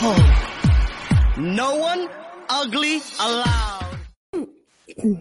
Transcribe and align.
Beautiful. 0.00 0.24
No 1.36 1.74
one 1.76 2.08
ugly 2.48 3.02
allowed. 3.18 3.98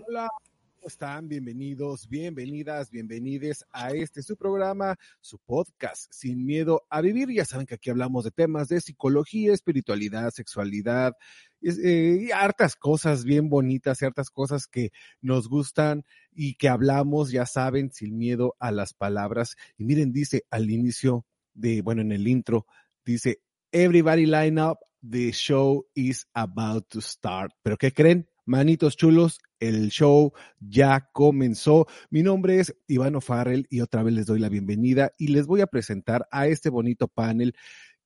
Hola, 0.08 0.30
¿cómo 0.76 0.88
están? 0.88 1.28
Bienvenidos, 1.28 2.08
bienvenidas, 2.08 2.92
bienvenides 2.92 3.66
a 3.72 3.92
este 3.92 4.22
su 4.22 4.36
programa, 4.38 4.96
su 5.20 5.40
podcast, 5.40 6.12
Sin 6.12 6.46
Miedo 6.46 6.84
a 6.90 7.02
Vivir. 7.02 7.30
Ya 7.32 7.46
saben 7.46 7.66
que 7.66 7.76
aquí 7.76 7.90
hablamos 7.90 8.24
de 8.24 8.32
temas 8.32 8.68
de 8.68 8.80
psicología, 8.80 9.54
espiritualidad, 9.54 10.30
sexualidad, 10.32 11.14
eh, 11.62 12.28
y 12.28 12.32
hartas 12.32 12.76
cosas 12.76 13.24
bien 13.24 13.50
bonitas, 13.50 13.98
ciertas 13.98 14.30
cosas 14.30 14.68
que 14.68 14.92
nos 15.22 15.50
gustan 15.50 16.04
y 16.32 16.54
que 16.56 16.70
hablamos, 16.70 17.32
ya 17.32 17.48
saben, 17.48 17.92
sin 17.92 18.18
miedo 18.18 18.56
a 18.60 18.72
las 18.72 18.94
palabras. 18.94 19.56
Y 19.78 19.86
miren, 19.86 20.12
dice 20.12 20.44
al 20.52 20.70
inicio 20.70 21.26
de, 21.56 21.82
bueno, 21.82 22.02
en 22.02 22.12
el 22.12 22.28
intro, 22.28 22.68
dice, 23.04 23.40
Everybody 23.80 24.26
line 24.26 24.58
up, 24.58 24.80
the 25.04 25.32
show 25.32 25.86
is 25.94 26.26
about 26.34 26.90
to 26.90 27.00
start. 27.00 27.52
¿Pero 27.62 27.78
qué 27.78 27.92
creen? 27.92 28.28
Manitos 28.44 28.98
chulos, 28.98 29.38
el 29.60 29.92
show 29.92 30.34
ya 30.60 31.08
comenzó. 31.14 31.86
Mi 32.10 32.24
nombre 32.24 32.60
es 32.60 32.76
Ivano 32.88 33.22
Farrell 33.22 33.68
y 33.70 33.82
otra 33.82 34.02
vez 34.02 34.16
les 34.16 34.26
doy 34.26 34.40
la 34.40 34.50
bienvenida 34.50 35.12
y 35.20 35.28
les 35.28 35.46
voy 35.46 35.62
a 35.62 35.68
presentar 35.68 36.28
a 36.32 36.48
este 36.48 36.72
bonito 36.72 37.08
panel 37.08 37.54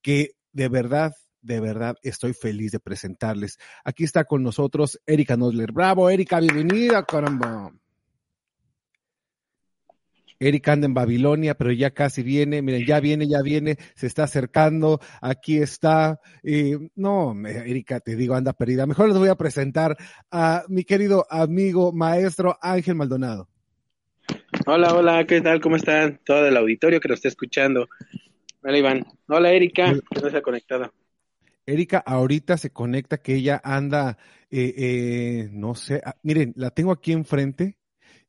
que 0.01 0.31
de 0.51 0.67
verdad, 0.67 1.13
de 1.41 1.61
verdad 1.61 1.95
estoy 2.03 2.33
feliz 2.33 2.73
de 2.73 2.81
presentarles. 2.81 3.57
Aquí 3.85 4.03
está 4.03 4.25
con 4.25 4.43
nosotros 4.43 4.99
Erika 5.05 5.37
Nosler. 5.37 5.71
Bravo, 5.71 6.09
Erika, 6.09 6.41
bienvenida, 6.41 7.05
caramba. 7.05 7.71
Erika 10.41 10.73
anda 10.73 10.87
en 10.87 10.95
Babilonia, 10.95 11.53
pero 11.53 11.71
ya 11.71 11.91
casi 11.91 12.23
viene, 12.23 12.63
miren, 12.63 12.83
ya 12.87 12.99
viene, 12.99 13.27
ya 13.27 13.43
viene, 13.43 13.77
se 13.93 14.07
está 14.07 14.23
acercando, 14.23 14.99
aquí 15.21 15.57
está. 15.57 16.19
Eh, 16.41 16.79
no, 16.95 17.35
Erika, 17.47 17.99
te 17.99 18.15
digo, 18.15 18.33
anda 18.33 18.51
perdida. 18.51 18.87
Mejor 18.87 19.09
les 19.09 19.19
voy 19.19 19.29
a 19.29 19.35
presentar 19.35 19.95
a 20.31 20.63
mi 20.67 20.83
querido 20.83 21.27
amigo, 21.29 21.93
maestro 21.93 22.57
Ángel 22.59 22.95
Maldonado. 22.95 23.49
Hola, 24.65 24.95
hola, 24.95 25.25
¿qué 25.27 25.41
tal? 25.41 25.61
¿Cómo 25.61 25.75
están? 25.75 26.19
Todo 26.25 26.47
el 26.47 26.57
auditorio 26.57 26.99
que 26.99 27.09
nos 27.09 27.17
está 27.17 27.27
escuchando. 27.27 27.87
Hola, 28.63 28.77
Iván. 28.79 29.05
Hola, 29.27 29.51
Erika, 29.51 29.93
que 29.93 30.21
no 30.21 30.29
se 30.31 30.37
ha 30.37 30.41
conectado. 30.41 30.91
Erika 31.67 31.99
ahorita 31.99 32.57
se 32.57 32.71
conecta 32.71 33.19
que 33.19 33.35
ella 33.35 33.61
anda, 33.63 34.17
eh, 34.49 34.73
eh, 34.75 35.49
no 35.51 35.75
sé, 35.75 36.01
ah, 36.03 36.15
miren, 36.23 36.53
la 36.55 36.71
tengo 36.71 36.91
aquí 36.91 37.11
enfrente 37.11 37.77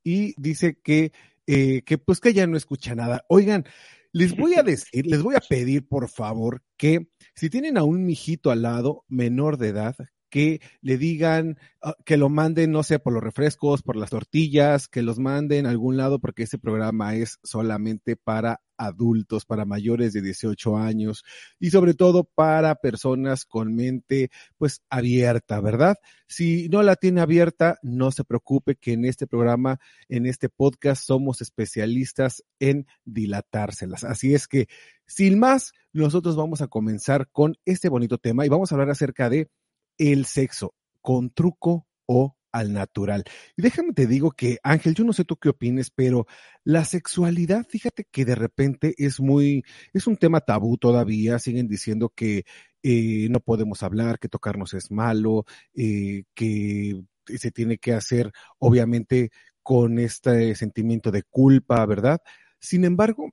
y 0.04 0.34
dice 0.36 0.78
que 0.82 1.12
eh, 1.46 1.82
que 1.82 1.98
pues 1.98 2.20
que 2.20 2.32
ya 2.32 2.46
no 2.46 2.56
escucha 2.56 2.94
nada. 2.94 3.24
Oigan, 3.28 3.64
les 4.12 4.36
voy 4.36 4.54
a 4.54 4.62
decir, 4.62 5.06
les 5.06 5.22
voy 5.22 5.34
a 5.34 5.40
pedir 5.40 5.86
por 5.86 6.08
favor 6.08 6.62
que 6.76 7.08
si 7.34 7.50
tienen 7.50 7.78
a 7.78 7.84
un 7.84 8.04
mijito 8.04 8.50
al 8.50 8.62
lado 8.62 9.04
menor 9.08 9.58
de 9.58 9.68
edad, 9.68 9.96
que 10.32 10.62
le 10.80 10.96
digan 10.96 11.58
uh, 11.84 11.92
que 12.06 12.16
lo 12.16 12.30
manden, 12.30 12.72
no 12.72 12.82
sé, 12.82 12.98
por 12.98 13.12
los 13.12 13.22
refrescos, 13.22 13.82
por 13.82 13.96
las 13.96 14.08
tortillas, 14.08 14.88
que 14.88 15.02
los 15.02 15.18
manden 15.18 15.66
a 15.66 15.70
algún 15.70 15.98
lado 15.98 16.20
porque 16.20 16.42
este 16.42 16.56
programa 16.56 17.14
es 17.14 17.38
solamente 17.42 18.16
para 18.16 18.62
adultos, 18.78 19.44
para 19.44 19.66
mayores 19.66 20.14
de 20.14 20.22
18 20.22 20.78
años 20.78 21.22
y 21.60 21.68
sobre 21.68 21.92
todo 21.92 22.24
para 22.24 22.76
personas 22.76 23.44
con 23.44 23.74
mente 23.74 24.30
pues 24.56 24.80
abierta, 24.88 25.60
¿verdad? 25.60 25.96
Si 26.28 26.70
no 26.70 26.82
la 26.82 26.96
tiene 26.96 27.20
abierta, 27.20 27.78
no 27.82 28.10
se 28.10 28.24
preocupe 28.24 28.76
que 28.76 28.94
en 28.94 29.04
este 29.04 29.26
programa, 29.26 29.80
en 30.08 30.24
este 30.24 30.48
podcast, 30.48 31.04
somos 31.04 31.42
especialistas 31.42 32.42
en 32.58 32.86
dilatárselas. 33.04 34.02
Así 34.04 34.34
es 34.34 34.48
que, 34.48 34.66
sin 35.06 35.38
más, 35.38 35.74
nosotros 35.92 36.36
vamos 36.36 36.62
a 36.62 36.68
comenzar 36.68 37.28
con 37.30 37.56
este 37.66 37.90
bonito 37.90 38.16
tema 38.16 38.46
y 38.46 38.48
vamos 38.48 38.72
a 38.72 38.76
hablar 38.76 38.88
acerca 38.88 39.28
de 39.28 39.50
el 39.98 40.26
sexo, 40.26 40.74
con 41.00 41.30
truco 41.30 41.86
o 42.06 42.36
al 42.52 42.72
natural. 42.72 43.24
Y 43.56 43.62
déjame 43.62 43.94
te 43.94 44.06
digo 44.06 44.30
que, 44.30 44.58
Ángel, 44.62 44.94
yo 44.94 45.04
no 45.04 45.12
sé 45.12 45.24
tú 45.24 45.36
qué 45.36 45.48
opines, 45.48 45.90
pero 45.90 46.26
la 46.64 46.84
sexualidad, 46.84 47.66
fíjate 47.68 48.06
que 48.10 48.24
de 48.24 48.34
repente 48.34 48.94
es 48.98 49.20
muy, 49.20 49.64
es 49.92 50.06
un 50.06 50.16
tema 50.16 50.40
tabú 50.40 50.76
todavía, 50.76 51.38
siguen 51.38 51.66
diciendo 51.66 52.12
que 52.14 52.44
eh, 52.82 53.28
no 53.30 53.40
podemos 53.40 53.82
hablar, 53.82 54.18
que 54.18 54.28
tocarnos 54.28 54.74
es 54.74 54.90
malo, 54.90 55.46
eh, 55.74 56.24
que 56.34 57.02
se 57.26 57.50
tiene 57.50 57.78
que 57.78 57.94
hacer, 57.94 58.32
obviamente, 58.58 59.30
con 59.62 59.98
este 59.98 60.54
sentimiento 60.54 61.10
de 61.10 61.22
culpa, 61.22 61.84
¿verdad? 61.86 62.20
Sin 62.60 62.84
embargo, 62.84 63.30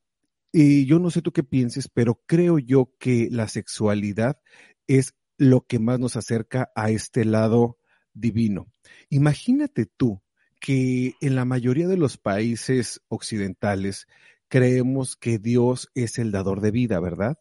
eh, 0.53 0.85
yo 0.85 0.99
no 0.99 1.11
sé 1.11 1.21
tú 1.21 1.31
qué 1.31 1.43
pienses, 1.43 1.89
pero 1.89 2.21
creo 2.25 2.59
yo 2.59 2.91
que 2.99 3.27
la 3.31 3.47
sexualidad 3.47 4.39
es 4.87 5.13
lo 5.39 5.61
que 5.61 5.79
más 5.79 5.99
nos 5.99 6.17
acerca 6.17 6.69
a 6.75 6.91
este 6.91 7.23
lado 7.23 7.77
divino. 8.13 8.71
Imagínate 9.09 9.85
tú 9.85 10.21
que 10.59 11.15
en 11.21 11.35
la 11.35 11.45
mayoría 11.45 11.87
de 11.87 11.95
los 11.95 12.17
países 12.17 13.01
occidentales 13.07 14.05
creemos 14.49 15.15
que 15.15 15.39
Dios 15.39 15.89
es 15.95 16.19
el 16.19 16.31
dador 16.31 16.59
de 16.59 16.71
vida, 16.71 16.99
¿verdad? 16.99 17.37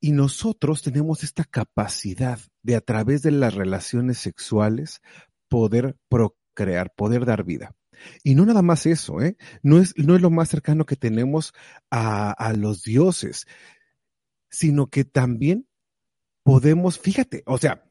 Y 0.00 0.10
nosotros 0.10 0.82
tenemos 0.82 1.22
esta 1.22 1.44
capacidad 1.44 2.40
de 2.62 2.74
a 2.74 2.80
través 2.80 3.22
de 3.22 3.30
las 3.30 3.54
relaciones 3.54 4.18
sexuales 4.18 5.00
poder 5.48 5.96
procrear, 6.08 6.92
poder 6.96 7.26
dar 7.26 7.44
vida. 7.44 7.76
Y 8.24 8.34
no 8.34 8.44
nada 8.44 8.62
más 8.62 8.86
eso, 8.86 9.20
¿eh? 9.20 9.36
No 9.62 9.78
es, 9.78 9.94
no 9.96 10.16
es 10.16 10.22
lo 10.22 10.30
más 10.30 10.48
cercano 10.48 10.84
que 10.84 10.96
tenemos 10.96 11.52
a, 11.90 12.32
a 12.32 12.52
los 12.54 12.82
dioses, 12.82 13.46
sino 14.50 14.88
que 14.88 15.04
también 15.04 15.68
podemos, 16.50 16.98
fíjate, 16.98 17.44
o 17.46 17.58
sea, 17.58 17.88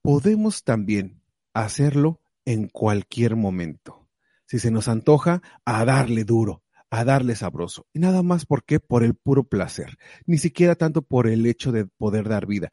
podemos 0.00 0.62
también 0.62 1.24
hacerlo 1.54 2.20
en 2.44 2.68
cualquier 2.68 3.34
momento. 3.34 4.08
Si 4.46 4.60
se 4.60 4.70
nos 4.70 4.86
antoja, 4.86 5.42
a 5.64 5.84
darle 5.84 6.22
duro, 6.22 6.62
a 6.88 7.04
darle 7.04 7.34
sabroso. 7.34 7.88
Y 7.92 7.98
nada 7.98 8.22
más 8.22 8.46
porque 8.46 8.78
por 8.78 9.02
el 9.02 9.16
puro 9.16 9.42
placer, 9.42 9.98
ni 10.24 10.38
siquiera 10.38 10.76
tanto 10.76 11.02
por 11.02 11.26
el 11.26 11.44
hecho 11.46 11.72
de 11.72 11.84
poder 11.84 12.28
dar 12.28 12.46
vida. 12.46 12.70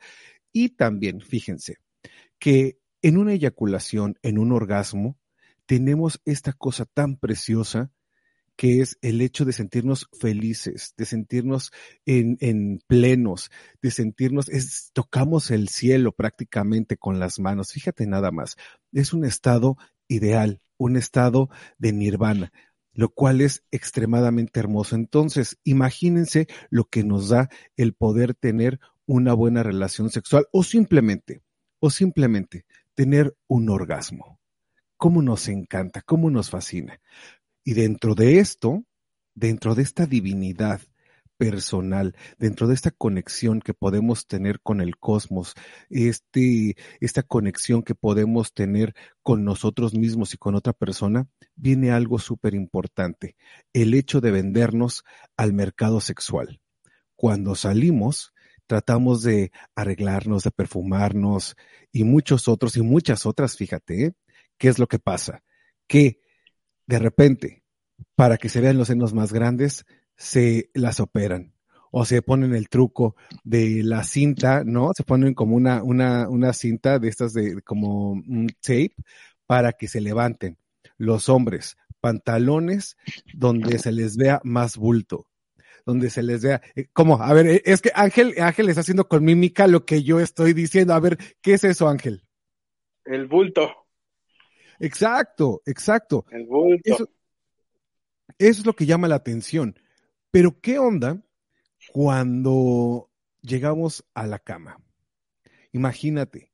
Y 0.52 0.76
también, 0.76 1.20
fíjense, 1.22 1.78
que 2.38 2.78
en 3.02 3.18
una 3.18 3.34
eyaculación, 3.34 4.20
en 4.22 4.38
un 4.38 4.52
orgasmo, 4.52 5.18
tenemos 5.66 6.22
esta 6.26 6.54
cosa 6.54 6.86
tan 6.86 7.18
preciosa 7.18 7.92
que 8.58 8.82
es 8.82 8.98
el 9.02 9.22
hecho 9.22 9.46
de 9.46 9.54
sentirnos 9.54 10.10
felices, 10.20 10.94
de 10.98 11.06
sentirnos 11.06 11.72
en, 12.06 12.38
en 12.42 12.82
plenos, 12.88 13.52
de 13.82 13.92
sentirnos, 13.92 14.50
es, 14.50 14.90
tocamos 14.94 15.52
el 15.52 15.70
cielo 15.70 16.12
prácticamente 16.12 16.98
con 16.98 17.20
las 17.20 17.40
manos. 17.40 17.72
Fíjate 17.72 18.08
nada 18.08 18.32
más, 18.32 18.58
es 18.92 19.14
un 19.14 19.24
estado 19.24 19.78
ideal, 20.08 20.60
un 20.78 20.98
estado 20.98 21.50
de 21.78 21.94
nirvana 21.94 22.52
lo 22.94 23.10
cual 23.10 23.42
es 23.42 23.64
extremadamente 23.70 24.60
hermoso. 24.60 24.96
Entonces, 24.96 25.60
imagínense 25.64 26.48
lo 26.72 26.86
que 26.86 27.04
nos 27.04 27.30
da 27.30 27.48
el 27.76 27.94
poder 27.94 28.34
tener 28.34 28.80
una 29.06 29.34
buena 29.34 29.62
relación 29.62 30.10
sexual 30.10 30.48
o 30.52 30.64
simplemente, 30.64 31.44
o 31.80 31.92
simplemente 31.92 32.66
tener 32.96 33.38
un 33.46 33.70
orgasmo. 33.70 34.40
¿Cómo 34.98 35.22
nos 35.22 35.48
encanta? 35.48 36.02
¿Cómo 36.02 36.32
nos 36.32 36.50
fascina? 36.50 37.00
Y 37.68 37.74
dentro 37.74 38.16
de 38.16 38.40
esto, 38.40 38.86
dentro 39.36 39.76
de 39.76 39.84
esta 39.84 40.06
divinidad, 40.06 40.80
personal, 41.36 42.16
dentro 42.38 42.66
de 42.66 42.74
esta 42.74 42.92
conexión 42.92 43.60
que 43.60 43.74
podemos 43.74 44.26
tener 44.26 44.62
con 44.62 44.80
el 44.80 44.98
cosmos, 44.98 45.54
este, 45.90 46.78
esta 47.02 47.24
conexión 47.24 47.84
que 47.84 47.94
podemos 47.94 48.54
tener 48.54 48.96
con 49.22 49.44
nosotros 49.44 49.94
mismos 49.94 50.34
y 50.34 50.38
con 50.38 50.56
otra 50.56 50.72
persona, 50.72 51.28
viene 51.58 51.92
algo 51.92 52.20
súper 52.20 52.54
importante, 52.54 53.36
el 53.74 53.94
hecho 53.96 54.22
de 54.22 54.32
vendernos 54.32 55.04
al 55.36 55.52
mercado 55.52 56.00
sexual. 56.00 56.62
Cuando 57.18 57.54
salimos, 57.54 58.32
tratamos 58.66 59.24
de 59.24 59.52
arreglarnos, 59.76 60.46
de 60.46 60.52
perfumarnos 60.52 61.58
y 61.92 62.06
muchos 62.06 62.48
otros 62.48 62.78
y 62.78 62.82
muchas 62.82 63.26
otras, 63.26 63.58
fíjate, 63.58 64.06
¿eh? 64.06 64.14
¿qué 64.58 64.70
es 64.70 64.80
lo 64.80 64.88
que 64.88 65.00
pasa? 65.00 65.44
Que 65.86 66.22
de 66.88 67.00
repente, 67.00 67.64
para 68.16 68.38
que 68.38 68.50
se 68.50 68.62
vean 68.62 68.78
los 68.78 68.88
senos 68.88 69.14
más 69.14 69.32
grandes, 69.32 69.86
se 70.16 70.72
las 70.74 71.00
operan 71.00 71.54
o 71.92 72.06
se 72.06 72.22
ponen 72.22 72.54
el 72.54 72.70
truco 72.70 73.16
de 73.44 73.82
la 73.84 74.04
cinta, 74.04 74.64
¿no? 74.66 74.92
Se 74.96 75.04
ponen 75.04 75.34
como 75.34 75.56
una, 75.56 75.84
una, 75.84 76.28
una 76.30 76.54
cinta 76.54 77.00
de 77.00 77.08
estas 77.08 77.34
de 77.34 77.62
como 77.62 78.12
un 78.12 78.48
tape 78.62 78.96
para 79.46 79.74
que 79.74 79.88
se 79.88 80.02
levanten. 80.02 80.58
Los 80.98 81.30
hombres, 81.30 81.78
pantalones 82.00 82.98
donde 83.34 83.80
se 83.80 83.92
les 83.92 84.18
vea 84.18 84.42
más 84.44 84.78
bulto, 84.78 85.28
donde 85.86 86.10
se 86.10 86.24
les 86.24 86.42
vea, 86.42 86.62
eh, 86.76 86.88
¿cómo? 86.94 87.22
A 87.22 87.34
ver, 87.34 87.48
eh, 87.48 87.62
es 87.66 87.82
que 87.82 87.92
Ángel, 87.96 88.34
Ángel 88.40 88.70
está 88.70 88.82
haciendo 88.82 89.08
con 89.08 89.24
mímica 89.24 89.68
lo 89.68 89.86
que 89.86 90.04
yo 90.04 90.20
estoy 90.20 90.54
diciendo. 90.54 90.94
A 90.94 91.00
ver, 91.00 91.18
¿qué 91.42 91.54
es 91.54 91.64
eso, 91.64 91.88
Ángel? 91.88 92.24
El 93.06 93.28
bulto. 93.28 93.87
Exacto, 94.80 95.62
exacto. 95.66 96.26
El 96.32 96.46
bulto. 96.46 96.82
Eso, 96.84 97.10
eso 98.38 98.62
es 98.62 98.66
lo 98.66 98.74
que 98.74 98.86
llama 98.86 99.08
la 99.08 99.16
atención. 99.16 99.80
Pero 100.32 100.60
¿qué 100.62 100.80
onda 100.80 101.22
cuando 101.92 103.10
llegamos 103.42 104.06
a 104.14 104.28
la 104.28 104.40
cama? 104.40 104.80
Imagínate, 105.72 106.52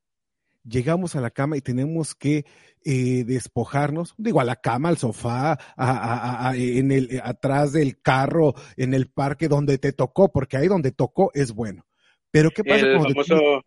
llegamos 0.63 1.15
a 1.15 1.21
la 1.21 1.31
cama 1.31 1.57
y 1.57 1.61
tenemos 1.61 2.15
que 2.15 2.45
eh, 2.85 3.23
despojarnos, 3.25 4.13
digo, 4.17 4.39
a 4.39 4.45
la 4.45 4.57
cama, 4.57 4.89
al 4.89 4.97
sofá, 4.97 5.51
a, 5.51 5.57
a, 5.75 6.49
a, 6.49 6.55
en 6.55 6.91
el, 6.91 7.21
atrás 7.23 7.71
del 7.73 8.01
carro, 8.01 8.53
en 8.77 8.93
el 8.93 9.07
parque 9.07 9.47
donde 9.47 9.77
te 9.77 9.93
tocó, 9.93 10.31
porque 10.31 10.57
ahí 10.57 10.67
donde 10.67 10.91
tocó 10.91 11.31
es 11.33 11.53
bueno. 11.53 11.85
Pero 12.31 12.51
¿qué 12.51 12.63
pasa 12.63 12.85
el 12.85 12.97
te 12.97 13.13
famoso 13.13 13.63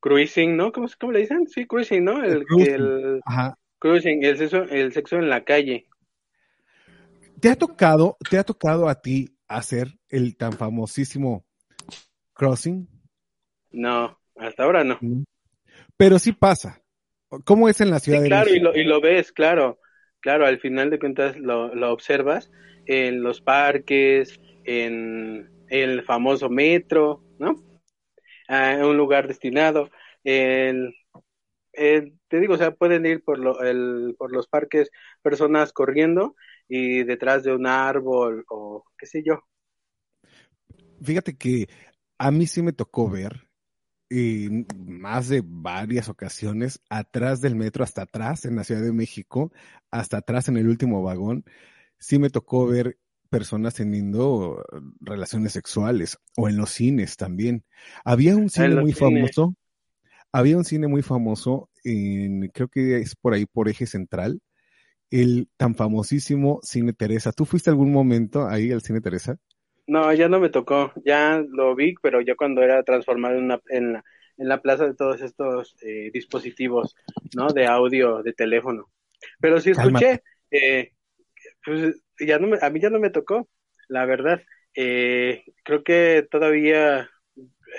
cruising, 0.00 0.56
¿no? 0.56 0.72
¿Cómo, 0.72 0.88
¿Cómo 0.98 1.12
le 1.12 1.20
dicen? 1.20 1.46
Sí, 1.46 1.66
cruising, 1.66 2.04
¿no? 2.04 2.22
El, 2.22 2.32
El 2.32 2.44
cruising. 2.44 2.74
el 2.74 3.20
Ajá. 3.24 3.58
Cruising, 3.82 4.24
el 4.24 4.38
sexo, 4.38 4.62
el 4.62 4.92
sexo 4.92 5.16
en 5.16 5.28
la 5.28 5.44
calle. 5.44 5.86
¿Te 7.40 7.50
ha 7.50 7.56
tocado, 7.56 8.16
te 8.30 8.38
ha 8.38 8.44
tocado 8.44 8.88
a 8.88 9.00
ti 9.00 9.36
hacer 9.48 9.88
el 10.08 10.36
tan 10.36 10.52
famosísimo 10.52 11.44
crossing? 12.34 12.88
No, 13.72 14.18
hasta 14.36 14.62
ahora 14.64 14.84
no. 14.84 15.00
Pero 15.96 16.18
sí 16.18 16.32
pasa. 16.32 16.82
¿Cómo 17.44 17.68
es 17.68 17.80
en 17.80 17.90
la 17.90 17.98
Sí, 17.98 18.04
Ciudad 18.04 18.22
de 18.22 18.28
claro, 18.28 18.50
y 18.54 18.60
lo, 18.60 18.74
y 18.76 18.84
lo 18.84 19.00
ves, 19.00 19.32
claro. 19.32 19.78
Claro, 20.20 20.46
al 20.46 20.60
final 20.60 20.90
de 20.90 20.98
cuentas 20.98 21.36
lo, 21.36 21.74
lo 21.74 21.92
observas 21.92 22.50
en 22.86 23.22
los 23.22 23.40
parques, 23.40 24.38
en 24.64 25.50
el 25.68 26.02
famoso 26.04 26.48
metro, 26.48 27.22
¿no? 27.38 27.56
Ah, 28.48 28.74
en 28.74 28.84
un 28.84 28.96
lugar 28.96 29.28
destinado. 29.28 29.90
El, 30.24 30.94
el- 31.72 32.14
te 32.32 32.40
digo, 32.40 32.54
o 32.54 32.56
sea, 32.56 32.70
pueden 32.70 33.04
ir 33.04 33.22
por, 33.22 33.38
lo, 33.38 33.60
el, 33.60 34.14
por 34.16 34.32
los 34.32 34.48
parques 34.48 34.88
personas 35.20 35.70
corriendo 35.74 36.34
y 36.66 37.04
detrás 37.04 37.44
de 37.44 37.54
un 37.54 37.66
árbol 37.66 38.46
o 38.48 38.84
qué 38.96 39.04
sé 39.04 39.22
yo. 39.22 39.40
Fíjate 41.02 41.36
que 41.36 41.68
a 42.16 42.30
mí 42.30 42.46
sí 42.46 42.62
me 42.62 42.72
tocó 42.72 43.10
ver 43.10 43.48
en 44.08 44.66
más 44.78 45.28
de 45.28 45.42
varias 45.44 46.08
ocasiones 46.08 46.80
atrás 46.88 47.42
del 47.42 47.54
metro, 47.54 47.84
hasta 47.84 48.04
atrás 48.04 48.46
en 48.46 48.56
la 48.56 48.64
Ciudad 48.64 48.80
de 48.80 48.94
México, 48.94 49.52
hasta 49.90 50.16
atrás 50.16 50.48
en 50.48 50.56
el 50.56 50.68
último 50.68 51.02
vagón, 51.02 51.44
sí 51.98 52.18
me 52.18 52.30
tocó 52.30 52.66
ver 52.66 52.96
personas 53.28 53.74
teniendo 53.74 54.64
relaciones 55.00 55.52
sexuales 55.52 56.16
o 56.38 56.48
en 56.48 56.56
los 56.56 56.70
cines 56.70 57.18
también. 57.18 57.66
Había 58.06 58.36
un 58.36 58.48
cine 58.48 58.76
muy 58.76 58.94
cines. 58.94 59.34
famoso, 59.34 59.54
había 60.32 60.56
un 60.56 60.64
cine 60.64 60.88
muy 60.88 61.02
famoso 61.02 61.68
en, 61.84 62.48
creo 62.48 62.68
que 62.68 62.96
es 62.96 63.14
por 63.14 63.34
ahí, 63.34 63.46
por 63.46 63.68
Eje 63.68 63.86
Central, 63.86 64.40
el 65.10 65.48
tan 65.58 65.74
famosísimo 65.74 66.60
Cine 66.62 66.94
Teresa. 66.94 67.32
¿Tú 67.32 67.44
fuiste 67.44 67.70
algún 67.70 67.92
momento 67.92 68.48
ahí 68.48 68.72
al 68.72 68.80
Cine 68.80 69.00
Teresa? 69.00 69.36
No, 69.86 70.12
ya 70.14 70.28
no 70.28 70.40
me 70.40 70.48
tocó, 70.48 70.92
ya 71.04 71.44
lo 71.46 71.74
vi, 71.74 71.94
pero 72.02 72.20
ya 72.22 72.34
cuando 72.34 72.62
era 72.62 72.82
transformado 72.82 73.36
en, 73.36 73.44
una, 73.44 73.60
en, 73.68 73.92
la, 73.92 74.04
en 74.38 74.48
la 74.48 74.62
plaza 74.62 74.86
de 74.86 74.94
todos 74.94 75.20
estos 75.20 75.76
eh, 75.82 76.10
dispositivos, 76.12 76.96
¿no? 77.36 77.48
De 77.48 77.66
audio, 77.66 78.22
de 78.22 78.32
teléfono. 78.32 78.88
Pero 79.40 79.60
sí 79.60 79.70
escuché, 79.70 80.22
eh, 80.50 80.92
pues 81.64 82.00
ya 82.18 82.38
no 82.38 82.46
me, 82.46 82.58
a 82.62 82.70
mí 82.70 82.80
ya 82.80 82.90
no 82.90 82.98
me 82.98 83.10
tocó, 83.10 83.48
la 83.88 84.06
verdad. 84.06 84.40
Eh, 84.74 85.44
creo 85.64 85.84
que 85.84 86.26
todavía 86.30 87.10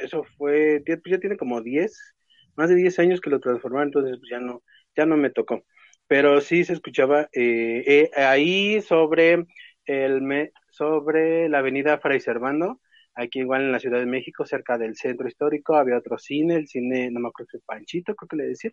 eso 0.04 0.24
fue, 0.38 0.84
ya, 0.88 1.00
ya 1.06 1.20
tiene 1.20 1.38
como 1.38 1.62
10, 1.62 2.13
más 2.56 2.70
de 2.70 2.76
10 2.76 3.00
años 3.00 3.22
que 3.22 3.30
lo 3.30 3.40
transformaron, 3.40 3.90
entonces 3.90 4.18
pues 4.18 4.30
ya 4.30 4.40
no, 4.40 4.64
ya 4.96 5.06
no 5.06 5.18
me 5.18 5.30
tocó. 5.30 5.64
Pero 6.08 6.42
sí 6.42 6.64
se 6.64 6.74
escuchaba 6.74 7.30
eh, 7.34 7.84
eh, 7.86 8.12
ahí 8.16 8.82
sobre 8.82 9.46
el 9.86 10.22
me, 10.22 10.52
sobre 10.70 11.50
la 11.50 11.60
avenida 11.60 11.98
Fray 12.00 12.20
Servando, 12.20 12.80
aquí 13.16 13.40
igual 13.40 13.62
en 13.62 13.72
la 13.72 13.80
Ciudad 13.80 14.00
de 14.00 14.06
México, 14.06 14.46
cerca 14.46 14.78
del 14.78 14.96
centro 14.96 15.28
histórico, 15.28 15.76
había 15.76 15.98
otro 15.98 16.18
cine, 16.18 16.56
el 16.56 16.68
cine, 16.68 17.10
no 17.12 17.20
me 17.20 17.30
acuerdo 17.30 17.50
si 17.52 17.58
es 17.58 17.64
Panchito, 17.64 18.16
creo 18.16 18.28
que 18.28 18.36
le 18.36 18.48
decía, 18.48 18.72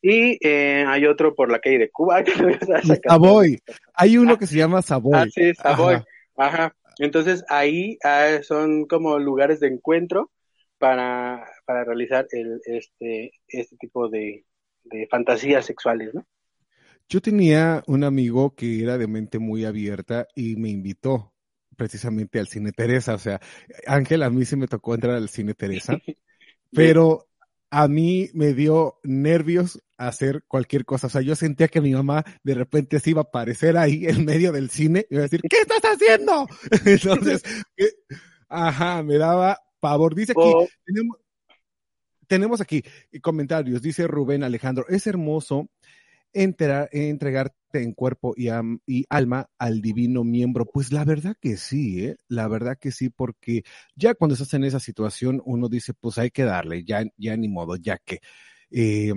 y 0.00 0.38
eh, 0.46 0.84
hay 0.86 1.06
otro 1.06 1.34
por 1.34 1.50
la 1.50 1.58
calle 1.58 1.78
de 1.78 1.90
Cuba. 1.90 2.22
Que. 2.24 3.00
Savoy. 3.08 3.60
Hay 3.94 4.16
uno 4.16 4.38
que 4.38 4.46
se 4.46 4.56
llama 4.56 4.82
Savoy. 4.82 5.14
Ah, 5.14 5.26
sí, 5.28 5.54
Savoy. 5.54 5.94
Ajá. 5.94 6.04
Ajá. 6.36 6.74
Entonces 6.98 7.44
ahí 7.48 7.98
ah, 8.04 8.38
son 8.42 8.86
como 8.86 9.18
lugares 9.18 9.60
de 9.60 9.68
encuentro 9.68 10.30
para, 10.78 11.44
para 11.66 11.84
realizar 11.84 12.26
el, 12.30 12.60
este, 12.64 13.32
este 13.48 13.76
tipo 13.76 14.08
de, 14.08 14.44
de 14.84 15.06
fantasías 15.10 15.66
sexuales, 15.66 16.14
¿no? 16.14 16.26
Yo 17.08 17.22
tenía 17.22 17.82
un 17.86 18.04
amigo 18.04 18.54
que 18.54 18.82
era 18.82 18.98
de 18.98 19.06
mente 19.06 19.38
muy 19.38 19.64
abierta 19.64 20.26
y 20.34 20.56
me 20.56 20.68
invitó 20.68 21.32
precisamente 21.76 22.38
al 22.38 22.48
cine 22.48 22.72
Teresa. 22.72 23.14
O 23.14 23.18
sea, 23.18 23.40
Ángel, 23.86 24.22
a 24.22 24.30
mí 24.30 24.44
sí 24.44 24.56
me 24.56 24.66
tocó 24.66 24.94
entrar 24.94 25.14
al 25.14 25.30
cine 25.30 25.54
Teresa, 25.54 25.96
pero 26.72 27.28
a 27.70 27.88
mí 27.88 28.28
me 28.34 28.52
dio 28.52 28.98
nervios 29.04 29.82
hacer 29.96 30.44
cualquier 30.46 30.84
cosa. 30.84 31.06
O 31.06 31.10
sea, 31.10 31.22
yo 31.22 31.34
sentía 31.34 31.68
que 31.68 31.80
mi 31.80 31.92
mamá 31.92 32.24
de 32.42 32.54
repente 32.54 33.00
se 33.00 33.10
iba 33.10 33.22
a 33.22 33.24
aparecer 33.24 33.78
ahí 33.78 34.06
en 34.06 34.26
medio 34.26 34.52
del 34.52 34.68
cine 34.68 35.06
y 35.08 35.14
iba 35.14 35.22
a 35.22 35.28
decir, 35.28 35.40
¿qué 35.48 35.60
estás 35.60 35.80
haciendo? 35.82 36.46
Entonces, 36.84 37.42
eh, 37.76 37.92
ajá, 38.48 39.02
me 39.02 39.16
daba 39.16 39.58
pavor. 39.80 40.14
Dice 40.14 40.32
aquí, 40.32 40.40
O- 40.44 40.68
tenemos, 40.84 41.16
tenemos 42.26 42.60
aquí 42.60 42.82
comentarios. 43.22 43.82
Dice 43.82 44.06
Rubén 44.06 44.42
Alejandro, 44.42 44.86
es 44.88 45.06
hermoso 45.06 45.68
entera- 46.32 46.88
entregarte 46.92 47.56
en 47.82 47.92
cuerpo 47.92 48.34
y, 48.36 48.48
am- 48.48 48.80
y 48.86 49.04
alma 49.08 49.48
al 49.58 49.80
divino 49.80 50.24
miembro. 50.24 50.66
Pues 50.66 50.92
la 50.92 51.04
verdad 51.04 51.36
que 51.40 51.56
sí, 51.56 52.04
¿eh? 52.04 52.16
La 52.28 52.48
verdad 52.48 52.78
que 52.78 52.92
sí, 52.92 53.08
porque 53.10 53.62
ya 53.94 54.14
cuando 54.14 54.34
estás 54.34 54.52
en 54.54 54.64
esa 54.64 54.80
situación, 54.80 55.42
uno 55.44 55.68
dice, 55.68 55.94
pues 55.94 56.18
hay 56.18 56.30
que 56.30 56.44
darle, 56.44 56.84
ya, 56.84 57.04
ya 57.16 57.36
ni 57.36 57.48
modo, 57.48 57.76
ya 57.76 57.98
que. 57.98 58.20
Eh, 58.70 59.12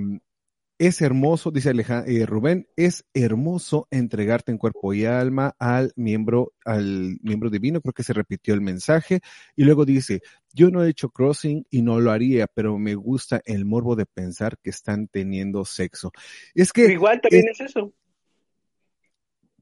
es 0.77 0.99
hermoso, 1.01 1.51
dice 1.51 1.69
Aleja- 1.69 2.03
eh, 2.07 2.25
Rubén, 2.25 2.67
es 2.75 3.05
hermoso 3.13 3.87
entregarte 3.91 4.51
en 4.51 4.57
cuerpo 4.57 4.95
y 4.95 5.05
alma 5.05 5.53
al 5.59 5.93
miembro, 5.95 6.53
al 6.65 7.19
miembro 7.21 7.51
divino, 7.51 7.81
creo 7.81 7.93
que 7.93 8.01
se 8.01 8.13
repitió 8.13 8.55
el 8.55 8.61
mensaje, 8.61 9.19
y 9.55 9.63
luego 9.63 9.85
dice, 9.85 10.21
yo 10.53 10.69
no 10.69 10.83
he 10.83 10.89
hecho 10.89 11.09
crossing 11.09 11.65
y 11.69 11.81
no 11.81 11.99
lo 11.99 12.11
haría, 12.11 12.47
pero 12.47 12.77
me 12.77 12.95
gusta 12.95 13.41
el 13.45 13.65
morbo 13.65 13.95
de 13.95 14.05
pensar 14.05 14.57
que 14.61 14.69
están 14.69 15.07
teniendo 15.07 15.65
sexo. 15.65 16.11
Es 16.53 16.71
que 16.73 16.85
Igual 16.91 17.21
también 17.21 17.47
es 17.49 17.61
eso. 17.61 17.93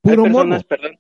puro 0.02 0.24
hay 0.24 0.32
morbo. 0.32 0.50
personas, 0.50 0.64
perdón. 0.64 0.98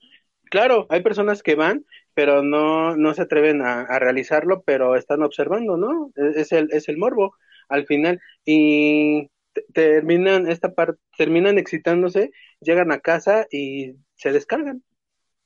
Claro, 0.51 0.87
hay 0.89 1.01
personas 1.01 1.43
que 1.43 1.55
van, 1.55 1.85
pero 2.15 2.41
no, 2.43 2.95
no 2.97 3.13
se 3.13 3.21
atreven 3.21 3.61
a, 3.61 3.81
a 3.81 3.99
realizarlo, 3.99 4.63
pero 4.63 4.95
están 4.95 5.21
observando, 5.23 5.77
¿no? 5.77 6.11
Es, 6.15 6.37
es 6.37 6.51
el, 6.51 6.69
es 6.71 6.89
el 6.89 6.97
morbo 6.97 7.35
al 7.67 7.85
final. 7.85 8.19
Y 8.45 9.29
te- 9.53 9.65
terminan 9.73 10.49
esta 10.49 10.73
parte, 10.73 10.99
terminan 11.17 11.57
excitándose, 11.59 12.31
llegan 12.61 12.91
a 12.91 12.99
casa 12.99 13.45
y 13.51 13.95
se 14.15 14.31
descargan. 14.31 14.83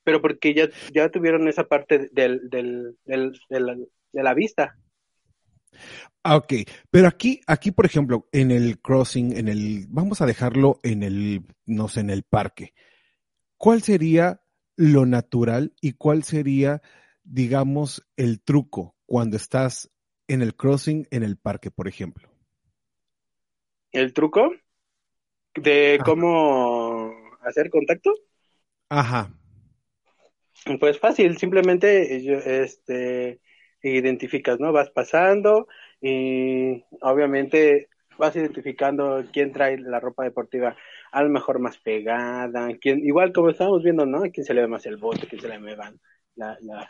Pero 0.06 0.22
porque 0.22 0.54
ya, 0.54 0.70
ya 0.94 1.10
tuvieron 1.10 1.48
esa 1.48 1.66
parte 1.68 2.10
del, 2.12 2.50
del, 2.50 2.98
de 4.14 4.24
la 4.24 4.34
vista. 4.34 4.78
Ah, 6.24 6.38
ok, 6.38 6.54
pero 6.90 7.08
aquí, 7.08 7.42
aquí, 7.48 7.72
por 7.72 7.86
ejemplo, 7.86 8.30
en 8.32 8.52
el 8.52 8.80
crossing, 8.80 9.36
en 9.36 9.50
el, 9.50 9.88
vamos 9.90 10.22
a 10.22 10.26
dejarlo 10.26 10.80
en 10.84 11.04
el, 11.04 11.42
no 11.66 11.90
sé, 11.90 12.00
en 12.00 12.10
el 12.10 12.24
parque. 12.24 12.74
¿Cuál 13.58 13.82
sería 13.82 14.42
lo 14.78 15.06
natural 15.06 15.74
y 15.82 15.94
cuál 15.94 16.24
sería 16.24 16.82
digamos, 17.24 18.06
el 18.18 18.42
truco 18.42 18.96
cuando 19.06 19.38
estás 19.38 19.90
en 20.28 20.42
el 20.42 20.56
crossing 20.56 21.08
en 21.12 21.24
el 21.24 21.38
parque, 21.38 21.72
por 21.72 21.88
ejemplo? 21.88 22.30
¿El 23.92 24.14
truco? 24.14 24.52
¿De 25.56 26.00
cómo 26.04 27.14
hacer 27.42 27.70
contacto? 27.70 28.12
Ajá. 28.90 29.32
Pues 30.80 31.00
fácil, 31.00 31.38
simplemente 31.38 32.64
este, 32.64 33.40
identificas, 33.84 34.60
¿no? 34.60 34.72
Vas 34.72 34.90
pasando 34.90 35.68
y 36.02 36.84
obviamente 37.02 37.90
vas 38.18 38.36
identificando 38.36 39.24
quién 39.32 39.52
trae 39.52 39.78
la 39.78 40.00
ropa 40.00 40.24
deportiva 40.24 40.76
a 41.12 41.24
lo 41.24 41.30
mejor 41.30 41.60
más 41.60 41.78
pegada, 41.78 42.70
quién, 42.80 43.06
igual 43.06 43.34
como 43.34 43.50
estábamos 43.50 43.84
viendo, 43.84 44.06
¿no? 44.06 44.24
A 44.24 44.30
quién 44.30 44.46
se 44.46 44.54
le 44.54 44.62
ve 44.62 44.68
más 44.68 44.86
el 44.86 44.98
bote, 44.98 45.26
a 45.26 45.30
quién 45.30 45.42
se 45.42 45.48
le 45.50 45.76
van 45.76 46.00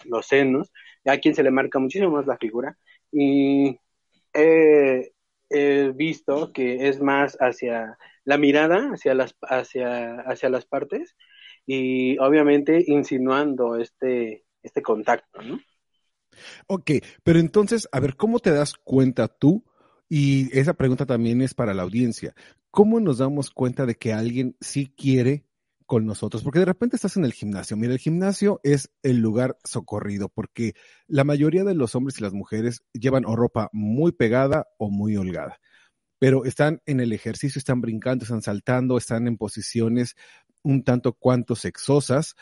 los 0.06 0.26
senos, 0.26 0.72
a 1.06 1.18
quién 1.18 1.36
se 1.36 1.44
le 1.44 1.52
marca 1.52 1.80
muchísimo 1.80 2.12
más 2.12 2.26
la 2.26 2.38
figura. 2.38 2.78
Y 3.12 3.78
he, 4.34 5.12
visto 5.96 6.52
que 6.52 6.88
es 6.88 7.00
más 7.00 7.38
hacia 7.40 7.98
la 8.24 8.38
mirada, 8.38 8.92
hacia 8.94 9.14
las, 9.14 9.36
hacia, 9.42 10.22
hacia 10.22 10.50
las 10.50 10.66
partes, 10.66 11.16
y 11.66 12.18
obviamente 12.18 12.84
insinuando 12.88 13.78
este, 13.78 14.46
este 14.64 14.82
contacto, 14.82 15.42
¿no? 15.42 15.60
Ok, 16.68 16.92
pero 17.24 17.40
entonces, 17.40 17.88
a 17.92 18.00
ver, 18.00 18.16
¿cómo 18.16 18.40
te 18.40 18.52
das 18.52 18.74
cuenta 18.84 19.28
tú? 19.28 19.64
Y 20.10 20.56
esa 20.58 20.74
pregunta 20.74 21.06
también 21.06 21.42
es 21.42 21.54
para 21.54 21.74
la 21.74 21.84
audiencia. 21.84 22.36
¿Cómo 22.72 23.00
nos 23.00 23.20
damos 23.20 23.50
cuenta 23.50 23.86
de 23.86 23.96
que 23.96 24.14
alguien 24.14 24.56
sí 24.62 24.94
quiere 24.96 25.46
con 25.86 26.06
nosotros? 26.06 26.44
Porque 26.44 26.60
de 26.60 26.66
repente 26.66 26.96
estás 26.96 27.18
en 27.18 27.26
el 27.26 27.34
gimnasio. 27.34 27.78
Mira, 27.78 27.94
el 27.94 28.00
gimnasio 28.00 28.60
es 28.64 28.92
el 29.02 29.18
lugar 29.18 29.58
socorrido 29.64 30.30
porque 30.30 30.74
la 31.08 31.24
mayoría 31.24 31.64
de 31.64 31.76
los 31.76 31.96
hombres 31.96 32.20
y 32.20 32.24
las 32.24 32.34
mujeres 32.34 32.84
llevan 32.94 33.24
ropa 33.24 33.70
muy 33.72 34.12
pegada 34.12 34.68
o 34.78 34.90
muy 34.90 35.18
holgada. 35.18 35.60
Pero 36.20 36.46
están 36.46 36.82
en 36.86 37.00
el 37.00 37.12
ejercicio, 37.12 37.60
están 37.60 37.82
brincando, 37.82 38.24
están 38.24 38.42
saltando, 38.42 38.98
están 38.98 39.28
en 39.28 39.38
posiciones 39.38 40.16
un 40.64 40.84
tanto 40.84 41.14
cuanto 41.14 41.56
sexosas 41.56 42.36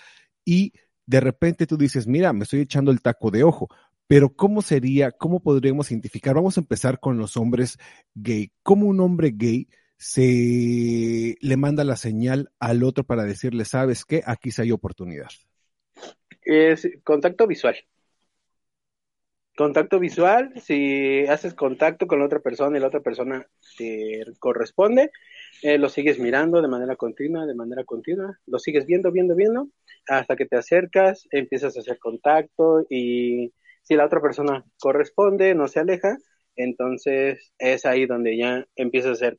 y 0.46 0.74
de 1.12 1.20
repente 1.20 1.68
tú 1.68 1.76
dices, 1.76 2.08
mira, 2.08 2.32
me 2.32 2.44
estoy 2.44 2.62
echando 2.62 2.90
el 2.90 3.02
taco 3.02 3.32
de 3.32 3.44
ojo, 3.44 3.68
pero 4.08 4.30
¿cómo 4.34 4.62
sería, 4.62 5.12
cómo 5.12 5.42
podríamos 5.42 5.92
identificar? 5.92 6.36
Vamos 6.36 6.56
a 6.58 6.62
empezar 6.62 7.02
con 7.02 7.18
los 7.18 7.36
hombres 7.36 7.78
gay. 8.16 8.54
¿Cómo 8.64 8.88
un 8.88 9.02
hombre 9.02 9.34
gay 9.36 9.68
se 9.98 11.36
le 11.42 11.58
manda 11.58 11.84
la 11.84 11.98
señal 11.98 12.50
al 12.60 12.84
otro 12.84 13.04
para 13.04 13.26
decirle, 13.26 13.66
sabes 13.66 14.06
qué, 14.06 14.24
aquí 14.26 14.52
sí 14.52 14.62
hay 14.62 14.72
oportunidad? 14.72 15.28
Es 16.44 16.88
contacto 17.04 17.46
visual. 17.46 17.76
Contacto 19.58 20.00
visual, 20.00 20.54
si 20.62 21.26
haces 21.28 21.54
contacto 21.54 22.08
con 22.08 22.20
la 22.20 22.26
otra 22.26 22.40
persona 22.40 22.78
y 22.78 22.80
la 22.80 22.88
otra 22.88 23.02
persona 23.02 23.46
te 23.78 24.24
corresponde, 24.40 25.12
eh, 25.62 25.78
lo 25.78 25.90
sigues 25.90 26.20
mirando 26.20 26.62
de 26.62 26.68
manera 26.68 26.96
continua, 26.96 27.46
de 27.46 27.56
manera 27.56 27.84
continua, 27.84 28.40
lo 28.46 28.60
sigues 28.60 28.86
viendo, 28.86 29.12
viendo, 29.12 29.36
viendo, 29.36 29.70
hasta 30.08 30.36
que 30.36 30.46
te 30.46 30.58
acercas, 30.58 31.28
empiezas 31.32 31.78
a 31.78 31.82
hacer 31.82 32.00
contacto 32.00 32.86
y 32.90 33.54
si 33.84 33.96
la 33.96 34.06
otra 34.06 34.22
persona 34.22 34.64
corresponde, 34.80 35.56
no 35.56 35.68
se 35.68 35.80
aleja, 35.80 36.18
entonces 36.56 37.54
es 37.58 37.86
ahí 37.86 38.06
donde 38.06 38.38
ya 38.38 38.66
empieza 38.76 39.10
a 39.10 39.14
hacer 39.14 39.38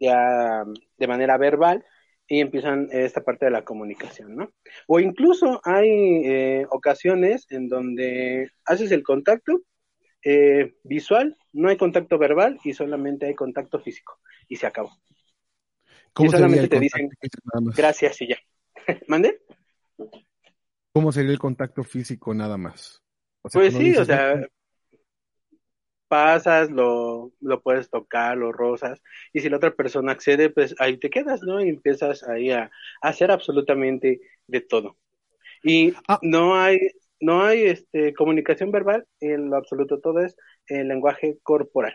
ya 0.00 0.64
de 0.98 1.06
manera 1.06 1.38
verbal 1.38 1.84
y 2.26 2.40
empiezan 2.40 2.88
esta 2.90 3.22
parte 3.22 3.46
de 3.46 3.50
la 3.50 3.64
comunicación, 3.64 4.36
¿no? 4.36 4.52
O 4.86 4.98
incluso 5.00 5.60
hay 5.64 5.88
eh, 6.24 6.66
ocasiones 6.70 7.46
en 7.50 7.68
donde 7.68 8.50
haces 8.64 8.92
el 8.92 9.02
contacto 9.02 9.60
eh, 10.24 10.74
visual, 10.84 11.36
no 11.52 11.68
hay 11.68 11.76
contacto 11.76 12.18
verbal 12.18 12.58
y 12.64 12.72
solamente 12.72 13.26
hay 13.26 13.34
contacto 13.34 13.78
físico 13.80 14.18
y 14.48 14.56
se 14.56 14.66
acabó. 14.66 14.90
¿Cómo 16.14 16.28
y 16.28 16.32
solamente 16.32 16.68
te 16.68 16.80
dicen 16.80 17.10
gracias 17.76 18.22
y 18.22 18.28
ya. 18.28 18.38
¿Mande? 19.08 19.40
¿Cómo 20.92 21.10
sería 21.10 21.32
el 21.32 21.38
contacto 21.38 21.82
físico 21.82 22.32
nada 22.32 22.56
más? 22.56 23.02
pues 23.52 23.74
sí, 23.74 23.94
o 23.96 24.04
sea, 24.04 24.40
pasas, 26.08 26.70
lo, 26.70 27.32
lo 27.40 27.60
puedes 27.62 27.90
tocar, 27.90 28.38
lo 28.38 28.52
rozas, 28.52 29.02
y 29.32 29.40
si 29.40 29.48
la 29.48 29.56
otra 29.56 29.74
persona 29.74 30.12
accede, 30.12 30.50
pues 30.50 30.74
ahí 30.78 30.96
te 30.96 31.10
quedas, 31.10 31.42
¿no? 31.42 31.60
Y 31.60 31.68
empiezas 31.68 32.22
ahí 32.22 32.52
a, 32.52 32.70
hacer 33.02 33.32
absolutamente 33.32 34.20
de 34.46 34.60
todo. 34.60 34.96
Y 35.62 35.92
ah. 36.08 36.20
no 36.22 36.54
hay, 36.54 36.78
no 37.20 37.42
hay 37.42 37.64
este, 37.64 38.14
comunicación 38.14 38.70
verbal, 38.70 39.04
en 39.20 39.50
lo 39.50 39.56
absoluto 39.56 40.00
todo 40.00 40.20
es 40.20 40.36
el 40.68 40.88
lenguaje 40.88 41.38
corporal. 41.42 41.94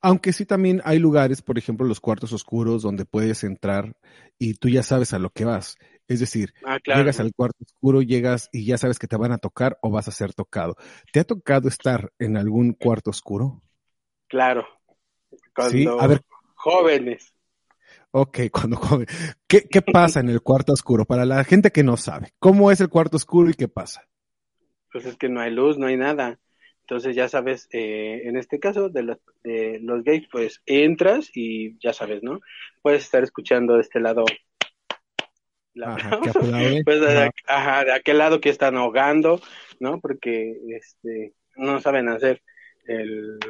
Aunque 0.00 0.32
sí 0.32 0.46
también 0.46 0.82
hay 0.84 0.98
lugares, 0.98 1.42
por 1.42 1.58
ejemplo, 1.58 1.86
los 1.86 2.00
cuartos 2.00 2.32
oscuros, 2.32 2.82
donde 2.82 3.04
puedes 3.04 3.44
entrar 3.44 3.96
y 4.38 4.54
tú 4.54 4.68
ya 4.68 4.82
sabes 4.82 5.12
a 5.12 5.18
lo 5.18 5.30
que 5.30 5.44
vas. 5.44 5.76
Es 6.08 6.20
decir, 6.20 6.54
ah, 6.64 6.78
llegas 6.84 7.18
al 7.20 7.32
cuarto 7.34 7.64
oscuro, 7.64 8.02
llegas 8.02 8.48
y 8.52 8.64
ya 8.64 8.78
sabes 8.78 8.98
que 8.98 9.08
te 9.08 9.16
van 9.16 9.32
a 9.32 9.38
tocar 9.38 9.78
o 9.82 9.90
vas 9.90 10.08
a 10.08 10.12
ser 10.12 10.34
tocado. 10.34 10.76
¿Te 11.12 11.20
ha 11.20 11.24
tocado 11.24 11.68
estar 11.68 12.12
en 12.18 12.36
algún 12.36 12.74
cuarto 12.74 13.10
oscuro? 13.10 13.62
Claro. 14.28 14.66
sí, 15.70 15.86
a 15.86 16.06
ver. 16.06 16.22
Jóvenes. 16.54 17.32
Ok, 18.12 18.38
cuando 18.52 18.76
joven. 18.76 19.06
¿Qué, 19.46 19.62
¿Qué 19.68 19.82
pasa 19.82 20.20
en 20.20 20.28
el 20.28 20.42
cuarto 20.42 20.72
oscuro? 20.72 21.04
Para 21.04 21.24
la 21.24 21.42
gente 21.44 21.70
que 21.70 21.82
no 21.82 21.96
sabe, 21.96 22.32
¿cómo 22.38 22.70
es 22.70 22.80
el 22.80 22.88
cuarto 22.88 23.16
oscuro 23.16 23.50
y 23.50 23.54
qué 23.54 23.68
pasa? 23.68 24.06
Pues 24.92 25.04
es 25.06 25.16
que 25.16 25.28
no 25.28 25.40
hay 25.40 25.50
luz, 25.50 25.76
no 25.76 25.86
hay 25.86 25.96
nada. 25.96 26.38
Entonces 26.88 27.16
ya 27.16 27.28
sabes, 27.28 27.68
eh, 27.72 28.22
en 28.26 28.36
este 28.36 28.60
caso 28.60 28.88
de 28.88 29.02
los, 29.02 29.18
de 29.42 29.80
los 29.82 30.04
gays, 30.04 30.28
pues 30.30 30.62
entras 30.66 31.28
y 31.34 31.76
ya 31.80 31.92
sabes, 31.92 32.22
¿no? 32.22 32.38
Puedes 32.80 33.02
estar 33.02 33.24
escuchando 33.24 33.74
de 33.74 33.80
este 33.80 33.98
lado 33.98 34.24
ajá, 35.84 36.20
pues 36.84 37.00
de, 37.00 37.30
ajá, 37.48 37.84
de 37.84 37.92
aquel 37.92 38.18
lado 38.18 38.40
que 38.40 38.50
están 38.50 38.76
ahogando, 38.76 39.40
¿no? 39.80 40.00
Porque 40.00 40.60
este 40.76 41.34
no 41.56 41.80
saben 41.80 42.08
hacer 42.08 42.40
el 42.86 43.40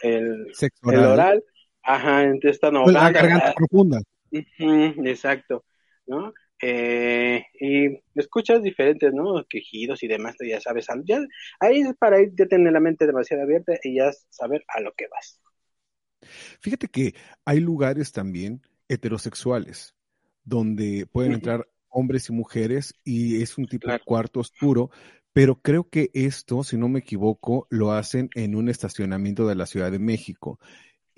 el, 0.00 0.52
el 0.92 1.04
oral, 1.04 1.42
ajá, 1.82 2.22
entonces 2.22 2.52
están 2.52 2.76
ahogando. 2.76 3.00
La 3.00 3.10
garganta 3.10 3.52
profunda. 3.54 4.00
exacto, 4.30 5.64
¿no? 6.06 6.32
Eh, 6.60 7.44
y 7.60 8.00
escuchas 8.14 8.62
diferentes, 8.62 9.12
¿no? 9.12 9.44
Quejidos 9.48 10.02
y 10.02 10.08
demás, 10.08 10.36
ya 10.40 10.60
sabes, 10.60 10.86
ya, 11.04 11.20
ahí 11.60 11.80
es 11.80 11.94
para 11.98 12.20
ir, 12.20 12.32
ya 12.36 12.46
tener 12.46 12.72
la 12.72 12.80
mente 12.80 13.06
demasiado 13.06 13.44
abierta 13.44 13.74
y 13.82 13.96
ya 13.96 14.10
saber 14.28 14.64
a 14.68 14.80
lo 14.80 14.92
que 14.96 15.06
vas. 15.08 15.40
Fíjate 16.60 16.88
que 16.88 17.14
hay 17.44 17.60
lugares 17.60 18.12
también 18.12 18.62
heterosexuales 18.88 19.94
donde 20.44 21.06
pueden 21.06 21.32
entrar 21.32 21.68
hombres 21.90 22.28
y 22.28 22.32
mujeres 22.32 22.94
y 23.04 23.42
es 23.42 23.58
un 23.58 23.66
tipo 23.66 23.90
de 23.90 24.00
cuarto 24.00 24.40
oscuro, 24.40 24.90
pero 25.32 25.60
creo 25.60 25.88
que 25.88 26.10
esto, 26.14 26.64
si 26.64 26.76
no 26.76 26.88
me 26.88 27.00
equivoco, 27.00 27.66
lo 27.70 27.92
hacen 27.92 28.30
en 28.34 28.54
un 28.54 28.68
estacionamiento 28.68 29.46
de 29.46 29.54
la 29.54 29.66
Ciudad 29.66 29.92
de 29.92 29.98
México 29.98 30.58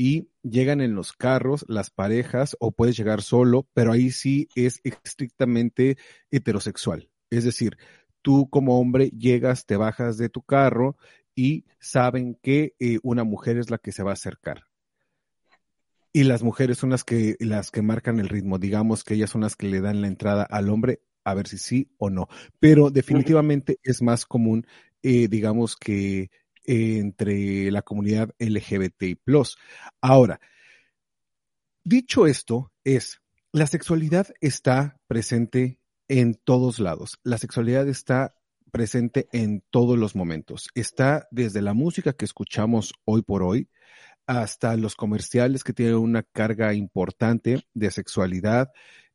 y 0.01 0.31
llegan 0.43 0.81
en 0.81 0.95
los 0.95 1.13
carros 1.13 1.67
las 1.69 1.91
parejas 1.91 2.57
o 2.59 2.73
puedes 2.73 2.97
llegar 2.97 3.21
solo, 3.21 3.69
pero 3.75 3.93
ahí 3.93 4.11
sí 4.11 4.49
es 4.55 4.81
estrictamente 4.83 5.99
heterosexual. 6.31 7.11
Es 7.29 7.45
decir, 7.45 7.77
tú 8.23 8.49
como 8.49 8.81
hombre 8.81 9.11
llegas, 9.11 9.67
te 9.67 9.77
bajas 9.77 10.17
de 10.17 10.31
tu 10.31 10.41
carro 10.41 10.97
y 11.35 11.67
saben 11.81 12.39
que 12.41 12.75
eh, 12.79 12.99
una 13.03 13.25
mujer 13.25 13.59
es 13.59 13.69
la 13.69 13.77
que 13.77 13.93
se 13.93 14.03
va 14.03 14.13
a 14.13 14.15
acercar 14.15 14.65
y 16.15 16.25
las 16.25 16.43
mujeres 16.43 16.79
son 16.79 16.89
las 16.89 17.05
que, 17.05 17.37
las 17.39 17.71
que 17.71 17.83
marcan 17.83 18.21
el 18.21 18.31
ritmo. 18.31 18.59
Digamos 18.59 19.05
que 19.05 19.13
ellas 19.13 19.29
son 19.29 19.43
las 19.43 19.55
que 19.55 19.69
le 19.69 19.83
dan 19.83 20.01
la 20.01 20.07
entrada 20.09 20.45
al 20.45 20.71
hombre 20.71 21.03
a 21.25 21.35
ver 21.35 21.47
si 21.47 21.59
sí 21.59 21.93
o 21.99 22.09
no. 22.09 22.27
Pero 22.59 22.91
definitivamente 22.91 23.79
es 23.83 24.01
más 24.01 24.25
común, 24.25 24.67
eh, 25.03 25.29
digamos 25.29 25.77
que 25.77 26.31
entre 26.65 27.71
la 27.71 27.83
comunidad 27.83 28.35
LGBTI+. 28.39 29.19
Ahora, 30.01 30.41
dicho 31.85 32.27
esto, 32.27 32.73
es, 32.85 33.21
la 33.53 33.67
sexualidad 33.67 34.29
está 34.41 35.01
presente 35.07 35.81
en 36.09 36.35
todos 36.35 36.79
lados. 36.79 37.19
La 37.23 37.39
sexualidad 37.39 37.89
está 37.89 38.37
presente 38.71 39.29
en 39.33 39.63
todos 39.71 39.99
los 39.99 40.15
momentos. 40.15 40.69
Está 40.75 41.29
desde 41.31 41.63
la 41.63 41.75
música 41.75 42.13
que 42.13 42.25
escuchamos 42.25 42.95
hoy 43.05 43.23
por 43.23 43.43
hoy, 43.43 43.69
hasta 44.27 44.77
los 44.77 44.95
comerciales 44.95 45.65
que 45.65 45.73
tienen 45.73 45.97
una 45.97 46.23
carga 46.23 46.73
importante 46.75 47.65
de 47.75 47.91
sexualidad, 47.91 48.71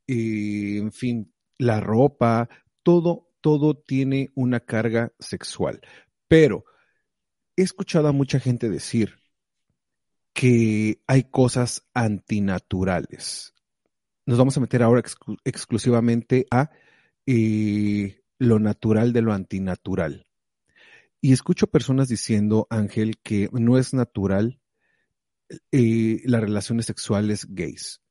y, 0.08 0.78
en 0.78 0.92
fin, 0.92 1.34
la 1.58 1.80
ropa, 1.80 2.50
todo, 2.84 3.30
todo 3.42 3.78
tiene 3.78 4.32
una 4.36 4.60
carga 4.60 5.14
sexual. 5.20 5.82
Pero 6.28 6.66
he 7.56 7.64
escuchado 7.64 8.08
a 8.08 8.12
mucha 8.12 8.40
gente 8.40 8.70
decir 8.70 9.20
que 10.34 11.02
hay 11.08 11.24
cosas 11.24 11.84
antinaturales. 11.94 13.54
Nos 14.26 14.38
vamos 14.38 14.58
a 14.58 14.60
meter 14.60 14.84
ahora 14.84 15.02
exclusivamente 15.44 16.46
a 16.52 16.72
eh, 17.26 18.22
lo 18.38 18.60
natural 18.60 19.14
de 19.14 19.22
lo 19.22 19.34
antinatural. 19.34 20.28
Y 21.22 21.32
escucho 21.32 21.68
personas 21.68 22.10
diciendo, 22.10 22.68
Ángel, 22.70 23.18
que 23.24 23.50
no 23.52 23.78
es 23.78 23.94
natural 23.94 24.60
eh, 25.72 26.22
las 26.26 26.42
relaciones 26.42 26.86
sexuales 26.86 27.48
gays, 27.50 28.02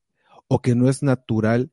o 0.48 0.62
que 0.62 0.74
no 0.74 0.88
es 0.88 1.02
natural 1.02 1.72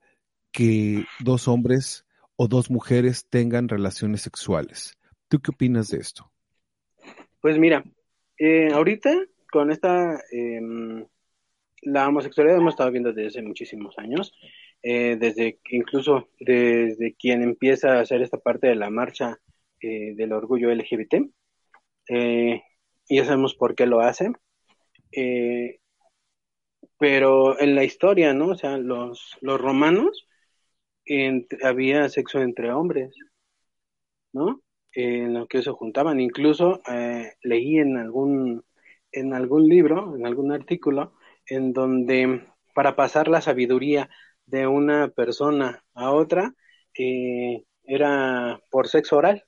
que 0.52 1.06
dos 1.20 1.48
hombres 1.48 2.06
o 2.36 2.48
dos 2.48 2.70
mujeres 2.70 3.28
tengan 3.30 3.70
relaciones 3.70 4.22
sexuales. 4.22 4.98
¿Tú 5.30 5.40
qué 5.40 5.52
opinas 5.52 5.90
de 5.90 6.00
esto? 6.00 6.31
Pues 7.42 7.58
mira, 7.58 7.84
eh, 8.38 8.70
ahorita 8.72 9.12
con 9.52 9.72
esta, 9.72 10.22
em, 10.32 11.06
la 11.84 12.08
homosexualidad 12.08 12.58
hemos 12.58 12.74
estado 12.74 12.92
viendo 12.92 13.12
desde 13.14 13.30
hace 13.30 13.42
muchísimos 13.42 13.98
años, 13.98 14.34
eh, 14.84 15.18
desde 15.20 15.60
incluso 15.72 16.30
desde 16.40 17.16
quien 17.16 17.42
empieza 17.44 17.94
a 17.98 18.02
hacer 18.02 18.22
esta 18.22 18.38
parte 18.38 18.68
de 18.68 18.76
la 18.76 18.90
marcha 18.92 19.40
eh, 19.82 20.14
del 20.16 20.34
orgullo 20.34 20.72
LGBT. 20.72 21.32
y 23.10 23.18
ya 23.18 23.26
sabemos 23.26 23.56
por 23.56 23.76
qué 23.76 23.86
lo 23.86 24.02
hace. 24.02 24.32
pero 26.98 27.60
en 27.60 27.76
la 27.76 27.84
historia, 27.84 28.34
¿no? 28.34 28.50
O 28.50 28.56
sea, 28.56 28.78
los, 28.78 29.38
los 29.42 29.60
romanos 29.60 30.28
había 31.64 32.10
sexo 32.10 32.42
entre 32.42 32.72
hombres, 32.72 33.14
¿no? 34.34 34.62
En 34.94 35.34
lo 35.34 35.48
que 35.48 35.62
se 35.62 35.72
juntaban. 35.72 36.20
Incluso 36.20 36.82
eh, 36.92 37.34
leí 37.44 37.80
en 37.80 37.98
algún, 37.98 38.64
en 39.12 39.34
algún 39.34 39.68
libro, 39.68 40.16
en 40.16 40.26
algún 40.26 40.52
artículo, 40.52 41.14
en 41.46 41.74
donde 41.74 42.46
para 42.74 42.96
pasar 42.96 43.28
la 43.28 43.42
sabiduría 43.42 44.10
de 44.46 44.68
una 44.68 45.08
persona 45.10 45.84
a 45.94 46.12
otra 46.12 46.54
eh, 46.98 47.64
era 47.84 48.60
por 48.70 48.88
sexo 48.88 49.18
oral. 49.18 49.44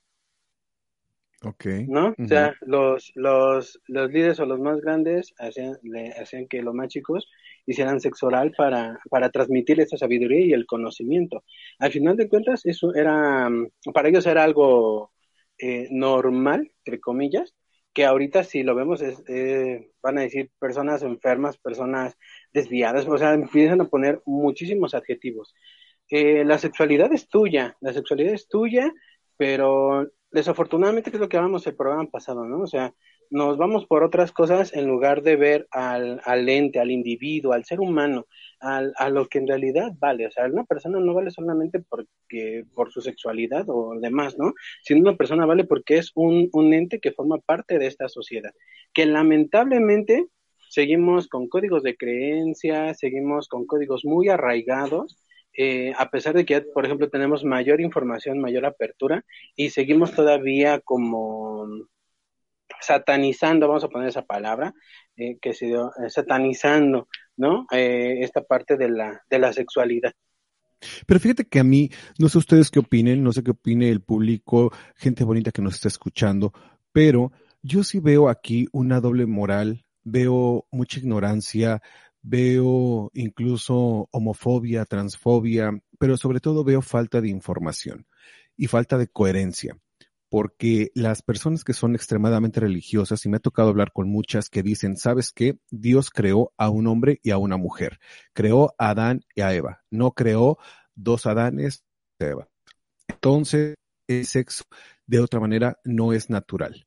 Okay. 1.42 1.86
¿No? 1.86 2.14
O 2.18 2.26
sea, 2.26 2.54
los, 2.62 3.12
los, 3.14 3.78
los 3.86 4.10
líderes 4.10 4.40
o 4.40 4.46
los 4.46 4.58
más 4.60 4.80
grandes 4.80 5.34
hacían, 5.38 5.76
le, 5.82 6.10
hacían 6.12 6.46
que 6.48 6.62
los 6.62 6.74
más 6.74 6.88
chicos 6.88 7.28
hicieran 7.66 8.00
sexo 8.00 8.28
oral 8.28 8.52
para, 8.56 8.98
para 9.10 9.28
transmitir 9.28 9.78
esa 9.78 9.98
sabiduría 9.98 10.46
y 10.46 10.52
el 10.54 10.64
conocimiento. 10.64 11.44
Al 11.78 11.92
final 11.92 12.16
de 12.16 12.30
cuentas, 12.30 12.64
eso 12.64 12.94
era, 12.94 13.50
para 13.92 14.08
ellos 14.08 14.24
era 14.24 14.42
algo 14.42 15.12
eh, 15.66 15.88
normal, 15.90 16.72
entre 16.84 17.00
comillas, 17.00 17.54
que 17.94 18.04
ahorita 18.04 18.44
si 18.44 18.62
lo 18.62 18.74
vemos 18.74 19.00
es, 19.00 19.22
eh, 19.28 19.90
van 20.02 20.18
a 20.18 20.20
decir 20.20 20.50
personas 20.58 21.02
enfermas, 21.02 21.56
personas 21.56 22.18
desviadas, 22.52 23.08
o 23.08 23.16
sea, 23.16 23.32
empiezan 23.32 23.80
a 23.80 23.88
poner 23.88 24.20
muchísimos 24.26 24.92
adjetivos. 24.94 25.54
Eh, 26.10 26.44
la 26.44 26.58
sexualidad 26.58 27.10
es 27.14 27.28
tuya, 27.28 27.78
la 27.80 27.94
sexualidad 27.94 28.34
es 28.34 28.46
tuya, 28.46 28.92
pero 29.38 30.06
desafortunadamente, 30.30 31.10
que 31.10 31.16
es 31.16 31.20
lo 31.22 31.30
que 31.30 31.38
hablamos 31.38 31.66
el 31.66 31.76
programa 31.76 32.10
pasado, 32.10 32.44
¿no? 32.44 32.60
O 32.60 32.66
sea, 32.66 32.92
nos 33.30 33.56
vamos 33.56 33.86
por 33.86 34.04
otras 34.04 34.32
cosas 34.32 34.74
en 34.74 34.86
lugar 34.86 35.22
de 35.22 35.36
ver 35.36 35.66
al, 35.70 36.20
al 36.26 36.46
ente, 36.50 36.78
al 36.78 36.90
individuo, 36.90 37.54
al 37.54 37.64
ser 37.64 37.80
humano, 37.80 38.26
al, 38.64 38.92
a 38.96 39.08
lo 39.10 39.28
que 39.28 39.38
en 39.38 39.46
realidad 39.48 39.92
vale. 39.98 40.26
O 40.26 40.30
sea, 40.30 40.46
una 40.46 40.64
persona 40.64 40.98
no 41.00 41.14
vale 41.14 41.30
solamente 41.30 41.80
porque, 41.80 42.64
por 42.74 42.90
su 42.92 43.00
sexualidad 43.00 43.66
o 43.68 43.98
demás, 44.00 44.36
¿no? 44.38 44.54
Sino 44.82 45.00
una 45.00 45.16
persona 45.16 45.46
vale 45.46 45.64
porque 45.64 45.98
es 45.98 46.12
un, 46.14 46.48
un 46.52 46.74
ente 46.74 47.00
que 47.00 47.12
forma 47.12 47.38
parte 47.38 47.78
de 47.78 47.86
esta 47.86 48.08
sociedad. 48.08 48.52
Que 48.92 49.06
lamentablemente 49.06 50.26
seguimos 50.68 51.28
con 51.28 51.48
códigos 51.48 51.82
de 51.82 51.96
creencia, 51.96 52.94
seguimos 52.94 53.48
con 53.48 53.66
códigos 53.66 54.04
muy 54.04 54.28
arraigados 54.28 55.24
eh, 55.56 55.92
a 55.96 56.10
pesar 56.10 56.34
de 56.34 56.44
que, 56.44 56.60
por 56.62 56.84
ejemplo, 56.84 57.08
tenemos 57.10 57.44
mayor 57.44 57.80
información, 57.80 58.40
mayor 58.40 58.66
apertura, 58.66 59.24
y 59.54 59.70
seguimos 59.70 60.12
todavía 60.12 60.80
como 60.80 61.66
satanizando, 62.80 63.68
vamos 63.68 63.84
a 63.84 63.88
poner 63.88 64.08
esa 64.08 64.22
palabra, 64.24 64.74
eh, 65.16 65.38
que 65.40 65.54
se 65.54 65.66
dio, 65.66 65.92
eh, 66.04 66.10
satanizando, 66.10 67.08
¿no? 67.36 67.66
esta 67.70 68.42
parte 68.42 68.76
de 68.76 68.88
la, 68.90 69.22
de 69.28 69.38
la 69.38 69.52
sexualidad. 69.52 70.12
Pero 71.06 71.20
fíjate 71.20 71.46
que 71.46 71.60
a 71.60 71.64
mí, 71.64 71.90
no 72.18 72.28
sé 72.28 72.38
ustedes 72.38 72.70
qué 72.70 72.80
opinen, 72.80 73.22
no 73.22 73.32
sé 73.32 73.42
qué 73.42 73.52
opine 73.52 73.90
el 73.90 74.00
público, 74.00 74.72
gente 74.96 75.24
bonita 75.24 75.50
que 75.50 75.62
nos 75.62 75.74
está 75.74 75.88
escuchando, 75.88 76.52
pero 76.92 77.32
yo 77.62 77.82
sí 77.82 78.00
veo 78.00 78.28
aquí 78.28 78.66
una 78.72 79.00
doble 79.00 79.26
moral, 79.26 79.84
veo 80.02 80.66
mucha 80.70 80.98
ignorancia, 80.98 81.80
veo 82.22 83.10
incluso 83.14 84.08
homofobia, 84.10 84.84
transfobia, 84.84 85.70
pero 85.98 86.16
sobre 86.16 86.40
todo 86.40 86.64
veo 86.64 86.82
falta 86.82 87.20
de 87.20 87.28
información 87.28 88.06
y 88.56 88.66
falta 88.66 88.98
de 88.98 89.08
coherencia, 89.08 89.76
porque 90.34 90.90
las 90.96 91.22
personas 91.22 91.62
que 91.62 91.74
son 91.74 91.94
extremadamente 91.94 92.58
religiosas, 92.58 93.24
y 93.24 93.28
me 93.28 93.36
ha 93.36 93.40
tocado 93.40 93.68
hablar 93.68 93.92
con 93.92 94.08
muchas 94.08 94.50
que 94.50 94.64
dicen, 94.64 94.96
¿sabes 94.96 95.30
qué? 95.30 95.60
Dios 95.70 96.10
creó 96.10 96.52
a 96.56 96.70
un 96.70 96.88
hombre 96.88 97.20
y 97.22 97.30
a 97.30 97.38
una 97.38 97.56
mujer, 97.56 98.00
creó 98.32 98.74
a 98.76 98.90
Adán 98.90 99.20
y 99.36 99.42
a 99.42 99.54
Eva, 99.54 99.84
no 99.92 100.10
creó 100.10 100.58
dos 100.96 101.26
Adanes 101.26 101.84
y 102.18 102.24
Eva. 102.24 102.48
Entonces, 103.06 103.76
el 104.08 104.26
sexo 104.26 104.64
de 105.06 105.20
otra 105.20 105.38
manera 105.38 105.78
no 105.84 106.12
es 106.12 106.30
natural. 106.30 106.84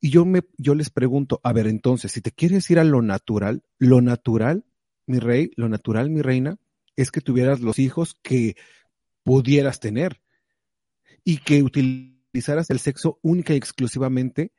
Y 0.00 0.08
yo 0.08 0.24
me, 0.24 0.40
yo 0.56 0.74
les 0.74 0.88
pregunto, 0.88 1.38
a 1.42 1.52
ver, 1.52 1.66
entonces, 1.66 2.12
si 2.12 2.22
te 2.22 2.32
quieres 2.32 2.70
ir 2.70 2.78
a 2.78 2.84
lo 2.84 3.02
natural, 3.02 3.62
lo 3.78 4.00
natural 4.00 4.64
mi 5.04 5.18
rey, 5.18 5.50
lo 5.56 5.68
natural, 5.68 6.08
mi 6.08 6.22
reina, 6.22 6.56
es 6.96 7.10
que 7.10 7.20
tuvieras 7.20 7.60
los 7.60 7.78
hijos 7.78 8.16
que 8.22 8.56
pudieras 9.22 9.80
tener 9.80 10.22
y 11.24 11.40
que 11.40 11.62
utilizaras 11.62 12.15
el 12.68 12.78
sexo 12.78 13.18
única 13.22 13.54
y 13.54 13.56
exclusivamente 13.56 14.52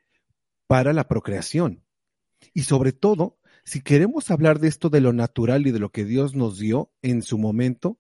para 0.68 0.94
la 0.94 1.08
procreación. 1.08 1.84
Y 2.54 2.64
sobre 2.64 2.92
todo, 2.92 3.38
si 3.64 3.82
queremos 3.82 4.32
hablar 4.32 4.60
de 4.60 4.68
esto 4.68 4.90
de 4.90 5.02
lo 5.02 5.14
natural 5.14 5.68
y 5.68 5.72
de 5.72 5.80
lo 5.80 5.92
que 5.92 6.06
Dios 6.06 6.36
nos 6.36 6.58
dio 6.58 6.92
en 7.02 7.22
su 7.22 7.38
momento, 7.38 7.98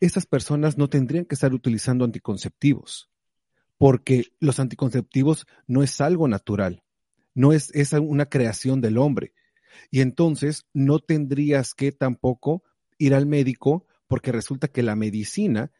esas 0.00 0.26
personas 0.26 0.78
no 0.78 0.88
tendrían 0.88 1.24
que 1.24 1.34
estar 1.34 1.52
utilizando 1.52 2.04
anticonceptivos, 2.04 3.10
porque 3.76 4.26
los 4.40 4.60
anticonceptivos 4.60 5.46
no 5.66 5.82
es 5.82 6.00
algo 6.00 6.28
natural, 6.28 6.82
no 7.34 7.52
es, 7.52 7.70
es 7.74 7.92
una 7.92 8.26
creación 8.26 8.80
del 8.80 8.98
hombre. 8.98 9.32
Y 9.90 10.00
entonces 10.00 10.66
no 10.72 10.98
tendrías 10.98 11.74
que 11.74 11.92
tampoco 11.92 12.62
ir 12.98 13.14
al 13.14 13.26
médico 13.26 13.86
porque 14.08 14.32
resulta 14.32 14.68
que 14.68 14.82
la 14.82 14.96
medicina 14.96 15.70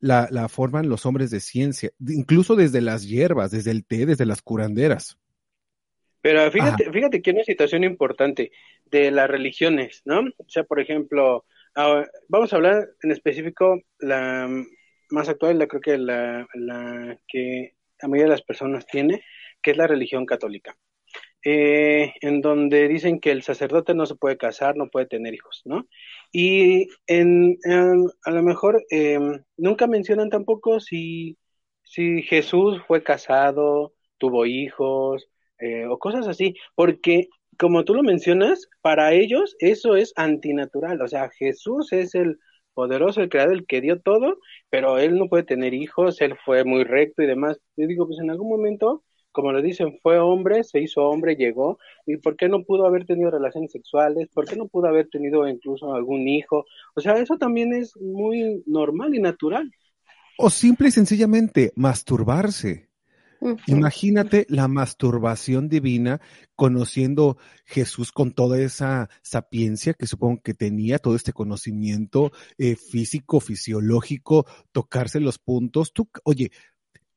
la, 0.00 0.28
la 0.30 0.48
forman 0.48 0.88
los 0.88 1.06
hombres 1.06 1.30
de 1.30 1.40
ciencia, 1.40 1.90
incluso 2.06 2.56
desde 2.56 2.80
las 2.80 3.08
hierbas, 3.08 3.50
desde 3.50 3.70
el 3.70 3.84
té, 3.84 4.06
desde 4.06 4.26
las 4.26 4.42
curanderas. 4.42 5.18
Pero 6.20 6.50
fíjate, 6.50 6.90
fíjate 6.92 7.22
que 7.22 7.30
una 7.30 7.44
situación 7.44 7.84
importante 7.84 8.50
de 8.86 9.10
las 9.10 9.28
religiones, 9.28 10.02
¿no? 10.04 10.20
O 10.20 10.48
sea, 10.48 10.64
por 10.64 10.80
ejemplo, 10.80 11.44
vamos 12.28 12.52
a 12.52 12.56
hablar 12.56 12.88
en 13.02 13.12
específico 13.12 13.80
la 13.98 14.48
más 15.10 15.28
actual, 15.28 15.58
la 15.58 15.66
creo 15.66 15.80
que 15.80 15.96
la, 15.96 16.46
la 16.54 17.18
que 17.26 17.74
la 18.02 18.08
mayoría 18.08 18.26
de 18.26 18.36
las 18.36 18.42
personas 18.42 18.86
tiene, 18.86 19.22
que 19.62 19.70
es 19.70 19.76
la 19.76 19.86
religión 19.86 20.26
católica 20.26 20.76
eh, 21.44 22.14
en 22.20 22.40
donde 22.40 22.88
dicen 22.88 23.20
que 23.20 23.30
el 23.30 23.42
sacerdote 23.42 23.94
no 23.94 24.06
se 24.06 24.16
puede 24.16 24.36
casar, 24.36 24.76
no 24.76 24.88
puede 24.88 25.06
tener 25.06 25.34
hijos, 25.34 25.62
¿no? 25.64 25.86
Y 26.32 26.88
en, 27.06 27.58
a 28.24 28.30
lo 28.30 28.42
mejor 28.42 28.84
em, 28.90 29.42
nunca 29.56 29.86
mencionan 29.86 30.30
tampoco 30.30 30.80
si, 30.80 31.38
si 31.84 32.22
Jesús 32.22 32.80
fue 32.86 33.02
casado, 33.02 33.94
tuvo 34.18 34.46
hijos 34.46 35.28
eh, 35.58 35.86
o 35.86 35.98
cosas 35.98 36.28
así, 36.28 36.54
porque 36.74 37.28
como 37.58 37.84
tú 37.84 37.94
lo 37.94 38.02
mencionas, 38.02 38.68
para 38.82 39.12
ellos 39.12 39.56
eso 39.58 39.96
es 39.96 40.12
antinatural, 40.16 41.00
o 41.02 41.08
sea, 41.08 41.30
Jesús 41.30 41.92
es 41.92 42.14
el 42.14 42.38
poderoso, 42.74 43.20
el 43.22 43.28
creador, 43.28 43.54
el 43.54 43.66
que 43.66 43.80
dio 43.80 44.00
todo, 44.00 44.38
pero 44.70 44.98
él 44.98 45.18
no 45.18 45.28
puede 45.28 45.42
tener 45.42 45.74
hijos, 45.74 46.20
él 46.20 46.36
fue 46.44 46.64
muy 46.64 46.84
recto 46.84 47.22
y 47.22 47.26
demás. 47.26 47.58
Yo 47.76 47.88
digo, 47.88 48.06
pues 48.06 48.20
en 48.20 48.30
algún 48.30 48.48
momento 48.48 49.02
como 49.38 49.52
lo 49.52 49.62
dicen, 49.62 50.00
fue 50.02 50.18
hombre, 50.18 50.64
se 50.64 50.80
hizo 50.80 51.02
hombre, 51.02 51.36
llegó, 51.36 51.78
y 52.04 52.16
por 52.16 52.34
qué 52.34 52.48
no 52.48 52.64
pudo 52.64 52.86
haber 52.86 53.06
tenido 53.06 53.30
relaciones 53.30 53.70
sexuales, 53.70 54.26
por 54.34 54.46
qué 54.46 54.56
no 54.56 54.66
pudo 54.66 54.88
haber 54.88 55.08
tenido 55.08 55.46
incluso 55.46 55.94
algún 55.94 56.26
hijo, 56.26 56.66
o 56.96 57.00
sea, 57.00 57.12
eso 57.18 57.38
también 57.38 57.72
es 57.72 57.96
muy 57.98 58.64
normal 58.66 59.14
y 59.14 59.20
natural. 59.20 59.70
O 60.38 60.50
simple 60.50 60.88
y 60.88 60.90
sencillamente 60.90 61.70
masturbarse. 61.76 62.88
Imagínate 63.68 64.44
la 64.48 64.66
masturbación 64.66 65.68
divina 65.68 66.20
conociendo 66.56 67.36
Jesús 67.64 68.10
con 68.10 68.32
toda 68.32 68.58
esa 68.58 69.08
sapiencia 69.22 69.94
que 69.94 70.08
supongo 70.08 70.40
que 70.42 70.54
tenía, 70.54 70.98
todo 70.98 71.14
este 71.14 71.32
conocimiento 71.32 72.32
eh, 72.56 72.74
físico, 72.74 73.38
fisiológico, 73.38 74.46
tocarse 74.72 75.20
los 75.20 75.38
puntos. 75.38 75.92
Tú, 75.92 76.08
oye, 76.24 76.50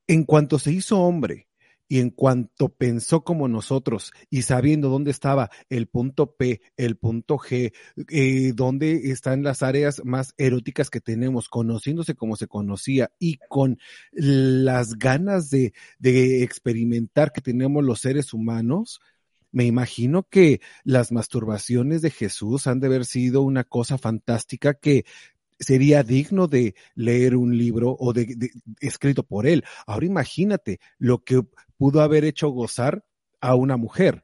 en 0.05 0.23
cuanto 0.23 0.59
se 0.59 0.71
hizo 0.71 0.99
hombre, 0.99 1.47
y 1.91 1.99
en 1.99 2.09
cuanto 2.09 2.69
pensó 2.69 3.25
como 3.25 3.49
nosotros 3.49 4.13
y 4.29 4.43
sabiendo 4.43 4.87
dónde 4.87 5.11
estaba 5.11 5.49
el 5.67 5.87
punto 5.87 6.37
P, 6.37 6.61
el 6.77 6.95
punto 6.95 7.35
G, 7.35 7.73
eh, 8.09 8.53
dónde 8.55 9.11
están 9.11 9.43
las 9.43 9.61
áreas 9.61 10.01
más 10.05 10.33
eróticas 10.37 10.89
que 10.89 11.01
tenemos, 11.01 11.49
conociéndose 11.49 12.15
como 12.15 12.37
se 12.37 12.47
conocía 12.47 13.11
y 13.19 13.39
con 13.49 13.77
las 14.13 14.93
ganas 14.93 15.49
de, 15.49 15.73
experimentar 16.01 17.33
que 17.33 17.41
tenemos 17.41 17.83
los 17.83 17.99
seres 17.99 18.33
humanos, 18.33 19.01
me 19.51 19.65
imagino 19.65 20.23
que 20.23 20.61
las 20.85 21.11
masturbaciones 21.11 22.01
de 22.01 22.11
Jesús 22.11 22.67
han 22.67 22.79
de 22.79 22.87
haber 22.87 23.03
sido 23.03 23.41
una 23.41 23.65
cosa 23.65 23.97
fantástica 23.97 24.75
que 24.75 25.03
sería 25.59 26.03
digno 26.03 26.47
de 26.47 26.73
leer 26.95 27.35
un 27.35 27.57
libro 27.57 27.97
o 27.99 28.13
de, 28.13 28.49
escrito 28.79 29.23
por 29.23 29.45
él. 29.45 29.65
Ahora 29.85 30.05
imagínate 30.05 30.79
lo 30.97 31.23
que 31.25 31.41
pudo 31.81 32.01
haber 32.01 32.25
hecho 32.25 32.49
gozar 32.49 33.03
a 33.39 33.55
una 33.55 33.75
mujer, 33.75 34.23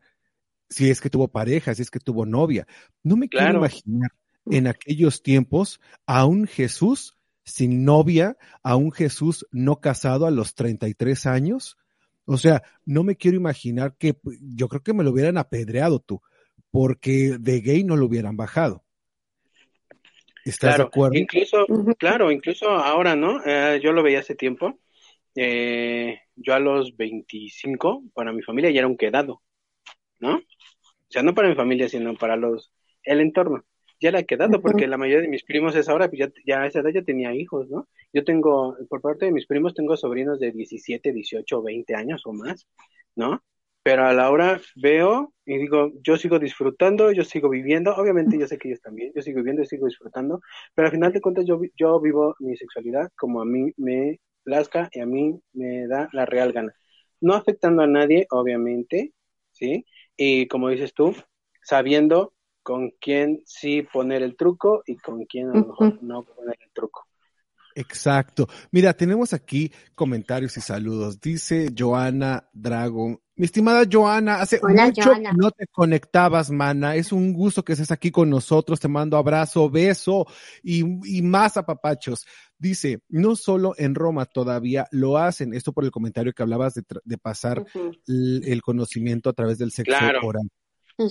si 0.69 0.91
es 0.91 1.01
que 1.01 1.09
tuvo 1.09 1.29
pareja, 1.29 1.73
si 1.73 1.81
es 1.81 1.89
que 1.89 1.99
tuvo 1.99 2.23
novia. 2.23 2.67
No 3.01 3.17
me 3.17 3.29
quiero 3.29 3.57
imaginar 3.57 4.11
en 4.45 4.67
aquellos 4.67 5.23
tiempos 5.23 5.81
a 6.05 6.27
un 6.27 6.45
Jesús 6.45 7.17
sin 7.43 7.83
novia, 7.83 8.37
a 8.61 8.75
un 8.75 8.91
Jesús 8.91 9.47
no 9.49 9.79
casado 9.79 10.27
a 10.27 10.31
los 10.31 10.53
33 10.53 11.25
años. 11.25 11.79
O 12.25 12.37
sea, 12.37 12.61
no 12.85 13.03
me 13.03 13.15
quiero 13.15 13.37
imaginar 13.37 13.95
que 13.97 14.15
yo 14.39 14.67
creo 14.67 14.83
que 14.83 14.93
me 14.93 15.03
lo 15.03 15.09
hubieran 15.09 15.39
apedreado 15.39 15.99
tú, 15.99 16.21
porque 16.69 17.37
de 17.39 17.61
gay 17.61 17.83
no 17.83 17.95
lo 17.95 18.05
hubieran 18.05 18.37
bajado. 18.37 18.83
¿Estás 20.45 20.75
claro, 20.75 20.83
de 20.83 20.87
acuerdo? 20.89 21.17
Incluso, 21.17 21.65
claro, 21.97 22.31
incluso 22.31 22.69
ahora, 22.69 23.15
¿no? 23.15 23.43
Eh, 23.43 23.79
yo 23.81 23.93
lo 23.93 24.03
veía 24.03 24.19
hace 24.19 24.35
tiempo. 24.35 24.77
Eh, 25.39 26.19
yo 26.35 26.55
a 26.55 26.59
los 26.59 26.97
25, 26.97 28.03
para 28.15 28.33
mi 28.33 28.41
familia 28.41 28.71
ya 28.71 28.79
era 28.79 28.87
un 28.87 28.97
quedado, 28.97 29.43
¿no? 30.19 30.37
O 30.37 31.09
sea, 31.09 31.23
no 31.23 31.35
para 31.35 31.49
mi 31.49 31.55
familia, 31.55 31.87
sino 31.89 32.15
para 32.15 32.35
los, 32.35 32.73
el 33.03 33.21
entorno. 33.21 33.63
Ya 33.99 34.09
era 34.09 34.23
quedado, 34.23 34.61
porque 34.61 34.87
la 34.87 34.97
mayoría 34.97 35.21
de 35.21 35.27
mis 35.27 35.43
primos 35.43 35.75
es 35.75 35.89
ahora, 35.89 36.07
pues 36.09 36.19
ya, 36.19 36.29
ya 36.45 36.61
a 36.61 36.67
esa 36.67 36.79
edad 36.79 36.91
ya 36.91 37.03
tenía 37.03 37.33
hijos, 37.35 37.69
¿no? 37.69 37.87
Yo 38.13 38.23
tengo, 38.23 38.75
por 38.89 39.01
parte 39.01 39.25
de 39.25 39.31
mis 39.31 39.47
primos, 39.47 39.73
tengo 39.73 39.95
sobrinos 39.95 40.39
de 40.39 40.51
17, 40.51 41.13
18, 41.13 41.61
20 41.63 41.95
años 41.95 42.21
o 42.25 42.33
más, 42.33 42.67
¿no? 43.15 43.43
pero 43.87 44.05
a 44.05 44.11
la 44.11 44.29
hora 44.29 44.59
veo 44.75 45.33
y 45.45 45.57
digo, 45.59 45.93
yo 46.03 46.17
sigo 46.17 46.39
disfrutando, 46.39 47.13
yo 47.13 47.23
sigo 47.23 47.47
viviendo, 47.47 47.95
obviamente 47.95 48.37
yo 48.37 48.45
sé 48.45 48.57
que 48.57 48.67
ellos 48.67 48.81
también, 48.81 49.13
yo 49.15 49.21
sigo 49.21 49.37
viviendo 49.37 49.61
y 49.61 49.65
sigo 49.65 49.85
disfrutando, 49.85 50.41
pero 50.75 50.87
al 50.87 50.91
final 50.91 51.13
de 51.13 51.21
cuentas 51.21 51.45
yo, 51.45 51.61
yo 51.73 51.97
vivo 52.01 52.35
mi 52.39 52.57
sexualidad 52.57 53.09
como 53.15 53.39
a 53.39 53.45
mí 53.45 53.71
me 53.77 54.19
plazca 54.47 54.89
y 54.93 55.01
a 55.01 55.05
mí 55.05 55.37
me 55.51 55.87
da 55.87 56.07
la 56.13 56.25
real 56.25 56.53
gana. 56.53 56.73
No 57.19 57.33
afectando 57.33 57.83
a 57.83 57.87
nadie, 57.87 58.27
obviamente, 58.29 59.13
¿sí? 59.51 59.85
Y 60.15 60.47
como 60.47 60.69
dices 60.69 60.93
tú, 60.93 61.13
sabiendo 61.61 62.33
con 62.63 62.91
quién 63.01 63.41
sí 63.45 63.81
poner 63.81 64.23
el 64.23 64.37
truco 64.37 64.83
y 64.85 64.95
con 64.95 65.25
quién 65.25 65.49
a 65.49 65.55
lo 65.55 65.67
mejor 65.67 66.01
no 66.01 66.23
poner 66.23 66.57
el 66.61 66.71
truco. 66.71 67.05
Exacto. 67.77 68.47
Mira, 68.71 68.91
tenemos 68.93 69.33
aquí 69.33 69.71
comentarios 69.93 70.57
y 70.57 70.61
saludos. 70.61 71.21
Dice 71.21 71.67
Joana 71.77 72.49
Dragon. 72.51 73.19
Mi 73.35 73.45
estimada 73.45 73.83
Joana, 73.89 74.41
hace 74.41 74.59
mucho 74.59 75.13
que 75.13 75.29
no 75.37 75.51
te 75.51 75.67
conectabas, 75.67 76.49
mana. 76.49 76.95
Es 76.95 77.11
un 77.11 77.33
gusto 77.33 77.63
que 77.63 77.73
estés 77.73 77.91
aquí 77.91 78.09
con 78.09 78.31
nosotros. 78.31 78.79
Te 78.79 78.87
mando 78.87 79.15
abrazo, 79.15 79.69
beso 79.69 80.25
y, 80.63 80.83
más 81.21 81.55
apapachos. 81.55 82.25
Dice, 82.57 83.03
no 83.09 83.35
solo 83.35 83.75
en 83.77 83.93
Roma 83.93 84.25
todavía 84.25 84.87
lo 84.89 85.19
hacen. 85.19 85.53
Esto 85.53 85.71
por 85.71 85.83
el 85.85 85.91
comentario 85.91 86.33
que 86.33 86.41
hablabas 86.41 86.73
de, 86.73 87.17
pasar 87.19 87.63
el, 88.07 88.61
conocimiento 88.63 89.29
a 89.29 89.33
través 89.33 89.59
del 89.59 89.71
sexo 89.71 89.93
oral. 90.23 90.49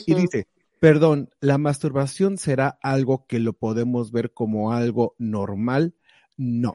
Y 0.04 0.16
dice, 0.16 0.48
perdón, 0.80 1.30
¿la 1.38 1.58
masturbación 1.58 2.38
será 2.38 2.76
algo 2.82 3.24
que 3.28 3.38
lo 3.38 3.52
podemos 3.52 4.10
ver 4.10 4.32
como 4.32 4.72
algo 4.72 5.14
normal? 5.18 5.94
No. 6.36 6.74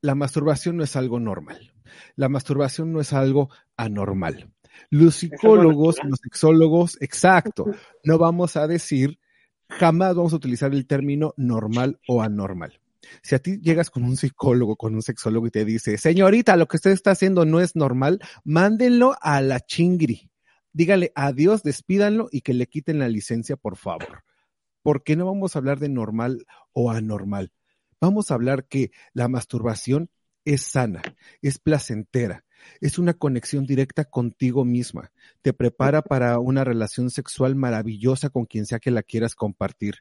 La 0.00 0.14
masturbación 0.14 0.76
no 0.76 0.84
es 0.84 0.96
algo 0.96 1.18
normal. 1.18 1.72
La 2.14 2.28
masturbación 2.28 2.92
no 2.92 3.00
es 3.00 3.12
algo 3.12 3.50
anormal. 3.76 4.52
Los 4.90 5.16
psicólogos, 5.16 5.96
los 6.04 6.18
sexólogos, 6.22 6.98
exacto, 7.00 7.66
no 8.04 8.18
vamos 8.18 8.56
a 8.56 8.66
decir, 8.66 9.18
jamás 9.68 10.14
vamos 10.14 10.32
a 10.32 10.36
utilizar 10.36 10.72
el 10.74 10.86
término 10.86 11.32
normal 11.36 11.98
o 12.06 12.22
anormal. 12.22 12.78
Si 13.22 13.34
a 13.34 13.38
ti 13.38 13.58
llegas 13.60 13.90
con 13.90 14.04
un 14.04 14.16
psicólogo, 14.16 14.76
con 14.76 14.94
un 14.94 15.02
sexólogo 15.02 15.46
y 15.46 15.50
te 15.50 15.64
dice, 15.64 15.96
señorita, 15.96 16.56
lo 16.56 16.66
que 16.66 16.76
usted 16.76 16.90
está 16.90 17.12
haciendo 17.12 17.44
no 17.44 17.60
es 17.60 17.76
normal, 17.76 18.20
mándenlo 18.44 19.16
a 19.20 19.40
la 19.40 19.60
chingri. 19.60 20.30
Dígale 20.72 21.12
adiós, 21.14 21.62
despídanlo 21.62 22.28
y 22.30 22.42
que 22.42 22.52
le 22.52 22.66
quiten 22.66 22.98
la 22.98 23.08
licencia, 23.08 23.56
por 23.56 23.76
favor. 23.76 24.24
Porque 24.82 25.16
no 25.16 25.26
vamos 25.26 25.54
a 25.54 25.58
hablar 25.58 25.78
de 25.78 25.88
normal 25.88 26.46
o 26.72 26.90
anormal. 26.90 27.52
Vamos 28.00 28.30
a 28.30 28.34
hablar 28.34 28.66
que 28.66 28.90
la 29.12 29.28
masturbación 29.28 30.10
es 30.44 30.62
sana, 30.62 31.02
es 31.42 31.58
placentera, 31.58 32.44
es 32.80 32.98
una 32.98 33.14
conexión 33.14 33.66
directa 33.66 34.04
contigo 34.04 34.64
misma, 34.64 35.12
te 35.42 35.52
prepara 35.52 36.02
para 36.02 36.38
una 36.38 36.62
relación 36.62 37.10
sexual 37.10 37.56
maravillosa 37.56 38.30
con 38.30 38.44
quien 38.46 38.66
sea 38.66 38.78
que 38.78 38.90
la 38.90 39.02
quieras 39.02 39.34
compartir 39.34 39.96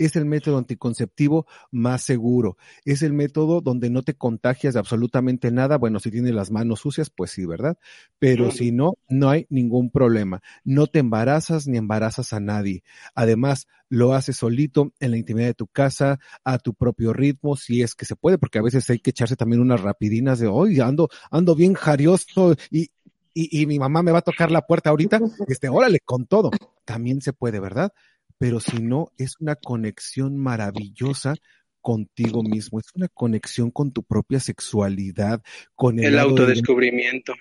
es 0.00 0.16
el 0.16 0.24
método 0.24 0.56
anticonceptivo 0.56 1.46
más 1.70 2.02
seguro. 2.02 2.56
Es 2.84 3.02
el 3.02 3.12
método 3.12 3.60
donde 3.60 3.90
no 3.90 4.02
te 4.02 4.14
contagias 4.14 4.74
de 4.74 4.80
absolutamente 4.80 5.50
nada. 5.50 5.76
Bueno, 5.76 6.00
si 6.00 6.10
tienes 6.10 6.34
las 6.34 6.50
manos 6.50 6.80
sucias, 6.80 7.10
pues 7.10 7.32
sí, 7.32 7.44
¿verdad? 7.44 7.78
Pero 8.18 8.50
si 8.50 8.72
no, 8.72 8.94
no 9.10 9.28
hay 9.28 9.46
ningún 9.50 9.90
problema. 9.90 10.42
No 10.64 10.86
te 10.86 11.00
embarazas 11.00 11.68
ni 11.68 11.76
embarazas 11.76 12.32
a 12.32 12.40
nadie. 12.40 12.82
Además, 13.14 13.68
lo 13.90 14.14
haces 14.14 14.38
solito 14.38 14.92
en 15.00 15.10
la 15.10 15.18
intimidad 15.18 15.48
de 15.48 15.54
tu 15.54 15.66
casa, 15.66 16.18
a 16.44 16.58
tu 16.58 16.72
propio 16.72 17.12
ritmo, 17.12 17.56
si 17.56 17.82
es 17.82 17.94
que 17.94 18.06
se 18.06 18.16
puede, 18.16 18.38
porque 18.38 18.58
a 18.58 18.62
veces 18.62 18.88
hay 18.88 19.00
que 19.00 19.10
echarse 19.10 19.36
también 19.36 19.60
unas 19.60 19.82
rapidinas 19.82 20.38
de, 20.38 20.46
hoy 20.46 20.80
ando, 20.80 21.10
ando 21.30 21.54
bien 21.54 21.74
jarioso 21.74 22.54
y, 22.70 22.90
y, 23.34 23.60
y, 23.60 23.66
mi 23.66 23.78
mamá 23.78 24.02
me 24.02 24.12
va 24.12 24.18
a 24.18 24.22
tocar 24.22 24.50
la 24.50 24.62
puerta 24.62 24.90
ahorita, 24.90 25.20
este, 25.46 25.68
órale, 25.68 26.00
con 26.00 26.26
todo. 26.26 26.50
También 26.84 27.20
se 27.20 27.32
puede, 27.32 27.60
¿verdad? 27.60 27.92
Pero 28.40 28.58
si 28.58 28.80
no, 28.80 29.12
es 29.18 29.34
una 29.38 29.54
conexión 29.54 30.38
maravillosa 30.38 31.34
contigo 31.82 32.42
mismo, 32.42 32.80
es 32.80 32.86
una 32.94 33.08
conexión 33.08 33.70
con 33.70 33.92
tu 33.92 34.02
propia 34.02 34.40
sexualidad, 34.40 35.42
con 35.74 35.98
el, 35.98 36.18
autodescubrimiento. 36.18 37.34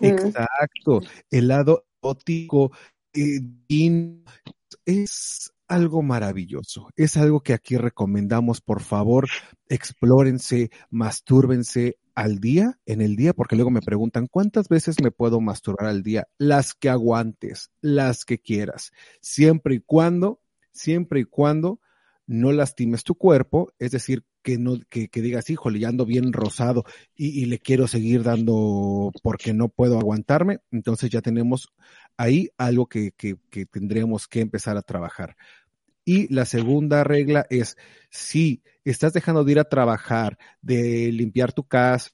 Exacto, 0.00 1.00
el 1.32 1.48
lado 1.48 1.84
ótico, 1.98 2.70
eh, 3.12 3.40
es 4.84 5.52
algo 5.70 6.02
maravilloso, 6.02 6.88
es 6.96 7.16
algo 7.16 7.40
que 7.40 7.54
aquí 7.54 7.76
recomendamos, 7.76 8.60
por 8.60 8.82
favor, 8.82 9.28
explórense, 9.68 10.70
mastúrbense, 10.90 11.96
al 12.14 12.38
día, 12.38 12.78
en 12.84 13.00
el 13.00 13.16
día, 13.16 13.32
porque 13.32 13.56
luego 13.56 13.70
me 13.70 13.80
preguntan 13.80 14.26
cuántas 14.26 14.68
veces 14.68 14.96
me 15.02 15.10
puedo 15.10 15.40
masturbar 15.40 15.88
al 15.88 16.02
día, 16.02 16.28
las 16.36 16.74
que 16.74 16.90
aguantes, 16.90 17.70
las 17.80 18.26
que 18.26 18.38
quieras, 18.38 18.92
siempre 19.22 19.76
y 19.76 19.80
cuando, 19.80 20.40
siempre 20.72 21.20
y 21.20 21.24
cuando 21.24 21.80
no 22.26 22.52
lastimes 22.52 23.04
tu 23.04 23.14
cuerpo, 23.14 23.72
es 23.78 23.92
decir, 23.92 24.24
que 24.42 24.58
no, 24.58 24.76
que, 24.88 25.08
digas, 25.12 25.50
híjole, 25.50 25.78
ya 25.78 25.88
ando 25.88 26.06
bien 26.06 26.32
rosado 26.32 26.84
y, 27.14 27.44
le 27.46 27.58
quiero 27.58 27.86
seguir 27.88 28.22
dando 28.22 29.12
porque 29.22 29.52
no 29.52 29.68
puedo 29.68 29.98
aguantarme, 29.98 30.60
entonces 30.70 31.10
ya 31.10 31.20
tenemos 31.20 31.72
ahí 32.16 32.50
algo 32.56 32.86
que, 32.86 33.12
que, 33.12 33.36
que 33.50 33.66
tendremos 33.66 34.28
que 34.28 34.40
empezar 34.40 34.76
a 34.76 34.82
trabajar. 34.82 35.36
Y 36.04 36.32
la 36.32 36.44
segunda 36.44 37.04
regla 37.04 37.46
es, 37.50 37.76
si 38.10 38.62
estás 38.84 39.12
dejando 39.12 39.44
de 39.44 39.52
ir 39.52 39.58
a 39.58 39.64
trabajar, 39.64 40.38
de 40.62 41.12
limpiar 41.12 41.52
tu 41.52 41.64
casa, 41.64 42.10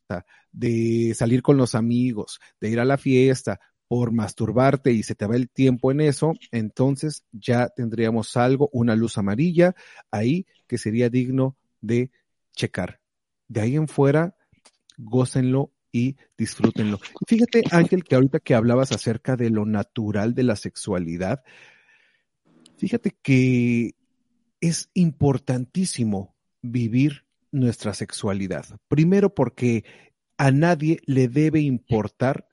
de 0.52 1.14
salir 1.14 1.42
con 1.42 1.56
los 1.56 1.74
amigos, 1.74 2.40
de 2.60 2.70
ir 2.70 2.80
a 2.80 2.84
la 2.84 2.98
fiesta, 2.98 3.60
por 3.88 4.12
masturbarte 4.12 4.92
y 4.92 5.02
se 5.02 5.14
te 5.14 5.26
va 5.26 5.36
el 5.36 5.48
tiempo 5.48 5.92
en 5.92 6.00
eso, 6.00 6.32
entonces 6.50 7.24
ya 7.32 7.68
tendríamos 7.68 8.36
algo, 8.36 8.68
una 8.72 8.96
luz 8.96 9.16
amarilla 9.18 9.74
ahí 10.10 10.46
que 10.66 10.78
sería 10.78 11.08
digno 11.08 11.56
de 11.80 12.10
checar. 12.54 13.00
De 13.48 13.60
ahí 13.60 13.76
en 13.76 13.86
fuera, 13.86 14.34
gócenlo 14.96 15.72
y 15.92 16.16
disfrútenlo. 16.36 16.98
Fíjate, 17.26 17.62
Ángel, 17.70 18.02
que 18.02 18.16
ahorita 18.16 18.40
que 18.40 18.54
hablabas 18.54 18.92
acerca 18.92 19.36
de 19.36 19.50
lo 19.50 19.64
natural 19.64 20.34
de 20.34 20.42
la 20.42 20.56
sexualidad, 20.56 21.42
Fíjate 22.76 23.16
que 23.22 23.94
es 24.60 24.90
importantísimo 24.94 26.34
vivir 26.62 27.24
nuestra 27.50 27.94
sexualidad. 27.94 28.66
Primero 28.88 29.34
porque 29.34 29.84
a 30.36 30.50
nadie 30.50 31.00
le 31.06 31.28
debe 31.28 31.60
importar 31.60 32.48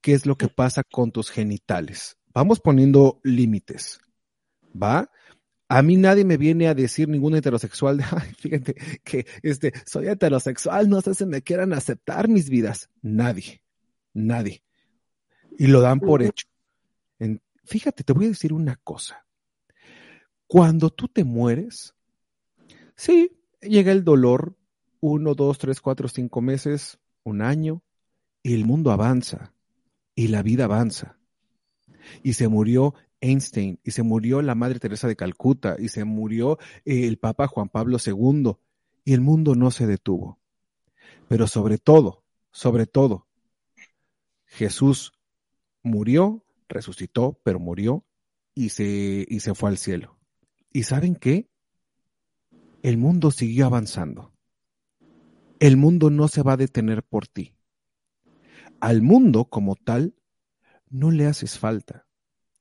qué 0.00 0.12
es 0.12 0.26
lo 0.26 0.36
que 0.36 0.48
pasa 0.48 0.82
con 0.82 1.12
tus 1.12 1.30
genitales. 1.30 2.16
Vamos 2.34 2.60
poniendo 2.60 3.20
límites. 3.22 4.00
¿Va? 4.80 5.10
A 5.68 5.82
mí 5.82 5.96
nadie 5.96 6.24
me 6.24 6.36
viene 6.36 6.68
a 6.68 6.74
decir 6.74 7.08
ningún 7.08 7.34
heterosexual, 7.34 7.98
de, 7.98 8.04
Ay, 8.10 8.32
fíjate 8.38 8.74
que 9.04 9.26
este, 9.42 9.72
soy 9.86 10.08
heterosexual, 10.08 10.88
no 10.88 11.00
sé 11.00 11.14
si 11.14 11.24
me 11.24 11.42
quieran 11.42 11.72
aceptar 11.72 12.28
mis 12.28 12.50
vidas. 12.50 12.90
Nadie. 13.00 13.62
nadie. 14.12 14.62
Y 15.58 15.68
lo 15.68 15.80
dan 15.80 16.00
por 16.00 16.22
hecho. 16.22 16.46
fíjate, 17.64 18.02
te 18.04 18.12
voy 18.12 18.26
a 18.26 18.28
decir 18.28 18.52
una 18.52 18.76
cosa. 18.76 19.24
Cuando 20.52 20.90
tú 20.90 21.08
te 21.08 21.24
mueres, 21.24 21.94
sí, 22.94 23.38
llega 23.62 23.90
el 23.90 24.04
dolor, 24.04 24.54
uno, 25.00 25.34
dos, 25.34 25.56
tres, 25.56 25.80
cuatro, 25.80 26.08
cinco 26.08 26.42
meses, 26.42 26.98
un 27.24 27.40
año, 27.40 27.82
y 28.42 28.52
el 28.52 28.66
mundo 28.66 28.92
avanza, 28.92 29.54
y 30.14 30.28
la 30.28 30.42
vida 30.42 30.64
avanza. 30.64 31.16
Y 32.22 32.34
se 32.34 32.48
murió 32.48 32.94
Einstein, 33.22 33.80
y 33.82 33.92
se 33.92 34.02
murió 34.02 34.42
la 34.42 34.54
Madre 34.54 34.78
Teresa 34.78 35.08
de 35.08 35.16
Calcuta, 35.16 35.76
y 35.78 35.88
se 35.88 36.04
murió 36.04 36.58
eh, 36.84 37.06
el 37.06 37.16
Papa 37.16 37.46
Juan 37.46 37.70
Pablo 37.70 37.96
II, 38.04 38.52
y 39.06 39.14
el 39.14 39.22
mundo 39.22 39.54
no 39.54 39.70
se 39.70 39.86
detuvo. 39.86 40.38
Pero 41.28 41.46
sobre 41.46 41.78
todo, 41.78 42.24
sobre 42.50 42.84
todo, 42.84 43.26
Jesús 44.44 45.14
murió, 45.82 46.44
resucitó, 46.68 47.40
pero 47.42 47.58
murió 47.58 48.04
y 48.54 48.68
se, 48.68 49.24
y 49.26 49.40
se 49.40 49.54
fue 49.54 49.70
al 49.70 49.78
cielo. 49.78 50.18
¿Y 50.72 50.84
saben 50.84 51.16
qué? 51.16 51.50
El 52.82 52.96
mundo 52.96 53.30
siguió 53.30 53.66
avanzando. 53.66 54.32
El 55.60 55.76
mundo 55.76 56.10
no 56.10 56.28
se 56.28 56.42
va 56.42 56.54
a 56.54 56.56
detener 56.56 57.02
por 57.02 57.28
ti. 57.28 57.54
Al 58.80 59.02
mundo 59.02 59.44
como 59.44 59.76
tal 59.76 60.14
no 60.88 61.10
le 61.10 61.26
haces 61.26 61.58
falta. 61.58 62.06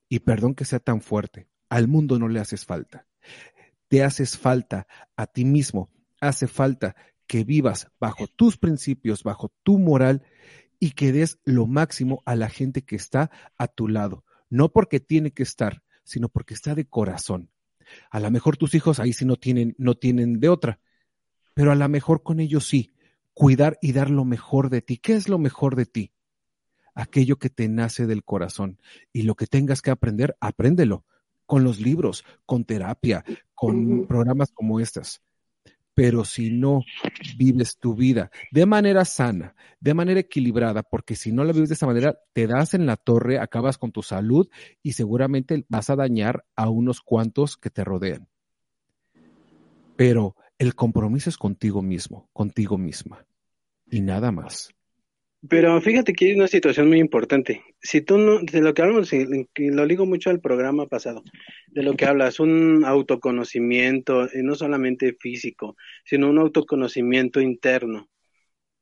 Y 0.09 0.19
perdón 0.19 0.55
que 0.55 0.65
sea 0.65 0.79
tan 0.79 1.01
fuerte, 1.01 1.47
al 1.69 1.87
mundo 1.87 2.19
no 2.19 2.27
le 2.27 2.39
haces 2.39 2.65
falta. 2.65 3.07
Te 3.87 4.03
haces 4.03 4.37
falta 4.37 4.87
a 5.15 5.25
ti 5.25 5.45
mismo, 5.45 5.89
hace 6.19 6.47
falta 6.47 6.95
que 7.27 7.45
vivas 7.45 7.87
bajo 7.99 8.27
tus 8.27 8.57
principios, 8.57 9.23
bajo 9.23 9.53
tu 9.63 9.79
moral 9.79 10.21
y 10.79 10.91
que 10.91 11.13
des 11.13 11.39
lo 11.45 11.65
máximo 11.65 12.21
a 12.25 12.35
la 12.35 12.49
gente 12.49 12.81
que 12.81 12.97
está 12.97 13.31
a 13.57 13.67
tu 13.67 13.87
lado. 13.87 14.25
No 14.49 14.69
porque 14.73 14.99
tiene 14.99 15.31
que 15.31 15.43
estar, 15.43 15.81
sino 16.03 16.27
porque 16.27 16.53
está 16.53 16.75
de 16.75 16.85
corazón. 16.85 17.49
A 18.09 18.19
lo 18.19 18.31
mejor 18.31 18.57
tus 18.57 18.75
hijos 18.75 18.99
ahí 18.99 19.13
sí 19.13 19.25
no 19.25 19.35
tienen, 19.35 19.75
no 19.77 19.95
tienen 19.95 20.39
de 20.39 20.49
otra, 20.49 20.79
pero 21.53 21.71
a 21.71 21.75
lo 21.75 21.87
mejor 21.89 22.23
con 22.23 22.39
ellos 22.39 22.67
sí. 22.67 22.91
Cuidar 23.33 23.77
y 23.81 23.93
dar 23.93 24.09
lo 24.09 24.25
mejor 24.25 24.69
de 24.69 24.81
ti. 24.81 24.97
¿Qué 24.97 25.13
es 25.13 25.29
lo 25.29 25.37
mejor 25.37 25.75
de 25.75 25.85
ti? 25.85 26.11
Aquello 26.93 27.37
que 27.37 27.49
te 27.49 27.69
nace 27.69 28.05
del 28.05 28.23
corazón. 28.23 28.79
Y 29.13 29.23
lo 29.23 29.35
que 29.35 29.47
tengas 29.47 29.81
que 29.81 29.89
aprender, 29.89 30.35
apréndelo. 30.41 31.05
Con 31.45 31.63
los 31.63 31.79
libros, 31.79 32.25
con 32.45 32.65
terapia, 32.65 33.23
con 33.55 34.05
programas 34.07 34.51
como 34.51 34.79
estas 34.79 35.21
pero 35.93 36.25
si 36.25 36.51
no 36.51 36.83
vives 37.37 37.77
tu 37.77 37.95
vida 37.95 38.31
de 38.51 38.65
manera 38.65 39.05
sana, 39.05 39.55
de 39.79 39.93
manera 39.93 40.19
equilibrada, 40.19 40.83
porque 40.83 41.15
si 41.15 41.31
no 41.31 41.43
la 41.43 41.53
vives 41.53 41.69
de 41.69 41.75
esa 41.75 41.87
manera, 41.87 42.19
te 42.33 42.47
das 42.47 42.73
en 42.73 42.85
la 42.85 42.97
torre, 42.97 43.39
acabas 43.39 43.77
con 43.77 43.91
tu 43.91 44.03
salud 44.03 44.49
y 44.81 44.93
seguramente 44.93 45.65
vas 45.69 45.89
a 45.89 45.95
dañar 45.95 46.45
a 46.55 46.69
unos 46.69 47.01
cuantos 47.01 47.57
que 47.57 47.69
te 47.69 47.83
rodean. 47.83 48.27
Pero 49.95 50.35
el 50.57 50.75
compromiso 50.75 51.29
es 51.29 51.37
contigo 51.37 51.81
mismo, 51.81 52.29
contigo 52.33 52.77
misma, 52.77 53.25
y 53.89 54.01
nada 54.01 54.31
más. 54.31 54.73
Pero 55.49 55.81
fíjate 55.81 56.13
que 56.13 56.25
hay 56.25 56.33
una 56.33 56.47
situación 56.47 56.87
muy 56.87 56.99
importante. 56.99 57.63
Si 57.81 58.01
tú 58.01 58.19
no, 58.19 58.39
de 58.39 58.61
lo 58.61 58.73
que 58.73 58.83
hablamos, 58.83 59.11
y 59.11 59.47
lo 59.55 59.85
ligo 59.85 60.05
mucho 60.05 60.29
al 60.29 60.39
programa 60.39 60.85
pasado, 60.85 61.23
de 61.67 61.81
lo 61.81 61.95
que 61.95 62.05
hablas, 62.05 62.39
un 62.39 62.83
autoconocimiento, 62.85 64.27
y 64.33 64.43
no 64.43 64.53
solamente 64.53 65.13
físico, 65.19 65.75
sino 66.05 66.29
un 66.29 66.37
autoconocimiento 66.37 67.41
interno. 67.41 68.07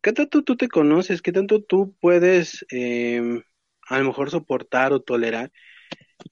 ¿Qué 0.02 0.12
tanto 0.12 0.44
tú 0.44 0.58
te 0.58 0.68
conoces? 0.68 1.22
¿Qué 1.22 1.32
tanto 1.32 1.64
tú 1.64 1.96
puedes 2.02 2.66
eh, 2.72 3.42
a 3.88 4.00
lo 4.00 4.06
mejor 4.06 4.30
soportar 4.30 4.92
o 4.92 5.02
tolerar? 5.02 5.52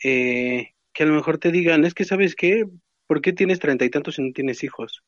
Eh, 0.04 0.72
que 0.94 1.04
a 1.04 1.06
lo 1.06 1.14
mejor 1.14 1.38
te 1.38 1.52
digan, 1.52 1.86
es 1.86 1.94
que 1.94 2.04
sabes 2.04 2.36
qué, 2.36 2.66
¿por 3.08 3.22
qué 3.22 3.32
tienes 3.32 3.60
treinta 3.60 3.86
y 3.86 3.90
tantos 3.90 4.20
y 4.20 4.24
no 4.24 4.34
tienes 4.34 4.64
hijos? 4.64 5.04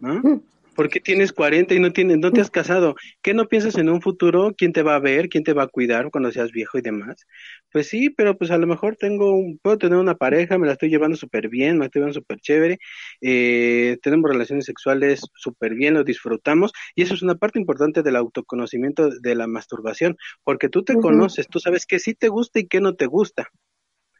¿No? 0.00 0.42
¿Por 0.74 0.88
qué 0.88 1.00
tienes 1.00 1.32
40 1.32 1.74
y 1.74 1.80
no, 1.80 1.92
tienes, 1.92 2.18
no 2.18 2.32
te 2.32 2.40
has 2.40 2.50
casado? 2.50 2.94
¿Qué 3.20 3.34
no 3.34 3.46
piensas 3.46 3.76
en 3.76 3.90
un 3.90 4.00
futuro? 4.00 4.54
¿Quién 4.56 4.72
te 4.72 4.82
va 4.82 4.94
a 4.94 5.00
ver? 5.00 5.28
¿Quién 5.28 5.44
te 5.44 5.52
va 5.52 5.64
a 5.64 5.68
cuidar 5.68 6.10
cuando 6.10 6.32
seas 6.32 6.50
viejo 6.50 6.78
y 6.78 6.80
demás? 6.82 7.26
Pues 7.70 7.88
sí, 7.88 8.08
pero 8.10 8.38
pues 8.38 8.50
a 8.50 8.58
lo 8.58 8.66
mejor 8.66 8.96
tengo, 8.96 9.38
puedo 9.60 9.76
tener 9.76 9.98
una 9.98 10.14
pareja, 10.14 10.58
me 10.58 10.66
la 10.66 10.72
estoy 10.72 10.88
llevando 10.88 11.16
súper 11.16 11.48
bien, 11.48 11.74
me 11.74 11.80
la 11.80 11.84
estoy 11.86 12.00
llevando 12.00 12.20
súper 12.20 12.38
chévere, 12.40 12.78
eh, 13.20 13.98
tenemos 14.02 14.30
relaciones 14.30 14.64
sexuales 14.64 15.20
súper 15.34 15.74
bien, 15.74 15.94
lo 15.94 16.04
disfrutamos 16.04 16.72
y 16.94 17.02
eso 17.02 17.14
es 17.14 17.22
una 17.22 17.34
parte 17.34 17.58
importante 17.58 18.02
del 18.02 18.16
autoconocimiento 18.16 19.10
de 19.10 19.34
la 19.34 19.46
masturbación, 19.46 20.16
porque 20.42 20.68
tú 20.68 20.84
te 20.84 20.94
conoces, 20.94 21.48
tú 21.48 21.60
sabes 21.60 21.86
qué 21.86 21.98
sí 21.98 22.14
te 22.14 22.28
gusta 22.28 22.60
y 22.60 22.66
qué 22.66 22.80
no 22.80 22.94
te 22.94 23.06
gusta. 23.06 23.48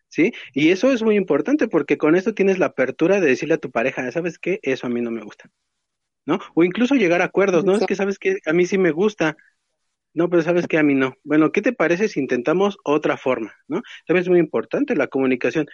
¿Sí? 0.09 0.33
Y 0.53 0.73
eso 0.73 0.93
es 0.93 1.03
muy 1.03 1.17
importante 1.17 1.69
porque 1.69 1.97
con 1.97 2.17
esto 2.17 2.35
tienes 2.35 2.59
la 2.59 2.67
apertura 2.67 3.19
de 3.19 3.29
decirle 3.29 3.55
a 3.55 3.59
tu 3.59 3.71
pareja, 3.71 4.13
¿sabes 4.13 4.39
qué? 4.39 4.61
Eso 4.63 4.87
a 4.87 4.91
mí 4.91 5.01
no 5.01 5.11
me 5.11 5.23
gusta. 5.23 5.51
¿No? 6.27 6.39
O 6.55 6.65
incluso 6.65 6.95
llegar 6.95 7.23
a 7.23 7.27
acuerdos, 7.27 7.65
¿no? 7.65 7.77
Es 7.77 7.87
que 7.87 7.97
sabes 7.97 8.19
que 8.19 8.39
a 8.47 8.53
mí 8.53 8.67
sí 8.67 8.79
me 8.79 8.91
gusta, 8.91 9.37
no, 10.15 10.29
pero 10.29 10.43
sabes 10.43 10.67
que 10.67 10.79
a 10.79 10.83
mí 10.83 10.95
no. 10.95 11.15
Bueno, 11.25 11.53
¿qué 11.53 11.63
te 11.63 11.73
parece 11.73 12.09
si 12.09 12.21
intentamos 12.21 12.79
otra 12.85 13.17
forma, 13.17 13.55
¿no? 13.67 13.83
También 14.07 14.23
es 14.23 14.29
muy 14.29 14.39
importante 14.39 14.95
la 14.95 15.07
comunicación. 15.07 15.67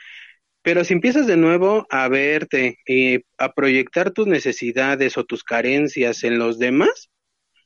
Pero 0.62 0.84
si 0.84 0.94
empiezas 0.94 1.26
de 1.26 1.37
nuevo 1.37 1.87
a 1.90 2.08
verte, 2.08 2.78
y 2.87 3.24
a 3.38 3.52
proyectar 3.52 4.11
tus 4.11 4.26
necesidades 4.26 5.16
o 5.16 5.24
tus 5.24 5.44
carencias 5.44 6.24
en 6.24 6.38
los 6.38 6.58
demás, 6.58 7.11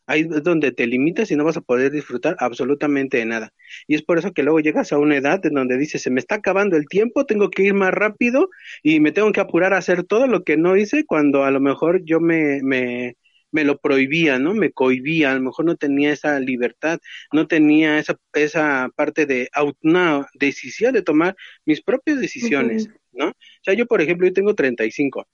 ahí 0.07 0.23
es 0.23 0.43
donde 0.43 0.73
te 0.73 0.87
limitas 0.87 1.31
y 1.31 1.37
no 1.37 1.45
vas 1.45 1.57
a 1.57 1.61
poder 1.61 1.93
disfrutar 1.93 2.37
absolutamente 2.39 3.19
de 3.19 3.27
nada. 3.27 3.53
Y 3.87 3.95
es 3.95 4.03
por 4.03 4.19
eso 4.19 4.33
que 4.33 4.43
luego 4.43 4.61
llegas 4.61 4.93
a 4.93 4.99
una 4.99 5.17
edad 5.17 5.45
en 5.47 5.55
donde 5.55 5.79
dices, 5.79 6.03
se 6.03 6.11
me 6.11 6.21
está 6.21 6.37
acabando 6.37 6.77
el 6.77 6.87
tiempo, 6.87 7.27
tengo 7.27 7.51
que 7.51 7.63
ir 7.65 7.75
más 7.75 7.93
rápido 7.93 8.49
y 8.83 9.01
me 9.01 9.13
tengo 9.13 9.33
que 9.33 9.41
apurar 9.41 9.75
a 9.75 9.79
hacer 9.79 10.05
todo 10.05 10.27
lo 10.27 10.45
que 10.45 10.57
no 10.57 10.77
hice 10.77 11.05
cuando 11.05 11.45
a 11.45 11.51
lo 11.51 11.61
mejor 11.61 12.05
yo 12.05 12.21
me, 12.21 12.61
me, 12.63 13.17
me 13.53 13.65
lo 13.65 13.79
prohibía, 13.79 14.39
¿no? 14.39 14.55
Me 14.55 14.73
cohibía, 14.73 15.31
a 15.31 15.35
lo 15.35 15.43
mejor 15.43 15.67
no 15.67 15.77
tenía 15.77 16.13
esa 16.13 16.41
libertad, 16.41 16.99
no 17.33 17.47
tenía 17.47 17.99
esa, 17.99 18.17
esa 18.33 18.91
parte 18.97 19.27
de 19.27 19.49
una 19.83 20.27
decisión 20.35 20.95
de 20.95 21.03
tomar 21.03 21.37
mis 21.65 21.83
propias 21.83 22.21
decisiones, 22.21 22.89
¿no? 23.13 23.29
O 23.29 23.35
sea, 23.63 23.75
yo, 23.75 23.87
por 23.87 24.01
ejemplo, 24.01 24.27
yo 24.27 24.33
tengo 24.33 24.55
35, 24.55 25.29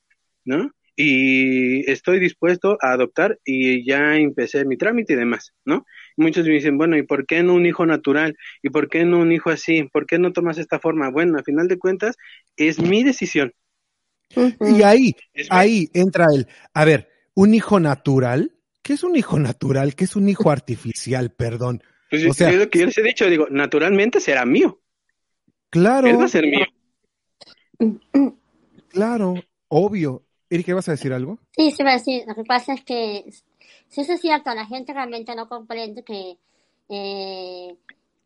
¿no? 0.44 0.70
Y 1.00 1.88
estoy 1.88 2.18
dispuesto 2.18 2.76
a 2.82 2.90
adoptar 2.90 3.38
y 3.44 3.86
ya 3.86 4.16
empecé 4.16 4.64
mi 4.64 4.76
trámite 4.76 5.12
y 5.12 5.16
demás, 5.16 5.52
¿no? 5.64 5.86
Muchos 6.16 6.44
me 6.44 6.54
dicen, 6.54 6.76
bueno, 6.76 6.96
¿y 6.96 7.04
por 7.04 7.24
qué 7.24 7.44
no 7.44 7.54
un 7.54 7.66
hijo 7.66 7.86
natural? 7.86 8.36
¿Y 8.64 8.70
por 8.70 8.88
qué 8.88 9.04
no 9.04 9.20
un 9.20 9.30
hijo 9.30 9.50
así? 9.50 9.84
¿Por 9.84 10.06
qué 10.06 10.18
no 10.18 10.32
tomas 10.32 10.58
esta 10.58 10.80
forma? 10.80 11.08
Bueno, 11.08 11.38
a 11.38 11.44
final 11.44 11.68
de 11.68 11.78
cuentas, 11.78 12.16
es 12.56 12.80
mi 12.80 13.04
decisión. 13.04 13.52
Y 14.60 14.82
ahí, 14.82 15.14
ahí 15.50 15.88
entra 15.94 16.26
el, 16.34 16.48
a 16.74 16.84
ver, 16.84 17.08
un 17.34 17.54
hijo 17.54 17.78
natural, 17.78 18.56
¿qué 18.82 18.94
es 18.94 19.04
un 19.04 19.14
hijo 19.14 19.38
natural? 19.38 19.94
¿Qué 19.94 20.02
es 20.02 20.16
un 20.16 20.28
hijo 20.28 20.50
artificial? 20.50 21.30
Perdón. 21.30 21.80
Pues 22.10 22.26
o 22.26 22.32
sea, 22.32 22.50
lo 22.50 22.68
que 22.68 22.80
yo 22.80 22.86
les 22.86 22.98
he 22.98 23.02
dicho, 23.04 23.30
digo, 23.30 23.46
naturalmente 23.50 24.18
será 24.18 24.44
mío. 24.44 24.80
Claro. 25.70 26.08
Él 26.08 26.18
va 26.18 26.24
a 26.24 26.28
ser 26.28 26.44
mío. 26.44 26.66
Claro, 28.88 29.36
obvio. 29.68 30.24
Erika, 30.50 30.74
¿vas 30.74 30.88
a 30.88 30.92
decir 30.92 31.12
algo? 31.12 31.38
Sí, 31.52 31.70
sí, 31.70 31.84
decir. 31.84 32.24
Lo 32.26 32.34
que 32.34 32.44
pasa 32.44 32.72
es 32.72 32.82
que, 32.84 33.26
si 33.88 34.00
eso 34.00 34.14
es 34.14 34.20
cierto, 34.20 34.54
la 34.54 34.64
gente 34.64 34.94
realmente 34.94 35.34
no 35.34 35.48
comprende 35.48 36.02
que, 36.02 36.38
eh, 36.88 37.76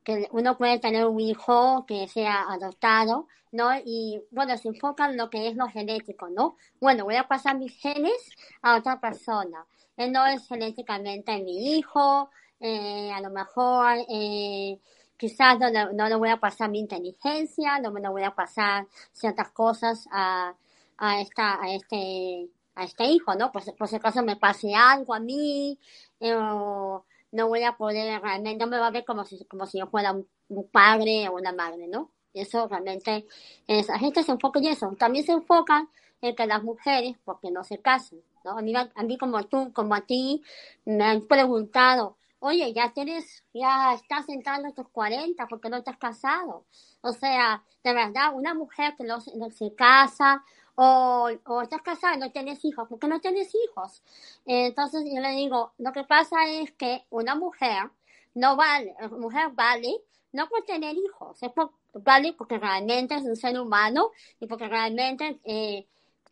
que 0.05 0.29
uno 0.31 0.57
puede 0.57 0.79
tener 0.79 1.07
un 1.07 1.19
hijo 1.19 1.85
que 1.87 2.07
sea 2.07 2.43
adoptado, 2.49 3.27
¿no? 3.51 3.71
Y, 3.85 4.23
bueno, 4.31 4.57
se 4.57 4.69
enfoca 4.69 5.11
en 5.11 5.17
lo 5.17 5.31
que 5.31 5.49
es 5.49 5.57
lo 5.57 5.67
genético, 5.67 6.29
¿no? 6.31 6.57
Bueno, 6.81 7.05
voy 7.05 7.17
a 7.17 7.27
pasar 7.27 7.59
mis 7.59 7.77
genes 7.77 8.31
a 8.63 8.77
otra 8.77 9.01
persona. 9.01 9.67
Él 9.97 10.13
no 10.13 10.25
es 10.27 10.47
genéticamente 10.47 11.43
mi 11.43 11.77
hijo, 11.77 12.31
eh, 12.61 13.11
a 13.13 13.21
lo 13.21 13.31
mejor... 13.31 13.99
Eh, 14.09 14.79
quizás 15.17 15.57
no, 15.57 15.71
no, 15.93 16.09
le 16.09 16.17
voy 16.17 16.31
a 16.31 16.39
pasar 16.39 16.69
mi 16.69 16.81
inteligencia, 16.81 17.79
no 17.79 17.93
me 17.93 18.01
no 18.01 18.11
voy 18.11 18.25
a 18.25 18.35
pasar 18.35 18.89
ciertas 19.13 19.53
cosas 19.53 20.09
a, 20.11 20.53
a 20.99 21.21
esta, 21.21 21.63
a 21.63 21.73
este, 21.73 22.49
a 22.75 22.85
este 22.85 23.05
hijo, 23.05 23.35
¿no? 23.35 23.53
Pues 23.53 23.71
por 23.73 23.89
si 23.89 23.97
acaso 23.97 24.23
me 24.23 24.37
pase 24.37 24.75
algo 24.75 25.15
a 25.15 25.21
mí, 25.21 25.79
eh, 26.21 26.35
no 26.35 27.49
voy 27.49 27.63
a 27.65 27.77
poder 27.77 28.21
realmente, 28.21 28.65
no 28.65 28.71
me 28.71 28.79
va 28.79 28.89
a 28.89 28.91
ver 28.91 29.05
como 29.05 29.25
si, 29.25 29.45
como 29.47 29.67
si 29.67 29.79
yo 29.79 29.87
fuera 29.87 30.13
un, 30.13 30.27
padre 30.71 31.29
o 31.29 31.35
una 31.37 31.53
madre, 31.53 31.89
¿no? 31.89 32.11
Eso 32.35 32.69
realmente, 32.69 33.27
es, 33.67 33.89
la 33.89 33.99
gente 33.99 34.23
se 34.23 34.33
enfoca 34.33 34.59
en 34.59 34.67
eso. 34.67 34.95
También 34.99 35.25
se 35.25 35.33
enfocan 35.33 35.89
en 36.21 36.37
que 36.37 36.47
las 36.47 36.63
mujeres, 36.63 37.17
porque 37.25 37.51
no 37.51 37.65
se 37.65 37.79
casan, 37.79 38.21
¿no? 38.45 38.59
A 38.59 38.63
mí, 38.63 38.75
a 38.77 39.03
mí 39.03 39.19
como 39.19 39.43
tú, 39.45 39.73
como 39.73 39.95
a 39.95 40.03
ti, 40.03 40.43
me 40.85 41.05
han 41.05 41.27
preguntado, 41.27 42.17
oye, 42.39 42.73
ya 42.75 42.93
tienes, 42.93 43.45
ya 43.55 43.95
estás 43.95 44.29
entrando 44.29 44.69
a 44.69 44.73
tus 44.73 44.89
40, 44.89 45.47
¿por 45.47 45.61
qué 45.61 45.71
no 45.71 45.79
estás 45.79 45.97
casado? 45.97 46.67
O 47.01 47.13
sea, 47.13 47.63
de 47.83 47.95
verdad, 47.95 48.35
una 48.35 48.55
mujer 48.55 48.95
que 48.97 49.05
no 49.05 49.21
se 49.21 49.75
casa 49.75 50.45
o, 50.75 51.31
o 51.47 51.63
estás 51.63 51.83
casada 51.83 52.17
y 52.17 52.19
no 52.19 52.31
tienes 52.33 52.65
hijos, 52.65 52.89
¿por 52.89 52.99
qué 52.99 53.09
no 53.09 53.21
tienes 53.21 53.53
hijos? 53.55 54.03
entonces 54.47 55.05
yo 55.05 55.21
le 55.21 55.31
digo, 55.31 55.73
lo 55.79 55.93
que 55.93 56.05
pasa 56.05 56.37
es 56.49 56.73
que 56.73 57.05
una 57.11 57.35
mujer 57.35 57.91
no 58.35 58.57
vale, 58.57 58.95
mujer 59.11 59.51
vale 59.53 60.01
no 60.33 60.49
por 60.49 60.65
tener 60.65 60.97
hijos, 60.97 61.43
es 61.43 61.51
vale 61.95 62.33
porque 62.33 62.59
realmente 62.59 63.15
es 63.15 63.23
un 63.23 63.37
ser 63.37 63.59
humano 63.61 64.11
y 64.41 64.47
porque 64.47 64.67
realmente 64.69 65.39
eh, 65.45 65.87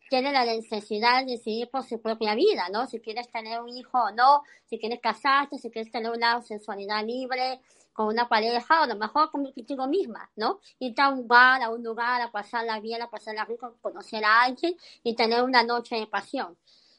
tiene 0.09 0.31
la 0.33 0.43
necesidad 0.43 1.19
de 1.19 1.33
decidir 1.33 1.69
por 1.69 1.83
su 1.83 2.01
propia 2.01 2.35
vida, 2.35 2.67
¿no? 2.69 2.87
Si 2.87 2.99
quieres 2.99 3.31
tener 3.31 3.61
un 3.61 3.69
hijo 3.69 3.97
o 3.97 4.11
no, 4.11 4.43
si 4.65 4.77
quieres 4.77 4.99
casarte, 4.99 5.57
si 5.57 5.69
quieres 5.69 5.91
tener 5.91 6.11
una 6.11 6.41
sexualidad 6.41 7.05
libre 7.05 7.61
con 7.93 8.07
una 8.07 8.27
pareja, 8.29 8.81
o 8.81 8.83
a 8.83 8.87
lo 8.87 8.95
mejor 8.95 9.31
contigo 9.31 9.87
misma, 9.87 10.29
¿no? 10.35 10.59
Ir 10.79 10.93
a 10.99 11.09
un 11.09 11.27
bar, 11.27 11.61
a 11.61 11.69
un 11.69 11.83
lugar, 11.83 12.21
a 12.21 12.31
pasarla 12.31 12.79
bien, 12.79 13.01
a 13.01 13.09
pasarla 13.09 13.45
rico, 13.45 13.77
conocer 13.81 14.23
a 14.23 14.43
alguien 14.43 14.75
y 15.03 15.15
tener 15.15 15.43
una 15.43 15.63
noche 15.63 15.95
de 15.95 16.07
pasión. 16.07 16.57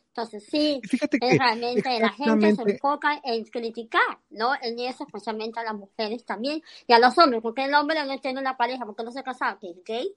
Entonces, 0.08 0.44
sí, 0.44 0.78
Fíjate 0.84 1.18
que 1.18 1.30
es 1.30 1.38
realmente 1.38 1.98
la 1.98 2.10
gente 2.10 2.54
se 2.54 2.62
enfoca 2.62 3.18
en 3.24 3.44
criticar, 3.44 4.18
¿no? 4.28 4.50
En 4.60 4.78
eso, 4.78 5.04
especialmente 5.04 5.58
a 5.58 5.64
las 5.64 5.74
mujeres 5.74 6.26
también 6.26 6.62
y 6.86 6.92
a 6.92 6.98
los 6.98 7.16
hombres, 7.16 7.40
porque 7.40 7.64
el 7.64 7.72
hombre 7.72 8.04
no 8.04 8.20
tiene 8.20 8.38
una 8.38 8.58
pareja, 8.58 8.84
porque 8.84 9.04
no 9.04 9.10
se 9.10 9.20
ha 9.20 9.22
casado, 9.22 9.58
que 9.58 9.70
es 9.70 9.82
gay, 9.84 10.14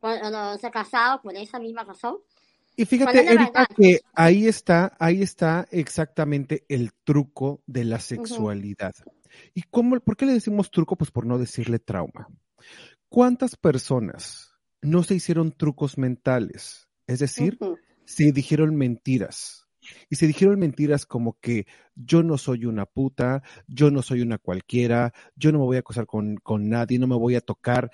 no 0.00 0.56
se 0.56 0.68
ha 0.68 0.70
casado 0.70 1.20
por 1.20 1.34
esa 1.34 1.58
misma 1.58 1.82
razón. 1.82 2.18
Y 2.76 2.84
fíjate, 2.84 3.26
Erika, 3.26 3.66
que 3.76 4.02
ahí 4.14 4.46
está, 4.46 4.96
ahí 5.00 5.20
está 5.20 5.66
exactamente 5.72 6.64
el 6.68 6.92
truco 7.02 7.60
de 7.66 7.82
la 7.82 7.98
sexualidad. 7.98 8.94
¿Y 9.54 9.62
cómo, 9.62 9.98
por 10.00 10.16
qué 10.16 10.26
le 10.26 10.32
decimos 10.32 10.70
truco? 10.70 10.96
Pues 10.96 11.10
por 11.10 11.26
no 11.26 11.38
decirle 11.38 11.78
trauma. 11.78 12.28
¿Cuántas 13.08 13.56
personas 13.56 14.52
no 14.82 15.02
se 15.02 15.14
hicieron 15.14 15.52
trucos 15.52 15.98
mentales? 15.98 16.88
Es 17.06 17.20
decir, 17.20 17.58
se 18.04 18.32
dijeron 18.32 18.76
mentiras. 18.76 19.68
Y 20.10 20.16
se 20.16 20.26
dijeron 20.26 20.58
mentiras 20.58 21.06
como 21.06 21.38
que 21.40 21.66
yo 21.94 22.22
no 22.22 22.36
soy 22.36 22.66
una 22.66 22.84
puta, 22.84 23.42
yo 23.66 23.90
no 23.90 24.02
soy 24.02 24.20
una 24.20 24.38
cualquiera, 24.38 25.14
yo 25.34 25.52
no 25.52 25.58
me 25.58 25.64
voy 25.64 25.76
a 25.76 25.80
acosar 25.80 26.06
con, 26.06 26.36
con 26.36 26.68
nadie, 26.68 26.98
no 26.98 27.06
me 27.06 27.16
voy 27.16 27.36
a 27.36 27.40
tocar. 27.40 27.90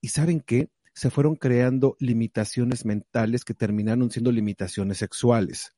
¿Y 0.00 0.08
saben 0.08 0.40
qué? 0.40 0.68
Se 0.92 1.10
fueron 1.10 1.36
creando 1.36 1.96
limitaciones 1.98 2.84
mentales 2.84 3.44
que 3.44 3.54
terminaron 3.54 4.10
siendo 4.10 4.30
limitaciones 4.30 4.98
sexuales. 4.98 5.74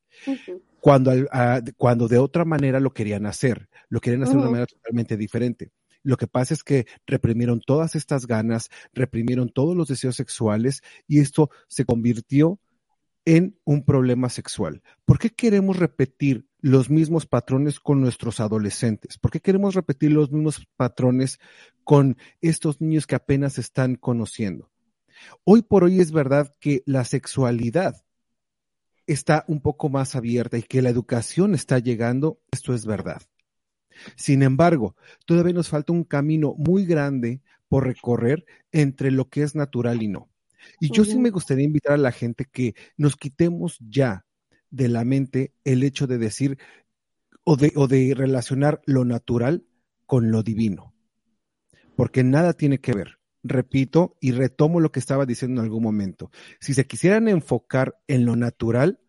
Cuando, 0.86 1.10
a- 1.32 1.60
cuando 1.76 2.06
de 2.06 2.16
otra 2.18 2.44
manera 2.44 2.78
lo 2.78 2.92
querían 2.92 3.26
hacer, 3.26 3.68
lo 3.88 3.98
querían 3.98 4.22
hacer 4.22 4.36
de 4.36 4.42
una 4.42 4.50
manera 4.50 4.66
totalmente 4.68 5.16
diferente. 5.16 5.72
Lo 6.04 6.16
que 6.16 6.28
pasa 6.28 6.54
es 6.54 6.62
que 6.62 6.86
reprimieron 7.08 7.60
todas 7.60 7.96
estas 7.96 8.28
ganas, 8.28 8.68
reprimieron 8.92 9.48
todos 9.48 9.76
los 9.76 9.88
deseos 9.88 10.14
sexuales 10.14 10.82
y 11.08 11.18
esto 11.18 11.50
se 11.66 11.84
convirtió 11.84 12.60
en 13.24 13.58
un 13.64 13.84
problema 13.84 14.28
sexual. 14.28 14.80
¿Por 15.04 15.18
qué 15.18 15.30
queremos 15.30 15.76
repetir 15.76 16.46
los 16.60 16.88
mismos 16.88 17.26
patrones 17.26 17.80
con 17.80 18.00
nuestros 18.00 18.38
adolescentes? 18.38 19.18
¿Por 19.18 19.32
qué 19.32 19.40
queremos 19.40 19.74
repetir 19.74 20.12
los 20.12 20.30
mismos 20.30 20.68
patrones 20.76 21.40
con 21.82 22.16
estos 22.40 22.80
niños 22.80 23.08
que 23.08 23.16
apenas 23.16 23.58
están 23.58 23.96
conociendo? 23.96 24.70
Hoy 25.42 25.62
por 25.62 25.82
hoy 25.82 25.98
es 25.98 26.12
verdad 26.12 26.54
que 26.60 26.84
la 26.86 27.04
sexualidad 27.04 28.05
está 29.06 29.44
un 29.48 29.60
poco 29.60 29.88
más 29.88 30.16
abierta 30.16 30.58
y 30.58 30.62
que 30.62 30.82
la 30.82 30.90
educación 30.90 31.54
está 31.54 31.78
llegando, 31.78 32.40
esto 32.50 32.74
es 32.74 32.86
verdad. 32.86 33.22
Sin 34.16 34.42
embargo, 34.42 34.96
todavía 35.24 35.54
nos 35.54 35.68
falta 35.68 35.92
un 35.92 36.04
camino 36.04 36.54
muy 36.56 36.84
grande 36.84 37.40
por 37.68 37.86
recorrer 37.86 38.44
entre 38.72 39.10
lo 39.10 39.28
que 39.28 39.42
es 39.42 39.54
natural 39.54 40.02
y 40.02 40.08
no. 40.08 40.28
Y 40.80 40.92
yo 40.92 41.04
sí 41.04 41.18
me 41.18 41.30
gustaría 41.30 41.64
invitar 41.64 41.94
a 41.94 41.98
la 41.98 42.12
gente 42.12 42.44
que 42.44 42.74
nos 42.96 43.16
quitemos 43.16 43.78
ya 43.80 44.26
de 44.70 44.88
la 44.88 45.04
mente 45.04 45.52
el 45.64 45.82
hecho 45.84 46.06
de 46.06 46.18
decir 46.18 46.58
o 47.44 47.56
de, 47.56 47.72
o 47.76 47.86
de 47.86 48.12
relacionar 48.14 48.82
lo 48.84 49.04
natural 49.04 49.64
con 50.06 50.30
lo 50.30 50.42
divino. 50.42 50.92
Porque 51.96 52.24
nada 52.24 52.52
tiene 52.52 52.78
que 52.78 52.92
ver. 52.92 53.18
Repito 53.48 54.16
y 54.20 54.32
retomo 54.32 54.80
lo 54.80 54.90
que 54.90 54.98
estaba 55.00 55.26
diciendo 55.26 55.60
en 55.60 55.66
algún 55.66 55.82
momento. 55.82 56.30
Si 56.60 56.74
se 56.74 56.86
quisieran 56.86 57.28
enfocar 57.28 57.98
en 58.08 58.24
lo 58.24 58.36
natural, 58.36 59.00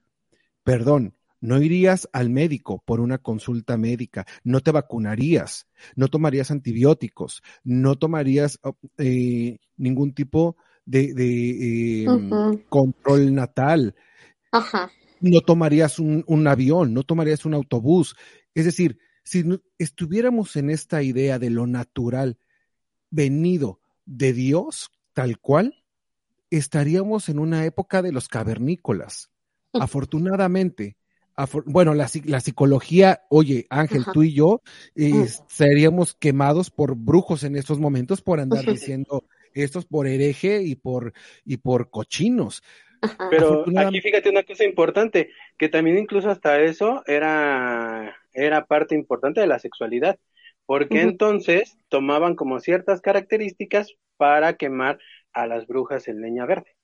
perdón, 0.63 1.15
no 1.39 1.61
irías 1.61 2.09
al 2.13 2.29
médico 2.29 2.83
por 2.85 2.99
una 2.99 3.19
consulta 3.19 3.77
médica, 3.77 4.25
no 4.43 4.61
te 4.61 4.71
vacunarías, 4.71 5.67
no 5.95 6.07
tomarías 6.07 6.51
antibióticos, 6.51 7.41
no 7.63 7.95
tomarías 7.95 8.59
oh, 8.63 8.75
eh, 8.97 9.57
ningún 9.77 10.13
tipo 10.13 10.57
de, 10.85 11.13
de, 11.13 12.03
eh, 12.03 12.09
Ujú. 12.09 12.63
control 12.69 13.33
natal, 13.33 13.95
Ajá. 14.51 14.91
no 15.19 15.41
tomarías 15.41 15.99
un, 15.99 16.23
un 16.27 16.47
avión, 16.47 16.93
no 16.93 17.03
tomarías 17.03 17.45
un 17.45 17.53
autobús. 17.53 18.15
Es 18.55 18.65
decir, 18.65 18.99
si 19.23 19.43
no- 19.43 19.61
estuviéramos 19.77 20.55
en 20.55 20.69
esta 20.69 21.03
idea 21.03 21.37
de 21.39 21.49
lo 21.49 21.67
natural 21.67 22.39
venido 23.09 23.79
de 24.07 24.33
Dios, 24.33 24.89
tal 25.13 25.37
cual, 25.37 25.83
estaríamos 26.49 27.29
en 27.29 27.39
una 27.39 27.65
época 27.65 28.01
de 28.01 28.11
los 28.11 28.27
cavernícolas. 28.29 29.29
Afortunadamente, 29.73 30.95
afor- 31.35 31.63
bueno, 31.65 31.93
la, 31.93 32.05
psi- 32.07 32.23
la 32.25 32.39
psicología, 32.39 33.21
oye, 33.29 33.67
Ángel, 33.69 34.01
Ajá. 34.01 34.11
tú 34.13 34.23
y 34.23 34.33
yo 34.33 34.61
eh, 34.95 35.13
Mm. 35.13 35.25
seríamos 35.47 36.13
quemados 36.15 36.71
por 36.71 36.95
brujos 36.95 37.43
en 37.43 37.55
estos 37.55 37.79
momentos 37.79 38.21
por 38.21 38.39
andar 38.39 38.65
diciendo 38.65 39.25
estos 39.53 39.85
por 39.85 40.07
hereje 40.07 40.63
y 40.63 40.75
por, 40.75 41.13
y 41.45 41.57
por 41.57 41.89
cochinos. 41.89 42.63
Pero 43.29 43.65
aquí 43.77 44.01
fíjate 44.01 44.29
una 44.29 44.43
cosa 44.43 44.63
importante, 44.63 45.29
que 45.57 45.69
también 45.69 45.97
incluso 45.97 46.29
hasta 46.29 46.59
eso 46.61 47.03
era, 47.05 48.15
era 48.33 48.65
parte 48.65 48.95
importante 48.95 49.41
de 49.41 49.47
la 49.47 49.59
sexualidad, 49.59 50.17
porque 50.67 51.01
entonces 51.01 51.77
tomaban 51.89 52.35
como 52.35 52.59
ciertas 52.59 53.01
características 53.01 53.95
para 54.17 54.57
quemar 54.57 54.99
a 55.33 55.47
las 55.47 55.65
brujas 55.65 56.07
en 56.07 56.21
leña 56.21 56.45
verde, 56.45 56.75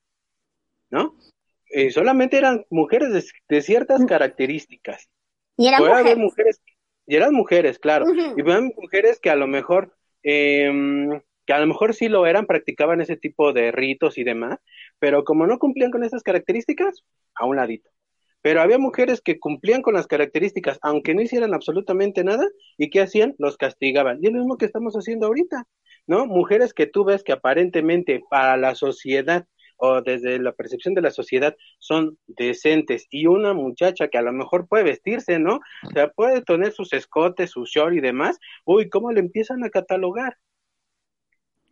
¿no? 0.90 1.16
Y 1.70 1.92
solamente 1.92 2.38
eran 2.38 2.66
mujeres 2.70 3.12
de, 3.14 3.24
de 3.50 3.62
ciertas 3.62 4.06
características. 4.06 5.10
Y 5.58 5.68
era 5.68 5.78
Puede 5.78 5.94
haber 5.94 6.18
mujer. 6.18 6.18
mujeres, 6.18 6.62
y 7.06 7.16
eran 7.16 7.34
mujeres, 7.34 7.80
claro, 7.80 8.06
y 8.38 8.42
eran 8.42 8.72
mujeres 8.76 9.20
que 9.20 9.30
a 9.30 9.36
lo 9.36 9.48
mejor, 9.48 9.96
em, 10.24 11.22
que 11.46 11.54
a 11.54 11.60
lo 11.60 11.68
mejor 11.68 11.94
sí 11.94 12.08
lo 12.08 12.26
eran, 12.26 12.46
practicaban 12.48 13.02
ese 13.02 13.18
tipo 13.18 13.52
de 13.54 13.72
ritos 13.72 14.18
y 14.18 14.24
demás, 14.24 14.60
pero 15.00 15.26
como 15.26 15.46
no 15.46 15.60
cumplían 15.60 15.92
con 15.92 16.04
esas 16.04 16.24
características, 16.24 17.04
a 17.36 17.46
un 17.46 17.58
ladito. 17.58 17.90
Pero 18.44 18.62
había 18.62 18.78
mujeres 18.78 19.22
que 19.22 19.40
cumplían 19.40 19.82
con 19.82 19.96
las 19.96 20.06
características, 20.06 20.78
aunque 20.84 21.16
no 21.16 21.22
hicieran 21.22 21.56
absolutamente 21.56 22.24
nada, 22.24 22.48
y 22.78 22.92
¿qué 22.92 23.02
hacían? 23.02 23.34
Los 23.40 23.58
castigaban. 23.58 24.20
Y 24.22 24.28
es 24.28 24.34
lo 24.34 24.40
mismo 24.40 24.58
que 24.58 24.66
estamos 24.66 24.94
haciendo 24.94 25.26
ahorita, 25.26 25.66
¿no? 26.06 26.28
Mujeres 26.28 26.76
que 26.76 26.86
tú 26.86 27.06
ves 27.06 27.24
que 27.24 27.32
aparentemente 27.32 28.22
para 28.30 28.58
la 28.58 28.76
sociedad 28.76 29.48
o 29.78 30.02
desde 30.02 30.40
la 30.40 30.52
percepción 30.52 30.94
de 30.94 31.02
la 31.02 31.12
sociedad 31.12 31.56
son 31.80 32.18
decentes 32.28 33.08
y 33.10 33.26
una 33.28 33.54
muchacha 33.54 34.08
que 34.08 34.18
a 34.18 34.22
lo 34.22 34.32
mejor 34.32 34.68
puede 34.68 34.84
vestirse, 34.84 35.40
¿no? 35.40 35.60
O 35.88 35.92
sea, 35.92 36.10
puede 36.10 36.42
tener 36.42 36.74
sus 36.74 36.94
escotes, 36.94 37.52
su 37.52 37.66
short 37.66 37.96
y 37.96 38.02
demás, 38.02 38.40
uy, 38.66 38.90
¿cómo 38.90 39.12
le 39.12 39.20
empiezan 39.20 39.64
a 39.64 39.70
catalogar? 39.70 40.38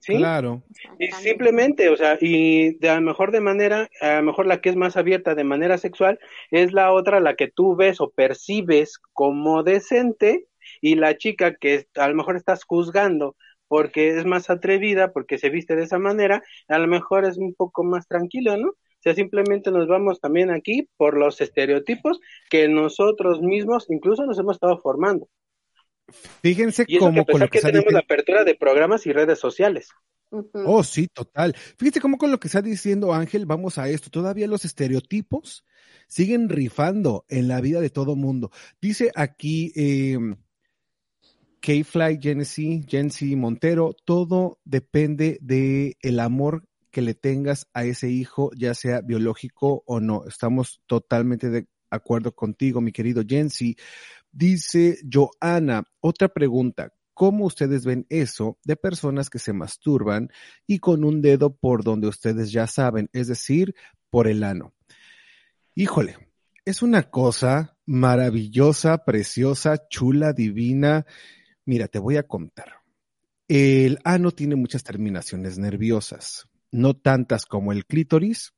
¿Sí? 0.02 0.18
Claro. 0.18 0.64
Y 0.98 1.12
simplemente, 1.12 1.90
o 1.90 1.96
sea, 1.96 2.18
y 2.20 2.76
de 2.80 2.90
a 2.90 2.96
lo 2.96 3.02
mejor 3.02 3.32
de 3.32 3.40
manera, 3.40 3.88
a 4.02 4.16
lo 4.16 4.24
mejor 4.24 4.48
la 4.48 4.60
que 4.60 4.70
es 4.70 4.76
más 4.76 4.98
abierta 4.98 5.36
de 5.36 5.44
manera 5.44 5.78
sexual 5.78 6.20
es 6.50 6.74
la 6.74 6.92
otra, 6.92 7.20
la 7.20 7.36
que 7.36 7.48
tú 7.48 7.76
ves 7.76 8.02
o 8.02 8.10
percibes 8.10 8.98
como 9.14 9.62
decente 9.62 10.48
y 10.82 10.96
la 10.96 11.18
chica 11.18 11.56
que 11.56 11.86
a 11.96 12.08
lo 12.08 12.16
mejor 12.16 12.36
estás 12.36 12.64
juzgando 12.64 13.36
porque 13.68 14.18
es 14.18 14.26
más 14.26 14.50
atrevida, 14.50 15.14
porque 15.14 15.38
se 15.38 15.50
viste 15.50 15.76
de 15.76 15.84
esa 15.84 16.00
manera, 16.00 16.44
a 16.68 16.80
lo 16.80 16.88
mejor 16.88 17.24
es 17.24 17.38
un 17.38 17.54
poco 17.54 17.84
más 17.84 18.08
tranquilo, 18.08 18.58
¿no? 18.58 18.70
O 18.70 19.04
sea, 19.04 19.14
simplemente 19.16 19.72
nos 19.72 19.88
vamos 19.88 20.20
también 20.20 20.52
aquí 20.52 20.90
por 20.98 21.18
los 21.18 21.42
estereotipos 21.42 22.20
que 22.50 22.68
nosotros 22.68 23.42
mismos 23.42 23.86
incluso 23.90 24.26
nos 24.26 24.38
hemos 24.40 24.58
estado 24.58 24.80
formando. 24.80 25.28
Fíjense 26.41 26.86
Y 26.88 26.97
eso 26.97 27.06
que 27.06 27.06
a 27.06 27.10
cómo 27.10 27.26
con 27.26 27.39
lo 27.39 27.47
que 27.47 27.60
que 27.60 27.67
tenemos 27.67 27.91
la 27.91 28.00
apertura 28.00 28.43
de 28.43 28.56
programas 28.56 29.06
y 29.06 29.13
redes 29.13 29.39
sociales. 29.39 29.89
Oh, 30.54 30.84
sí, 30.84 31.08
total. 31.08 31.54
Fíjate 31.78 32.00
cómo 32.00 32.17
con 32.17 32.32
lo 32.32 32.39
que 32.39 32.47
está 32.47 32.62
diciendo 32.62 33.13
Ángel, 33.13 33.45
vamos 33.45 33.78
a 33.78 33.89
esto. 33.89 34.10
Todavía 34.10 34.47
los 34.47 34.63
estereotipos 34.63 35.65
siguen 36.08 36.47
rifando 36.47 37.26
en 37.28 37.47
la 37.47 37.60
vida 37.60 37.82
de 37.82 37.89
todo 37.89 38.15
mundo. 38.15 38.52
Dice 38.82 39.12
aquí 39.15 39.74
eh, 39.76 40.18
K-Fly, 41.62 42.20
Genesee, 42.22 42.84
Jency 42.88 43.36
Montero, 43.36 43.93
todo 44.05 44.59
depende 44.64 45.38
de 45.41 45.97
el 46.01 46.20
amor 46.20 46.66
que 46.91 47.01
le 47.01 47.14
tengas 47.14 47.68
a 47.74 47.86
ese 47.86 48.09
hijo, 48.09 48.51
ya 48.57 48.74
sea 48.74 49.01
biológico 49.01 49.84
o 49.86 49.99
no. 49.99 50.26
Estamos 50.28 50.82
totalmente 50.88 51.49
de 51.49 51.68
acuerdo 51.89 52.34
contigo, 52.34 52.82
mi 52.82 52.91
querido 52.91 53.24
Jency. 53.28 53.76
Dice 54.32 54.99
Joana, 55.11 55.84
otra 55.99 56.29
pregunta. 56.29 56.93
¿Cómo 57.13 57.45
ustedes 57.45 57.86
ven 57.86 58.05
eso 58.09 58.57
de 58.63 58.77
personas 58.77 59.29
que 59.29 59.39
se 59.39 59.53
masturban 59.53 60.29
y 60.65 60.79
con 60.79 61.03
un 61.03 61.21
dedo 61.21 61.55
por 61.55 61.84
donde 61.84 62.07
ustedes 62.07 62.51
ya 62.51 62.65
saben, 62.65 63.09
es 63.13 63.27
decir, 63.27 63.75
por 64.09 64.27
el 64.27 64.43
ano? 64.43 64.73
Híjole, 65.75 66.17
es 66.65 66.82
una 66.82 67.09
cosa 67.09 67.77
maravillosa, 67.86 69.03
preciosa, 69.03 69.88
chula, 69.89 70.32
divina. 70.32 71.05
Mira, 71.65 71.88
te 71.88 71.99
voy 71.99 72.17
a 72.17 72.23
contar. 72.23 72.82
El 73.47 73.99
ano 74.05 74.32
tiene 74.32 74.55
muchas 74.55 74.84
terminaciones 74.84 75.57
nerviosas, 75.57 76.47
no 76.71 76.95
tantas 76.95 77.45
como 77.45 77.73
el 77.73 77.86
clítoris, 77.86 78.53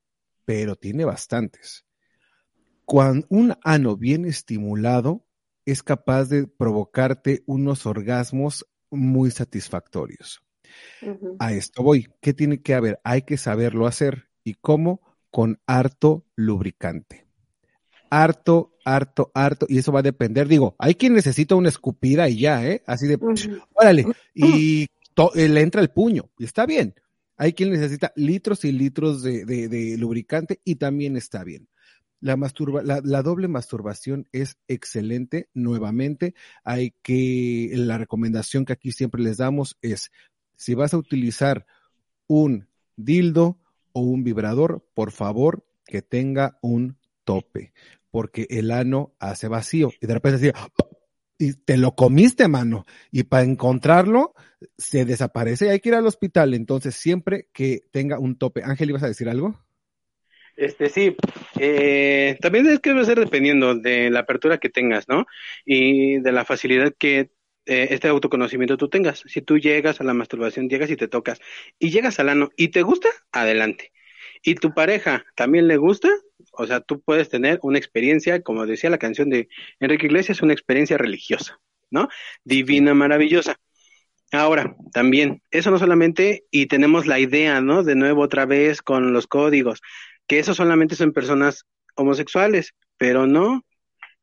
pero 0.45 0.75
tiene 0.75 1.03
bastantes. 1.03 1.85
Cuando 2.85 3.25
un 3.29 3.55
ano 3.63 3.97
bien 3.97 4.25
estimulado 4.25 5.25
es 5.65 5.83
capaz 5.83 6.25
de 6.25 6.47
provocarte 6.47 7.43
unos 7.45 7.85
orgasmos 7.85 8.65
muy 8.89 9.31
satisfactorios. 9.31 10.41
A 11.39 11.53
esto 11.53 11.83
voy. 11.83 12.09
¿Qué 12.21 12.33
tiene 12.33 12.61
que 12.61 12.73
haber? 12.73 12.99
Hay 13.03 13.23
que 13.23 13.37
saberlo 13.37 13.87
hacer. 13.87 14.29
¿Y 14.43 14.55
cómo? 14.55 15.01
Con 15.29 15.59
harto 15.67 16.25
lubricante. 16.35 17.25
Harto, 18.09 18.75
harto, 18.85 19.31
harto. 19.33 19.65
Y 19.69 19.79
eso 19.79 19.91
va 19.91 19.99
a 19.99 20.03
depender. 20.03 20.47
Digo, 20.47 20.75
hay 20.77 20.95
quien 20.95 21.13
necesita 21.13 21.55
una 21.55 21.69
escupida 21.69 22.29
y 22.29 22.39
ya, 22.39 22.65
¿eh? 22.67 22.83
Así 22.85 23.07
de, 23.07 23.19
órale. 23.73 24.05
Y 24.33 24.83
eh, 25.35 25.49
le 25.49 25.61
entra 25.61 25.81
el 25.81 25.89
puño. 25.89 26.29
Y 26.37 26.45
está 26.45 26.65
bien. 26.65 26.95
Hay 27.37 27.53
quien 27.53 27.71
necesita 27.71 28.13
litros 28.15 28.63
y 28.65 28.71
litros 28.71 29.23
de 29.23 29.95
lubricante 29.97 30.61
y 30.63 30.75
también 30.75 31.17
está 31.17 31.43
bien. 31.43 31.67
La, 32.23 32.37
masturba, 32.37 32.81
la, 32.83 33.21
doble 33.21 33.49
masturbación 33.49 34.29
es 34.31 34.57
excelente. 34.69 35.49
Nuevamente, 35.53 36.35
hay 36.63 36.95
que, 37.01 37.69
la 37.73 37.97
recomendación 37.97 38.63
que 38.63 38.71
aquí 38.71 38.93
siempre 38.93 39.21
les 39.21 39.35
damos 39.35 39.77
es, 39.81 40.09
si 40.55 40.73
vas 40.73 40.93
a 40.93 40.97
utilizar 40.97 41.65
un 42.27 42.69
dildo 42.95 43.59
o 43.91 43.99
un 43.99 44.23
vibrador, 44.23 44.87
por 44.93 45.11
favor, 45.11 45.65
que 45.85 46.01
tenga 46.01 46.57
un 46.61 46.97
tope, 47.25 47.73
porque 48.09 48.47
el 48.49 48.71
ano 48.71 49.13
hace 49.19 49.49
vacío 49.49 49.91
y 49.99 50.07
de 50.07 50.13
repente 50.13 50.37
así, 50.37 50.73
y 51.37 51.55
te 51.55 51.75
lo 51.75 51.93
comiste, 51.93 52.47
mano, 52.47 52.85
y 53.11 53.23
para 53.23 53.43
encontrarlo 53.43 54.33
se 54.77 55.03
desaparece 55.03 55.65
y 55.65 55.69
hay 55.69 55.81
que 55.81 55.89
ir 55.89 55.95
al 55.95 56.07
hospital. 56.07 56.53
Entonces, 56.53 56.95
siempre 56.95 57.49
que 57.51 57.81
tenga 57.91 58.17
un 58.17 58.37
tope. 58.37 58.63
Ángel, 58.63 58.91
¿ibas 58.91 59.03
a 59.03 59.07
decir 59.07 59.27
algo? 59.27 59.59
Este 60.55 60.89
sí, 60.89 61.15
eh, 61.59 62.37
también 62.39 62.67
es 62.67 62.79
que 62.79 62.93
va 62.93 63.01
a 63.01 63.05
ser 63.05 63.19
dependiendo 63.19 63.75
de 63.75 64.09
la 64.11 64.19
apertura 64.19 64.59
que 64.59 64.69
tengas, 64.69 65.07
¿no? 65.07 65.25
Y 65.65 66.19
de 66.19 66.31
la 66.31 66.45
facilidad 66.45 66.93
que 66.97 67.31
eh, 67.65 67.87
este 67.91 68.07
autoconocimiento 68.07 68.77
tú 68.77 68.89
tengas. 68.89 69.23
Si 69.25 69.41
tú 69.41 69.57
llegas 69.57 69.99
a 69.99 70.03
la 70.03 70.13
masturbación, 70.13 70.69
llegas 70.69 70.91
y 70.91 70.95
te 70.95 71.07
tocas, 71.07 71.39
y 71.79 71.89
llegas 71.89 72.19
al 72.19 72.29
ano 72.29 72.49
y 72.55 72.69
te 72.69 72.83
gusta, 72.83 73.09
adelante. 73.31 73.91
Y 74.43 74.55
tu 74.55 74.73
pareja 74.73 75.25
también 75.35 75.67
le 75.67 75.77
gusta, 75.77 76.09
o 76.51 76.67
sea, 76.67 76.81
tú 76.81 77.01
puedes 77.01 77.29
tener 77.29 77.59
una 77.63 77.77
experiencia, 77.79 78.41
como 78.41 78.65
decía 78.65 78.89
la 78.89 78.97
canción 78.99 79.29
de 79.29 79.47
Enrique 79.79 80.05
Iglesias, 80.07 80.41
una 80.41 80.53
experiencia 80.53 80.97
religiosa, 80.97 81.59
¿no? 81.89 82.09
Divina, 82.43 82.93
maravillosa. 82.93 83.55
Ahora, 84.31 84.75
también, 84.91 85.41
eso 85.51 85.71
no 85.71 85.79
solamente, 85.79 86.45
y 86.51 86.65
tenemos 86.65 87.05
la 87.07 87.19
idea, 87.19 87.61
¿no? 87.61 87.83
De 87.83 87.95
nuevo 87.95 88.23
otra 88.23 88.45
vez 88.45 88.81
con 88.81 89.13
los 89.13 89.27
códigos 89.27 89.79
que 90.27 90.39
eso 90.39 90.53
solamente 90.53 90.95
son 90.95 91.13
personas 91.13 91.65
homosexuales, 91.95 92.73
pero 92.97 93.27
no. 93.27 93.63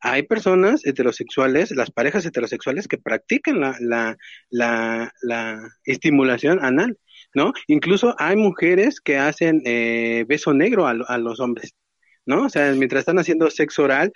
Hay 0.03 0.23
personas 0.23 0.87
heterosexuales, 0.87 1.73
las 1.73 1.91
parejas 1.91 2.25
heterosexuales 2.25 2.89
que 2.89 2.97
practican 2.97 3.61
la, 3.61 3.77
la, 3.81 4.17
la, 4.49 5.13
la 5.21 5.61
estimulación 5.85 6.65
anal, 6.65 6.99
¿no? 7.35 7.53
Incluso 7.67 8.15
hay 8.19 8.37
mujeres 8.37 9.01
que 9.01 9.19
hacen 9.19 9.61
eh, 9.67 10.25
beso 10.27 10.55
negro 10.55 10.87
a, 10.87 10.93
a 10.93 11.19
los 11.19 11.39
hombres, 11.39 11.75
¿no? 12.25 12.47
O 12.47 12.49
sea, 12.49 12.73
mientras 12.73 13.01
están 13.01 13.19
haciendo 13.19 13.51
sexo 13.51 13.83
oral, 13.83 14.11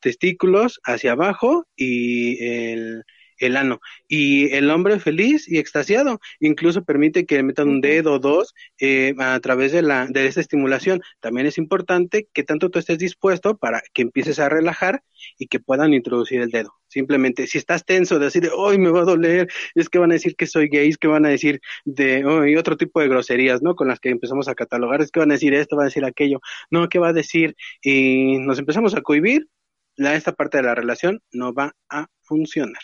testículos 0.00 0.80
hacia 0.84 1.12
abajo 1.12 1.66
y 1.76 2.42
el, 2.42 3.04
el 3.38 3.56
ano. 3.56 3.80
Y 4.06 4.52
el 4.54 4.70
hombre 4.70 4.98
feliz 5.00 5.48
y 5.48 5.58
extasiado, 5.58 6.20
incluso 6.40 6.84
permite 6.84 7.26
que 7.26 7.42
metan 7.42 7.68
un 7.68 7.80
dedo 7.80 8.14
o 8.14 8.18
dos 8.18 8.54
eh, 8.80 9.14
a 9.18 9.38
través 9.40 9.72
de, 9.72 9.82
la, 9.82 10.06
de 10.06 10.26
esta 10.26 10.40
estimulación. 10.40 11.00
También 11.20 11.46
es 11.46 11.58
importante 11.58 12.28
que 12.32 12.44
tanto 12.44 12.70
tú 12.70 12.78
estés 12.78 12.98
dispuesto 12.98 13.56
para 13.56 13.82
que 13.92 14.02
empieces 14.02 14.38
a 14.38 14.48
relajar 14.48 15.02
y 15.38 15.46
que 15.46 15.60
puedan 15.60 15.94
introducir 15.94 16.40
el 16.40 16.50
dedo. 16.50 16.74
Simplemente, 16.88 17.46
si 17.46 17.58
estás 17.58 17.84
tenso 17.84 18.18
de 18.18 18.26
decir, 18.26 18.50
hoy 18.56 18.78
me 18.78 18.90
va 18.90 19.00
a 19.00 19.04
doler, 19.04 19.48
es 19.74 19.88
que 19.88 19.98
van 19.98 20.10
a 20.10 20.14
decir 20.14 20.34
que 20.36 20.46
soy 20.46 20.68
gay, 20.68 20.88
es 20.88 20.96
que 20.96 21.06
van 21.06 21.26
a 21.26 21.28
decir 21.28 21.60
de 21.84 22.20
y 22.48 22.56
otro 22.56 22.76
tipo 22.76 23.00
de 23.00 23.08
groserías, 23.08 23.62
¿no? 23.62 23.74
Con 23.74 23.88
las 23.88 24.00
que 24.00 24.08
empezamos 24.08 24.48
a 24.48 24.54
catalogar, 24.54 25.02
es 25.02 25.10
que 25.10 25.20
van 25.20 25.30
a 25.30 25.34
decir 25.34 25.52
esto, 25.54 25.76
van 25.76 25.84
a 25.84 25.88
decir 25.88 26.04
aquello, 26.04 26.40
no, 26.70 26.88
¿qué 26.88 26.98
va 26.98 27.08
a 27.08 27.12
decir? 27.12 27.54
Y 27.82 28.38
nos 28.38 28.58
empezamos 28.58 28.94
a 28.94 29.02
cohibir, 29.02 29.48
la, 29.96 30.14
esta 30.14 30.32
parte 30.32 30.58
de 30.58 30.62
la 30.62 30.74
relación 30.74 31.20
no 31.32 31.52
va 31.52 31.74
a 31.90 32.06
funcionar. 32.22 32.82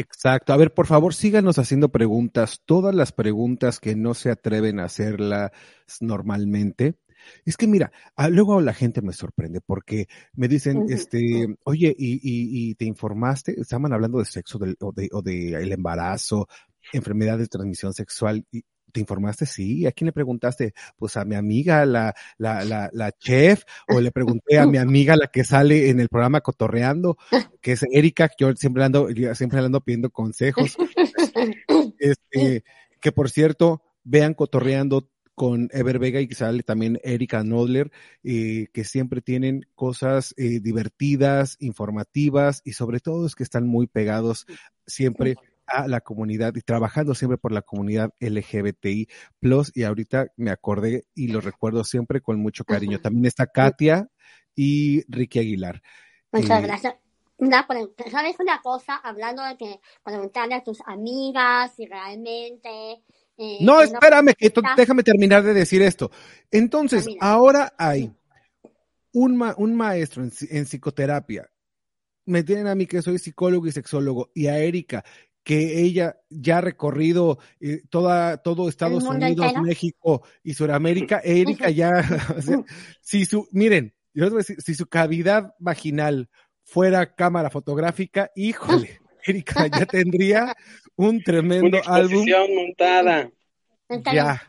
Exacto. 0.00 0.52
A 0.52 0.56
ver, 0.56 0.72
por 0.72 0.86
favor, 0.86 1.14
síganos 1.14 1.58
haciendo 1.58 1.90
preguntas. 1.90 2.62
Todas 2.64 2.94
las 2.94 3.12
preguntas 3.12 3.80
que 3.80 3.94
no 3.94 4.14
se 4.14 4.30
atreven 4.30 4.80
a 4.80 4.84
hacerlas 4.84 5.50
normalmente. 6.00 6.96
Es 7.44 7.58
que 7.58 7.66
mira, 7.66 7.92
ah, 8.16 8.30
luego 8.30 8.62
la 8.62 8.72
gente 8.72 9.02
me 9.02 9.12
sorprende 9.12 9.60
porque 9.60 10.06
me 10.32 10.48
dicen, 10.48 10.86
este, 10.88 11.54
oye, 11.64 11.94
y, 11.96 12.18
y, 12.22 12.74
te 12.76 12.86
informaste, 12.86 13.60
estaban 13.60 13.92
hablando 13.92 14.18
de 14.18 14.24
sexo 14.24 14.58
o, 14.80 14.92
de, 14.92 15.08
o 15.12 15.20
de 15.20 15.52
el 15.52 15.70
embarazo, 15.70 16.48
enfermedad 16.94 17.36
de 17.36 17.46
transmisión 17.46 17.92
sexual, 17.92 18.46
y 18.50 18.64
¿Te 18.92 19.00
informaste? 19.00 19.46
Sí. 19.46 19.86
¿A 19.86 19.92
quién 19.92 20.06
le 20.06 20.12
preguntaste? 20.12 20.74
Pues 20.96 21.16
a 21.16 21.24
mi 21.24 21.34
amiga, 21.34 21.84
la, 21.86 22.14
la, 22.38 22.64
la, 22.64 22.90
la 22.92 23.12
chef, 23.12 23.64
o 23.88 24.00
le 24.00 24.10
pregunté 24.12 24.58
a 24.58 24.66
mi 24.66 24.78
amiga, 24.78 25.16
la 25.16 25.28
que 25.28 25.44
sale 25.44 25.90
en 25.90 26.00
el 26.00 26.08
programa 26.08 26.40
Cotorreando, 26.40 27.16
que 27.60 27.72
es 27.72 27.84
Erika, 27.90 28.28
que 28.28 28.44
yo 28.44 28.52
siempre 28.54 28.84
ando, 28.84 29.08
siempre 29.34 29.60
ando 29.60 29.80
pidiendo 29.80 30.10
consejos. 30.10 30.76
Este, 31.98 32.64
que 33.00 33.12
por 33.12 33.30
cierto, 33.30 33.82
vean 34.04 34.34
Cotorreando 34.34 35.10
con 35.40 35.70
Ever 35.72 35.98
Vega 35.98 36.20
y 36.20 36.28
que 36.28 36.34
sale 36.34 36.62
también 36.62 37.00
Erika 37.02 37.42
Nodler, 37.42 37.90
eh, 38.22 38.66
que 38.74 38.84
siempre 38.84 39.22
tienen 39.22 39.64
cosas 39.74 40.34
eh, 40.36 40.60
divertidas, 40.60 41.56
informativas 41.60 42.60
y 42.62 42.74
sobre 42.74 43.00
todo 43.00 43.26
es 43.26 43.34
que 43.34 43.42
están 43.42 43.66
muy 43.66 43.86
pegados 43.86 44.46
siempre 44.86 45.36
a 45.70 45.88
la 45.88 46.00
comunidad 46.00 46.54
y 46.56 46.60
trabajando 46.60 47.14
siempre 47.14 47.38
por 47.38 47.52
la 47.52 47.62
comunidad 47.62 48.10
LGBTI 48.20 49.08
plus 49.38 49.72
y 49.74 49.84
ahorita 49.84 50.28
me 50.36 50.50
acordé 50.50 51.04
y 51.14 51.28
lo 51.28 51.40
recuerdo 51.40 51.84
siempre 51.84 52.20
con 52.20 52.40
mucho 52.40 52.64
cariño. 52.64 53.00
También 53.00 53.26
está 53.26 53.46
Katia 53.46 54.08
y 54.54 55.02
Ricky 55.08 55.38
Aguilar. 55.38 55.82
Muchas 56.32 56.62
eh, 56.62 56.66
gracias. 56.66 56.94
Una 57.36 57.66
¿Sabes 58.10 58.36
una 58.38 58.60
cosa? 58.60 58.96
Hablando 58.96 59.42
de 59.42 59.56
que 59.56 59.80
preguntarle 60.04 60.54
a 60.54 60.62
tus 60.62 60.80
amigas 60.86 61.72
si 61.74 61.86
realmente... 61.86 63.02
Eh, 63.38 63.58
no, 63.62 63.80
espérame, 63.80 64.34
que 64.36 64.52
déjame 64.76 65.02
terminar 65.02 65.42
de 65.42 65.54
decir 65.54 65.80
esto. 65.80 66.10
Entonces, 66.50 67.06
ahora 67.20 67.72
hay 67.78 68.12
un, 69.14 69.42
un 69.56 69.74
maestro 69.74 70.22
en, 70.22 70.30
en 70.50 70.66
psicoterapia 70.66 71.50
me 72.30 72.44
tienen 72.44 72.68
a 72.68 72.74
mí 72.74 72.86
que 72.86 73.02
soy 73.02 73.18
psicólogo 73.18 73.66
y 73.66 73.72
sexólogo 73.72 74.30
y 74.34 74.46
a 74.46 74.58
Erika 74.58 75.04
que 75.42 75.82
ella 75.82 76.20
ya 76.28 76.58
ha 76.58 76.60
recorrido 76.60 77.38
eh, 77.60 77.82
toda, 77.88 78.38
todo 78.38 78.68
Estados 78.68 79.04
Unidos, 79.04 79.52
México 79.62 80.22
y 80.42 80.54
Sudamérica, 80.54 81.20
Erika 81.24 81.70
ya, 81.70 81.92
si 83.00 83.24
su, 83.24 83.48
miren, 83.52 83.94
yo 84.12 84.24
les 84.24 84.30
voy 84.30 84.38
a 84.38 84.42
decir, 84.42 84.60
si 84.60 84.74
su 84.74 84.86
cavidad 84.86 85.54
vaginal 85.58 86.28
fuera 86.64 87.14
cámara 87.14 87.50
fotográfica, 87.50 88.30
híjole, 88.34 89.00
Erika 89.24 89.66
ya 89.66 89.86
tendría 89.86 90.54
un 90.96 91.22
tremendo 91.22 91.78
Una 91.78 91.94
álbum. 91.94 92.26
montada. 92.54 93.30
Ya, 94.12 94.40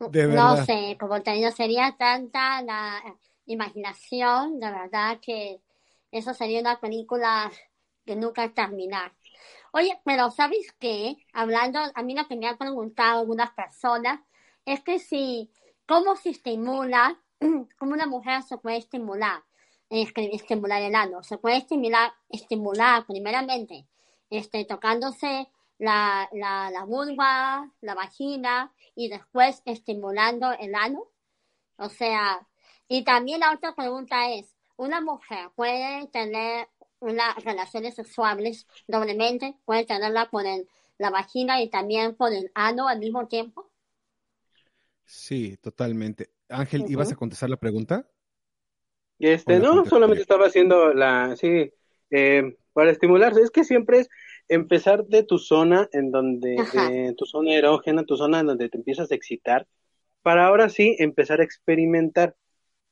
de 0.00 0.26
verdad. 0.26 0.58
No 0.58 0.64
sé, 0.64 0.96
como 0.98 1.22
te 1.22 1.50
sería 1.52 1.94
tanta 1.98 2.62
la 2.62 3.00
imaginación, 3.46 4.58
de 4.58 4.70
verdad 4.70 5.18
que 5.20 5.60
eso 6.10 6.34
sería 6.34 6.60
una 6.60 6.80
película 6.80 7.50
que 8.04 8.16
nunca 8.16 8.52
terminar. 8.52 9.12
Oye, 9.76 10.00
pero 10.04 10.30
¿sabes 10.30 10.72
qué? 10.78 11.16
Hablando, 11.32 11.80
a 11.96 12.02
mí 12.04 12.14
lo 12.14 12.28
que 12.28 12.36
me 12.36 12.46
han 12.46 12.56
preguntado 12.56 13.18
algunas 13.18 13.50
personas 13.54 14.20
es 14.64 14.80
que 14.84 15.00
si, 15.00 15.50
¿cómo 15.84 16.14
se 16.14 16.30
estimula, 16.30 17.20
cómo 17.78 17.92
una 17.92 18.06
mujer 18.06 18.44
se 18.44 18.56
puede 18.56 18.76
estimular, 18.76 19.42
estimular 19.90 20.80
el 20.80 20.94
ano? 20.94 21.24
Se 21.24 21.38
puede 21.38 21.56
estimular, 21.56 22.12
estimular 22.28 23.04
primeramente, 23.04 23.88
este, 24.30 24.64
tocándose 24.64 25.48
la, 25.78 26.28
la, 26.30 26.70
la 26.70 26.84
vulva, 26.84 27.68
la 27.80 27.94
vagina 27.94 28.72
y 28.94 29.08
después 29.08 29.60
estimulando 29.64 30.52
el 30.52 30.76
ano. 30.76 31.08
O 31.78 31.88
sea, 31.88 32.46
y 32.86 33.02
también 33.02 33.40
la 33.40 33.52
otra 33.52 33.74
pregunta 33.74 34.30
es, 34.30 34.54
¿una 34.76 35.00
mujer 35.00 35.50
puede 35.56 36.06
tener 36.12 36.68
unas 37.04 37.42
relaciones 37.44 37.94
sexuales 37.94 38.66
doblemente, 38.86 39.56
puede 39.64 39.84
tenerla 39.84 40.30
por 40.30 40.44
la 40.98 41.10
vagina 41.10 41.60
y 41.62 41.68
también 41.68 42.14
por 42.16 42.32
el 42.32 42.50
ano 42.54 42.88
al 42.88 42.98
mismo 42.98 43.28
tiempo. 43.28 43.70
Sí, 45.04 45.56
totalmente. 45.58 46.30
Ángel, 46.48 46.84
¿ibas 46.88 47.12
a 47.12 47.16
contestar 47.16 47.50
la 47.50 47.58
pregunta? 47.58 48.08
Este, 49.18 49.58
no, 49.58 49.84
solamente 49.84 50.22
estaba 50.22 50.46
haciendo 50.46 50.92
la, 50.92 51.36
sí, 51.36 51.72
eh, 52.10 52.56
para 52.72 52.90
estimularse. 52.90 53.40
Es 53.40 53.50
que 53.50 53.64
siempre 53.64 54.00
es, 54.00 54.08
empezar 54.48 55.04
de 55.06 55.22
tu 55.22 55.38
zona 55.38 55.88
en 55.92 56.10
donde, 56.10 56.56
de 56.90 57.14
tu 57.16 57.26
zona 57.26 57.54
erógena, 57.54 58.04
tu 58.04 58.16
zona 58.16 58.40
en 58.40 58.46
donde 58.46 58.68
te 58.68 58.76
empiezas 58.76 59.10
a 59.10 59.14
excitar, 59.14 59.66
para 60.22 60.46
ahora 60.46 60.68
sí 60.68 60.96
empezar 60.98 61.40
a 61.40 61.44
experimentar. 61.44 62.36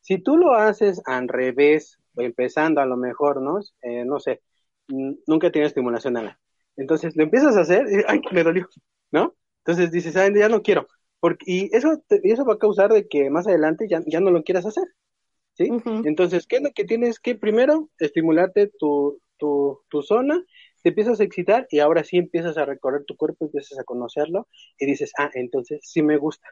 Si 0.01 0.19
tú 0.19 0.37
lo 0.37 0.55
haces 0.55 1.01
al 1.07 1.29
revés, 1.29 1.99
empezando 2.17 2.81
a 2.81 2.87
lo 2.87 2.97
mejor, 2.97 3.41
¿no? 3.43 3.61
Eh, 3.83 4.05
no 4.05 4.21
sé, 4.21 4.43
nunca 5.27 5.51
tienes 5.51 5.71
estimulación 5.71 6.15
nada. 6.15 6.39
Entonces 6.77 7.17
lo 7.17 7.23
empiezas 7.23 7.57
a 7.57 7.61
hacer, 7.61 7.87
y, 7.91 8.03
ay, 8.09 8.21
me 8.33 8.43
dolió, 8.43 8.69
¿no? 9.11 9.35
Entonces 9.59 9.91
dices, 9.91 10.17
ay, 10.17 10.33
ya 10.35 10.49
no 10.49 10.63
quiero. 10.63 10.89
Porque, 11.21 11.45
y 11.47 11.77
eso, 11.77 12.03
eso 12.09 12.45
va 12.45 12.55
a 12.55 12.59
causar 12.59 12.93
de 12.93 13.07
que 13.09 13.31
más 13.31 13.47
adelante 13.47 13.87
ya, 13.89 14.03
ya 14.07 14.21
no 14.21 14.31
lo 14.31 14.43
quieras 14.43 14.67
hacer. 14.67 14.85
¿Sí? 15.55 15.69
Entonces, 16.05 16.47
¿qué 16.47 16.57
es 16.57 16.63
lo 16.63 16.71
que 16.71 16.85
tienes 16.85 17.21
que 17.21 17.35
primero 17.35 17.91
estimularte 17.99 18.73
tu, 18.79 19.21
tu, 19.37 19.83
tu 19.91 20.03
zona 20.03 20.43
te 20.83 20.89
empiezas 20.91 21.21
a 21.21 21.25
excitar 21.25 21.67
y 21.71 21.79
ahora 21.79 22.05
sí 22.05 22.19
empiezas 22.19 22.59
a 22.59 22.65
recorrer 22.65 23.05
tu 23.05 23.17
cuerpo, 23.17 23.47
empiezas 23.47 23.79
a 23.79 23.85
conocerlo 23.85 24.49
y 24.79 24.87
dices, 24.87 25.13
ah, 25.19 25.31
entonces 25.35 25.81
sí 25.83 26.03
me 26.03 26.17
gusta. 26.17 26.49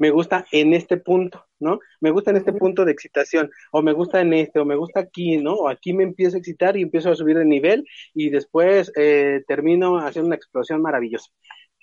Me 0.00 0.08
gusta 0.10 0.46
en 0.50 0.72
este 0.72 0.96
punto, 0.96 1.44
¿no? 1.58 1.78
Me 2.00 2.10
gusta 2.10 2.30
en 2.30 2.38
este 2.38 2.54
punto 2.54 2.86
de 2.86 2.92
excitación, 2.92 3.50
o 3.70 3.82
me 3.82 3.92
gusta 3.92 4.22
en 4.22 4.32
este, 4.32 4.58
o 4.58 4.64
me 4.64 4.74
gusta 4.74 5.00
aquí, 5.00 5.36
¿no? 5.36 5.54
O 5.54 5.68
aquí 5.68 5.92
me 5.92 6.04
empiezo 6.04 6.36
a 6.36 6.38
excitar 6.38 6.76
y 6.76 6.82
empiezo 6.82 7.10
a 7.10 7.14
subir 7.14 7.36
de 7.36 7.44
nivel 7.44 7.84
y 8.14 8.30
después 8.30 8.90
eh, 8.96 9.42
termino 9.46 9.98
haciendo 9.98 10.28
una 10.28 10.36
explosión 10.36 10.80
maravillosa, 10.80 11.30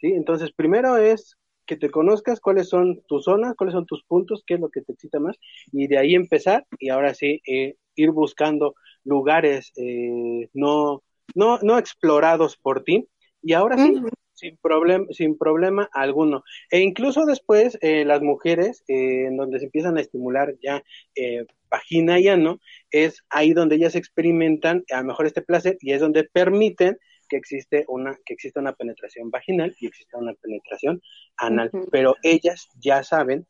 ¿sí? 0.01 0.07
Entonces, 0.07 0.51
primero 0.51 0.97
es 0.97 1.37
que 1.67 1.77
te 1.77 1.91
conozcas 1.91 2.39
cuáles 2.39 2.69
son 2.69 3.03
tus 3.07 3.25
zonas, 3.25 3.53
cuáles 3.55 3.73
son 3.73 3.85
tus 3.85 4.03
puntos, 4.03 4.43
qué 4.47 4.55
es 4.55 4.59
lo 4.59 4.69
que 4.69 4.81
te 4.81 4.93
excita 4.93 5.19
más, 5.19 5.37
y 5.71 5.85
de 5.87 5.99
ahí 5.99 6.15
empezar 6.15 6.65
y 6.79 6.89
ahora 6.89 7.13
sí 7.13 7.39
eh, 7.45 7.75
ir 7.95 8.09
buscando 8.09 8.73
lugares 9.03 9.71
eh, 9.75 10.49
no 10.53 11.03
no, 11.35 11.59
no 11.61 11.77
explorados 11.77 12.57
por 12.57 12.83
ti, 12.83 13.07
y 13.43 13.53
ahora 13.53 13.77
sí, 13.77 14.01
sin, 14.37 14.57
problema 14.57 15.05
sin 15.11 15.37
problema 15.37 15.89
alguno. 15.91 16.43
E 16.71 16.79
incluso 16.79 17.25
después, 17.25 17.77
eh, 17.81 18.05
las 18.05 18.21
mujeres, 18.21 18.83
eh, 18.87 19.25
en 19.27 19.37
donde 19.37 19.59
se 19.59 19.65
empiezan 19.65 19.97
a 19.97 20.01
estimular 20.01 20.53
ya 20.61 20.83
eh, 21.15 21.45
vagina 21.69 22.19
y 22.19 22.27
ano, 22.27 22.59
es 22.91 23.23
ahí 23.29 23.53
donde 23.53 23.75
ellas 23.75 23.95
experimentan 23.95 24.83
a 24.91 25.01
lo 25.01 25.07
mejor 25.07 25.25
este 25.25 25.41
placer 25.41 25.77
y 25.81 25.91
es 25.93 25.99
donde 25.99 26.23
permiten 26.23 26.97
que 27.27 27.35
existe 27.35 27.83
una 27.89 28.17
que 28.25 28.33
existe 28.33 28.59
una 28.59 28.73
penetración 28.73 29.29
vaginal 29.29 29.75
y 29.81 29.87
existe 29.87 30.15
una 30.15 30.33
penetración 30.33 31.01
anal, 31.35 31.69
pero 31.91 32.15
ellas 32.23 32.69
ya 32.79 33.03
saben 33.03 33.45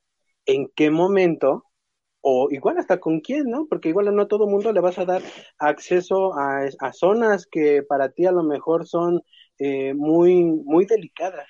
en 0.47 0.67
qué 0.75 0.89
momento 0.89 1.67
o 2.21 2.49
igual 2.51 2.77
hasta 2.77 2.99
con 2.99 3.21
quién, 3.21 3.45
¿no? 3.49 3.67
Porque 3.69 3.89
igual 3.89 4.13
no 4.13 4.23
a 4.23 4.27
todo 4.27 4.47
mundo 4.47 4.73
le 4.73 4.81
vas 4.81 4.97
a 4.97 5.05
dar 5.05 5.21
acceso 5.59 6.33
a, 6.37 6.91
zonas 6.91 7.47
que 7.47 7.83
para 7.83 8.09
ti 8.09 8.25
a 8.25 8.31
lo 8.31 8.43
mejor 8.43 8.87
son 8.87 9.21
eh, 9.59 9.93
muy, 9.93 10.43
muy 10.43 10.85
delicadas. 10.85 11.47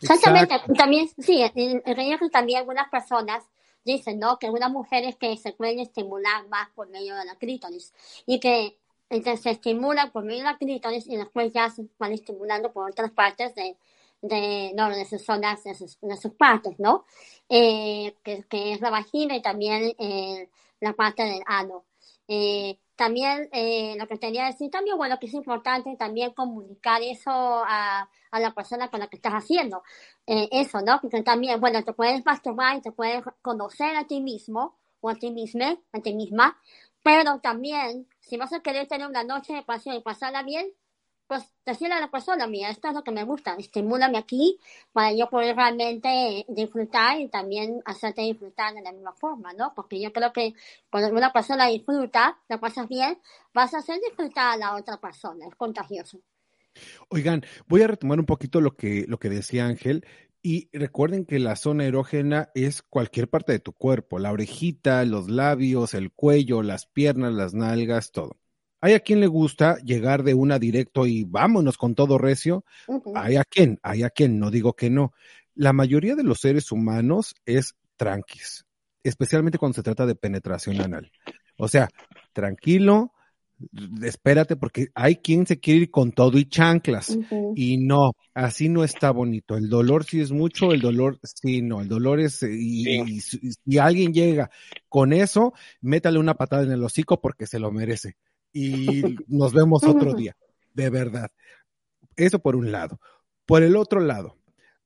Exactamente, 0.00 0.54
también, 0.76 1.08
sí, 1.18 1.42
en, 1.42 1.82
realidad 1.84 2.20
también 2.30 2.60
algunas 2.60 2.88
personas 2.88 3.44
dicen, 3.84 4.18
¿no? 4.18 4.38
Que 4.38 4.46
algunas 4.46 4.70
mujeres 4.70 5.16
que 5.16 5.36
se 5.36 5.52
pueden 5.52 5.80
estimular 5.80 6.46
más 6.48 6.70
por 6.70 6.88
medio 6.88 7.16
de 7.16 7.24
la 7.24 7.34
clítoris 7.34 7.92
y 8.26 8.38
que 8.38 8.78
se 9.10 9.50
estimulan 9.50 10.10
por 10.12 10.24
medio 10.24 10.38
de 10.40 10.50
la 10.50 10.58
clítoris 10.58 11.06
y 11.08 11.16
después 11.16 11.52
ya 11.52 11.68
se 11.68 11.84
van 11.98 12.12
estimulando 12.12 12.72
por 12.72 12.90
otras 12.90 13.10
partes 13.10 13.54
de, 13.54 13.76
de, 14.22 14.72
no, 14.74 14.88
de 14.88 15.04
sus 15.04 15.24
zonas, 15.24 15.64
de 15.64 15.74
sus, 15.74 15.98
de 16.00 16.16
sus 16.16 16.32
partes, 16.32 16.78
¿no? 16.78 17.04
Eh, 17.48 18.14
que, 18.22 18.44
que, 18.44 18.72
es 18.72 18.80
la 18.80 18.90
vagina 18.90 19.36
y 19.36 19.42
también 19.42 19.94
eh, 19.98 20.48
la 20.80 20.92
parte 20.94 21.24
del 21.24 21.42
ano. 21.46 21.84
Eh, 22.28 22.78
también 23.02 23.48
eh, 23.50 23.96
lo 23.98 24.06
que 24.06 24.18
quería 24.18 24.44
decir 24.46 24.70
también, 24.70 24.96
bueno, 24.96 25.18
que 25.18 25.26
es 25.26 25.34
importante 25.34 25.96
también 25.96 26.32
comunicar 26.34 27.02
eso 27.02 27.30
a, 27.32 28.08
a 28.30 28.40
la 28.40 28.54
persona 28.54 28.90
con 28.90 29.00
la 29.00 29.08
que 29.08 29.16
estás 29.16 29.32
haciendo. 29.32 29.82
Eh, 30.28 30.48
eso, 30.52 30.80
¿no? 30.82 31.00
Porque 31.00 31.20
también, 31.24 31.60
bueno, 31.60 31.82
te 31.82 31.92
puedes 31.94 32.24
masturbar 32.24 32.76
y 32.76 32.80
te 32.80 32.92
puedes 32.92 33.24
conocer 33.42 33.96
a 33.96 34.06
ti 34.06 34.20
mismo 34.20 34.78
o 35.00 35.10
a 35.10 35.16
ti 35.16 35.32
misma, 35.32 35.76
a 35.92 35.98
ti 36.00 36.14
misma, 36.14 36.56
pero 37.02 37.40
también, 37.40 38.06
si 38.20 38.36
vas 38.36 38.52
a 38.52 38.60
querer 38.60 38.86
tener 38.86 39.08
una 39.08 39.24
noche 39.24 39.52
de 39.52 39.62
pasión 39.62 39.96
y 39.96 40.00
pasarla 40.00 40.44
bien, 40.44 40.72
pues 41.32 41.50
decirle 41.64 41.94
a 41.94 42.00
la 42.00 42.10
persona, 42.10 42.46
mira, 42.46 42.68
esto 42.68 42.88
es 42.88 42.94
lo 42.94 43.02
que 43.02 43.10
me 43.10 43.24
gusta, 43.24 43.54
estimúlame 43.54 44.18
aquí 44.18 44.60
para 44.92 45.14
yo 45.14 45.30
poder 45.30 45.56
realmente 45.56 46.44
disfrutar 46.46 47.18
y 47.18 47.28
también 47.28 47.80
hacerte 47.86 48.20
disfrutar 48.20 48.74
de 48.74 48.82
la 48.82 48.92
misma 48.92 49.14
forma, 49.14 49.54
¿no? 49.54 49.72
Porque 49.74 49.98
yo 49.98 50.12
creo 50.12 50.30
que 50.30 50.52
cuando 50.90 51.08
una 51.16 51.32
persona 51.32 51.68
disfruta, 51.68 52.38
la 52.50 52.60
pasas 52.60 52.86
bien, 52.86 53.18
vas 53.54 53.72
a 53.72 53.78
hacer 53.78 53.98
disfrutar 54.06 54.52
a 54.52 54.56
la 54.58 54.76
otra 54.76 54.98
persona, 55.00 55.46
es 55.46 55.54
contagioso. 55.54 56.20
Oigan, 57.08 57.46
voy 57.66 57.80
a 57.80 57.86
retomar 57.86 58.20
un 58.20 58.26
poquito 58.26 58.60
lo 58.60 58.76
que, 58.76 59.06
lo 59.08 59.18
que 59.18 59.30
decía 59.30 59.64
Ángel. 59.64 60.04
Y 60.42 60.68
recuerden 60.76 61.24
que 61.24 61.38
la 61.38 61.56
zona 61.56 61.86
erógena 61.86 62.50
es 62.54 62.82
cualquier 62.82 63.30
parte 63.30 63.52
de 63.52 63.58
tu 63.58 63.72
cuerpo, 63.72 64.18
la 64.18 64.32
orejita, 64.32 65.02
los 65.06 65.30
labios, 65.30 65.94
el 65.94 66.12
cuello, 66.12 66.62
las 66.62 66.84
piernas, 66.84 67.32
las 67.32 67.54
nalgas, 67.54 68.12
todo. 68.12 68.41
Hay 68.84 68.94
a 68.94 69.00
quien 69.00 69.20
le 69.20 69.28
gusta 69.28 69.76
llegar 69.84 70.24
de 70.24 70.34
una 70.34 70.58
directo 70.58 71.06
y 71.06 71.22
vámonos 71.22 71.78
con 71.78 71.94
todo 71.94 72.18
recio. 72.18 72.64
Hay 73.14 73.36
a 73.36 73.44
quien, 73.44 73.78
hay 73.84 74.02
a 74.02 74.10
quien, 74.10 74.40
no 74.40 74.50
digo 74.50 74.74
que 74.74 74.90
no. 74.90 75.12
La 75.54 75.72
mayoría 75.72 76.16
de 76.16 76.24
los 76.24 76.40
seres 76.40 76.72
humanos 76.72 77.36
es 77.46 77.76
tranquis, 77.96 78.66
especialmente 79.04 79.58
cuando 79.58 79.76
se 79.76 79.84
trata 79.84 80.04
de 80.04 80.16
penetración 80.16 80.80
anal. 80.80 81.12
O 81.56 81.68
sea, 81.68 81.88
tranquilo, 82.32 83.12
espérate, 84.02 84.56
porque 84.56 84.88
hay 84.96 85.14
quien 85.14 85.46
se 85.46 85.60
quiere 85.60 85.82
ir 85.82 85.90
con 85.92 86.10
todo 86.10 86.36
y 86.36 86.46
chanclas. 86.46 87.16
Y 87.54 87.76
no, 87.76 88.14
así 88.34 88.68
no 88.68 88.82
está 88.82 89.12
bonito. 89.12 89.56
El 89.56 89.68
dolor 89.68 90.02
sí 90.02 90.20
es 90.20 90.32
mucho, 90.32 90.72
el 90.72 90.80
dolor 90.80 91.20
sí 91.22 91.62
no, 91.62 91.82
el 91.82 91.88
dolor 91.88 92.18
es, 92.18 92.42
y, 92.42 93.20
si 93.20 93.78
alguien 93.78 94.12
llega 94.12 94.50
con 94.88 95.12
eso, 95.12 95.52
métale 95.80 96.18
una 96.18 96.34
patada 96.34 96.64
en 96.64 96.72
el 96.72 96.82
hocico 96.82 97.20
porque 97.20 97.46
se 97.46 97.60
lo 97.60 97.70
merece 97.70 98.16
y 98.52 99.16
nos 99.26 99.52
vemos 99.52 99.84
otro 99.84 100.14
día, 100.14 100.36
de 100.74 100.90
verdad. 100.90 101.30
Eso 102.16 102.38
por 102.40 102.56
un 102.56 102.72
lado. 102.72 103.00
Por 103.46 103.62
el 103.62 103.76
otro 103.76 104.00
lado, 104.00 104.38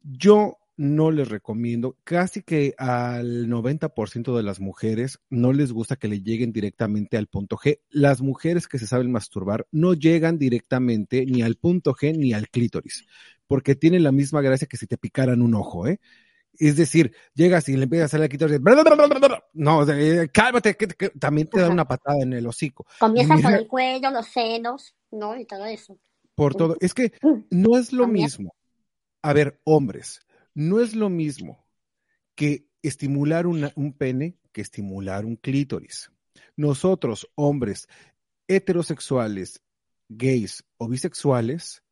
yo 0.02 0.58
no 0.76 1.10
les 1.10 1.28
recomiendo, 1.28 1.96
casi 2.04 2.42
que 2.42 2.74
al 2.76 3.48
90% 3.48 4.36
de 4.36 4.42
las 4.42 4.60
mujeres 4.60 5.20
no 5.30 5.52
les 5.52 5.72
gusta 5.72 5.96
que 5.96 6.08
le 6.08 6.20
lleguen 6.20 6.52
directamente 6.52 7.16
al 7.16 7.28
punto 7.28 7.56
G. 7.56 7.80
Las 7.88 8.20
mujeres 8.20 8.68
que 8.68 8.78
se 8.78 8.86
saben 8.86 9.10
masturbar 9.10 9.66
no 9.72 9.94
llegan 9.94 10.38
directamente 10.38 11.24
ni 11.24 11.42
al 11.42 11.56
punto 11.56 11.94
G 11.94 12.16
ni 12.16 12.34
al 12.34 12.48
clítoris, 12.48 13.06
porque 13.46 13.74
tienen 13.74 14.02
la 14.02 14.12
misma 14.12 14.42
gracia 14.42 14.68
que 14.68 14.76
si 14.76 14.86
te 14.86 14.98
picaran 14.98 15.40
un 15.40 15.54
ojo, 15.54 15.86
¿eh? 15.86 15.98
Es 16.58 16.76
decir, 16.76 17.14
llegas 17.34 17.68
y 17.68 17.76
le 17.76 17.84
empiezas 17.84 18.04
a 18.04 18.06
hacer 18.06 18.20
la 18.20 18.28
quitar, 18.28 18.50
no, 19.52 19.90
eh, 19.90 20.28
cálmate, 20.32 20.76
que, 20.76 20.86
también 21.18 21.48
te 21.48 21.60
da 21.60 21.68
una 21.68 21.86
patada 21.86 22.22
en 22.22 22.32
el 22.32 22.46
hocico. 22.46 22.86
Comienza 22.98 23.36
por 23.36 23.52
el 23.52 23.66
cuello, 23.66 24.10
los 24.10 24.26
senos, 24.26 24.94
¿no? 25.10 25.38
Y 25.38 25.44
todo 25.44 25.66
eso. 25.66 25.98
Por 26.34 26.54
todo. 26.54 26.76
Es 26.80 26.94
que 26.94 27.12
no 27.50 27.78
es 27.78 27.92
lo 27.92 28.06
mismo. 28.06 28.54
A 29.22 29.32
ver, 29.32 29.60
hombres, 29.64 30.20
no 30.54 30.80
es 30.80 30.94
lo 30.94 31.08
mismo 31.08 31.66
que 32.34 32.68
estimular 32.82 33.46
un 33.46 33.94
pene 33.96 34.36
que 34.52 34.62
estimular 34.62 35.24
un 35.24 35.36
clítoris. 35.36 36.10
Nosotros, 36.56 37.28
hombres 37.34 37.88
heterosexuales, 38.48 39.62
gays 40.08 40.64
o 40.78 40.88
bisexuales, 40.88 41.82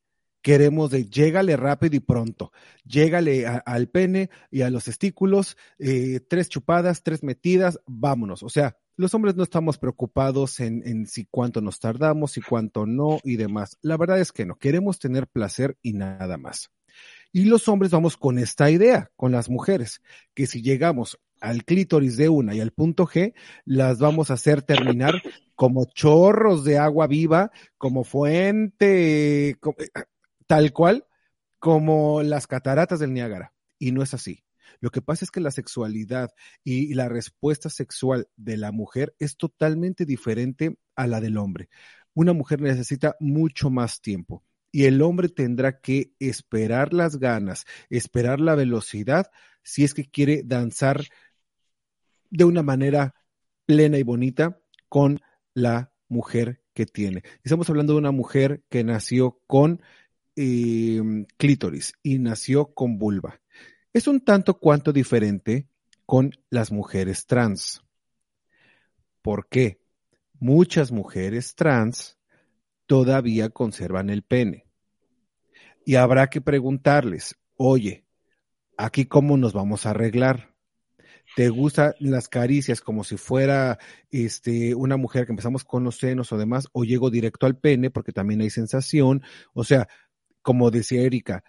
queremos 0.44 0.90
de 0.90 1.08
llégale 1.08 1.56
rápido 1.56 1.96
y 1.96 2.00
pronto, 2.00 2.52
llégale 2.84 3.46
al 3.46 3.88
pene 3.88 4.28
y 4.50 4.60
a 4.60 4.68
los 4.68 4.84
testículos, 4.84 5.56
eh, 5.78 6.20
tres 6.28 6.50
chupadas, 6.50 7.02
tres 7.02 7.22
metidas, 7.22 7.80
vámonos. 7.86 8.42
O 8.42 8.50
sea, 8.50 8.76
los 8.94 9.14
hombres 9.14 9.36
no 9.36 9.42
estamos 9.42 9.78
preocupados 9.78 10.60
en, 10.60 10.86
en, 10.86 11.06
si 11.06 11.24
cuánto 11.24 11.62
nos 11.62 11.80
tardamos, 11.80 12.36
y 12.36 12.42
cuánto 12.42 12.84
no 12.84 13.20
y 13.24 13.36
demás. 13.36 13.78
La 13.80 13.96
verdad 13.96 14.20
es 14.20 14.32
que 14.32 14.44
no, 14.44 14.56
queremos 14.56 14.98
tener 14.98 15.26
placer 15.28 15.78
y 15.80 15.94
nada 15.94 16.36
más. 16.36 16.70
Y 17.32 17.46
los 17.46 17.66
hombres 17.66 17.90
vamos 17.90 18.18
con 18.18 18.38
esta 18.38 18.70
idea, 18.70 19.10
con 19.16 19.32
las 19.32 19.48
mujeres, 19.48 20.02
que 20.34 20.46
si 20.46 20.60
llegamos 20.60 21.18
al 21.40 21.64
clítoris 21.64 22.18
de 22.18 22.28
una 22.28 22.54
y 22.54 22.60
al 22.60 22.70
punto 22.70 23.06
G, 23.06 23.32
las 23.64 23.98
vamos 23.98 24.30
a 24.30 24.34
hacer 24.34 24.60
terminar 24.60 25.22
como 25.54 25.86
chorros 25.86 26.64
de 26.64 26.78
agua 26.78 27.06
viva, 27.06 27.50
como 27.78 28.04
fuente, 28.04 29.56
tal 30.46 30.72
cual 30.72 31.06
como 31.58 32.22
las 32.22 32.46
cataratas 32.46 33.00
del 33.00 33.12
Niágara. 33.12 33.54
Y 33.78 33.92
no 33.92 34.02
es 34.02 34.14
así. 34.14 34.44
Lo 34.80 34.90
que 34.90 35.02
pasa 35.02 35.24
es 35.24 35.30
que 35.30 35.40
la 35.40 35.50
sexualidad 35.50 36.30
y 36.62 36.94
la 36.94 37.08
respuesta 37.08 37.70
sexual 37.70 38.28
de 38.36 38.56
la 38.56 38.72
mujer 38.72 39.14
es 39.18 39.36
totalmente 39.36 40.04
diferente 40.04 40.78
a 40.96 41.06
la 41.06 41.20
del 41.20 41.38
hombre. 41.38 41.68
Una 42.14 42.32
mujer 42.32 42.60
necesita 42.60 43.16
mucho 43.20 43.70
más 43.70 44.00
tiempo 44.00 44.44
y 44.70 44.84
el 44.84 45.02
hombre 45.02 45.28
tendrá 45.28 45.80
que 45.80 46.14
esperar 46.18 46.92
las 46.92 47.18
ganas, 47.18 47.64
esperar 47.90 48.40
la 48.40 48.54
velocidad 48.54 49.30
si 49.62 49.84
es 49.84 49.94
que 49.94 50.04
quiere 50.10 50.42
danzar 50.44 51.04
de 52.30 52.44
una 52.44 52.62
manera 52.62 53.14
plena 53.66 53.98
y 53.98 54.02
bonita 54.02 54.60
con 54.88 55.20
la 55.54 55.92
mujer 56.08 56.62
que 56.74 56.86
tiene. 56.86 57.22
Estamos 57.42 57.70
hablando 57.70 57.92
de 57.92 58.00
una 58.00 58.10
mujer 58.10 58.64
que 58.68 58.84
nació 58.84 59.40
con 59.46 59.80
eh, 60.36 61.00
clítoris 61.36 61.94
y 62.02 62.18
nació 62.18 62.74
con 62.74 62.98
vulva. 62.98 63.40
Es 63.92 64.08
un 64.08 64.20
tanto 64.20 64.58
cuanto 64.58 64.92
diferente 64.92 65.68
con 66.06 66.32
las 66.50 66.72
mujeres 66.72 67.26
trans. 67.26 67.82
¿Por 69.22 69.48
qué? 69.48 69.80
Muchas 70.38 70.92
mujeres 70.92 71.54
trans 71.54 72.18
todavía 72.86 73.50
conservan 73.50 74.10
el 74.10 74.22
pene. 74.22 74.66
Y 75.86 75.96
habrá 75.96 76.28
que 76.28 76.40
preguntarles, 76.40 77.36
oye, 77.56 78.04
¿aquí 78.76 79.06
cómo 79.06 79.36
nos 79.36 79.52
vamos 79.52 79.86
a 79.86 79.90
arreglar? 79.90 80.54
¿Te 81.36 81.48
gustan 81.48 81.94
las 81.98 82.28
caricias 82.28 82.80
como 82.80 83.02
si 83.02 83.16
fuera 83.16 83.78
este, 84.10 84.74
una 84.74 84.96
mujer 84.96 85.26
que 85.26 85.32
empezamos 85.32 85.64
con 85.64 85.82
los 85.84 85.96
senos 85.96 86.32
o 86.32 86.38
demás? 86.38 86.68
¿O 86.72 86.84
llego 86.84 87.10
directo 87.10 87.46
al 87.46 87.56
pene 87.56 87.90
porque 87.90 88.12
también 88.12 88.40
hay 88.40 88.50
sensación? 88.50 89.22
O 89.52 89.64
sea, 89.64 89.88
como 90.44 90.70
decía 90.70 91.00
Erika, 91.00 91.42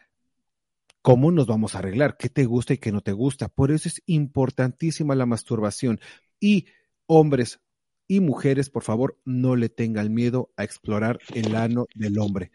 ¿cómo 1.02 1.30
nos 1.30 1.48
vamos 1.48 1.76
a 1.76 1.80
arreglar? 1.80 2.16
¿Qué 2.18 2.30
te 2.30 2.46
gusta 2.46 2.74
y 2.74 2.78
qué 2.78 2.94
no 2.94 3.02
te 3.02 3.12
gusta? 3.12 3.50
Por 3.50 3.72
eso 3.72 3.90
es 3.90 4.02
importantísima 4.06 5.16
la 5.16 5.26
masturbación. 5.26 6.00
Y 6.40 6.68
hombres 7.06 7.60
y 8.08 8.22
mujeres, 8.22 8.70
por 8.70 8.84
favor, 8.84 9.20
no 9.26 9.58
le 9.58 9.68
tengan 9.68 10.14
miedo 10.14 10.50
a 10.56 10.64
explorar 10.64 11.20
el 11.34 11.56
ano 11.58 11.88
del 11.94 12.18
hombre. 12.20 12.52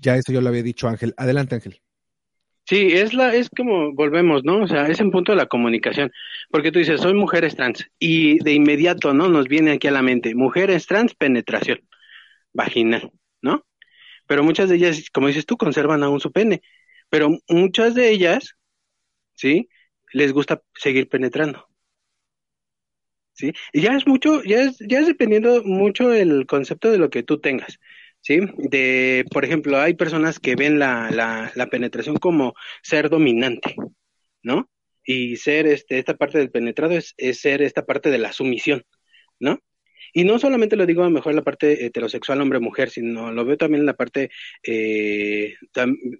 Ya 0.00 0.16
eso 0.16 0.32
yo 0.32 0.40
lo 0.40 0.48
había 0.48 0.62
dicho 0.62 0.88
Ángel. 0.88 1.12
Adelante, 1.18 1.56
Ángel. 1.56 1.82
Sí, 2.64 2.88
es 2.92 3.12
la, 3.12 3.34
es 3.34 3.50
como 3.50 3.92
volvemos, 3.92 4.44
¿no? 4.44 4.62
O 4.62 4.66
sea, 4.66 4.86
es 4.86 4.98
en 5.00 5.10
punto 5.10 5.32
de 5.32 5.36
la 5.36 5.46
comunicación, 5.46 6.10
porque 6.50 6.72
tú 6.72 6.78
dices, 6.78 7.02
soy 7.02 7.12
mujeres 7.12 7.54
trans, 7.54 7.86
y 7.98 8.42
de 8.42 8.54
inmediato, 8.54 9.12
¿no? 9.12 9.28
Nos 9.28 9.46
viene 9.46 9.72
aquí 9.72 9.88
a 9.88 9.92
la 9.92 10.00
mente, 10.00 10.34
mujeres 10.34 10.86
trans, 10.86 11.14
penetración 11.14 11.80
vaginal, 12.54 13.10
¿no? 13.42 13.66
Pero 14.26 14.44
muchas 14.44 14.68
de 14.68 14.76
ellas, 14.76 15.10
como 15.12 15.28
dices 15.28 15.46
tú, 15.46 15.56
conservan 15.56 16.02
aún 16.02 16.20
su 16.20 16.32
pene, 16.32 16.62
pero 17.10 17.30
muchas 17.48 17.94
de 17.94 18.10
ellas, 18.10 18.56
¿sí? 19.34 19.68
Les 20.12 20.32
gusta 20.32 20.62
seguir 20.74 21.08
penetrando. 21.08 21.68
¿Sí? 23.34 23.52
Y 23.72 23.80
ya 23.80 23.96
es 23.96 24.06
mucho, 24.06 24.42
ya 24.44 24.62
es, 24.62 24.78
ya 24.88 25.00
es 25.00 25.06
dependiendo 25.06 25.62
mucho 25.64 26.12
el 26.12 26.46
concepto 26.46 26.90
de 26.90 26.98
lo 26.98 27.10
que 27.10 27.22
tú 27.22 27.40
tengas. 27.40 27.78
¿sí? 28.22 28.40
De, 28.56 29.24
por 29.30 29.44
ejemplo, 29.44 29.78
hay 29.78 29.94
personas 29.94 30.40
que 30.40 30.56
ven 30.56 30.78
la, 30.78 31.10
la, 31.10 31.52
la 31.54 31.66
penetración 31.68 32.16
como 32.16 32.54
ser 32.82 33.10
dominante, 33.10 33.76
¿no? 34.42 34.70
Y 35.04 35.36
ser 35.36 35.66
este, 35.66 35.98
esta 35.98 36.16
parte 36.16 36.38
del 36.38 36.50
penetrado 36.50 36.94
es, 36.94 37.14
es 37.16 37.40
ser 37.40 37.62
esta 37.62 37.84
parte 37.84 38.10
de 38.10 38.18
la 38.18 38.32
sumisión, 38.32 38.84
¿no? 39.40 39.60
Y 40.12 40.24
no 40.24 40.38
solamente 40.38 40.76
lo 40.76 40.86
digo 40.86 41.02
a 41.02 41.06
lo 41.06 41.10
mejor 41.10 41.32
en 41.32 41.36
la 41.36 41.42
parte 41.42 41.86
heterosexual 41.86 42.40
hombre-mujer, 42.40 42.90
sino 42.90 43.32
lo 43.32 43.44
veo 43.44 43.56
también 43.56 43.80
en 43.80 43.86
la 43.86 43.94
parte 43.94 44.30
eh, 44.62 45.54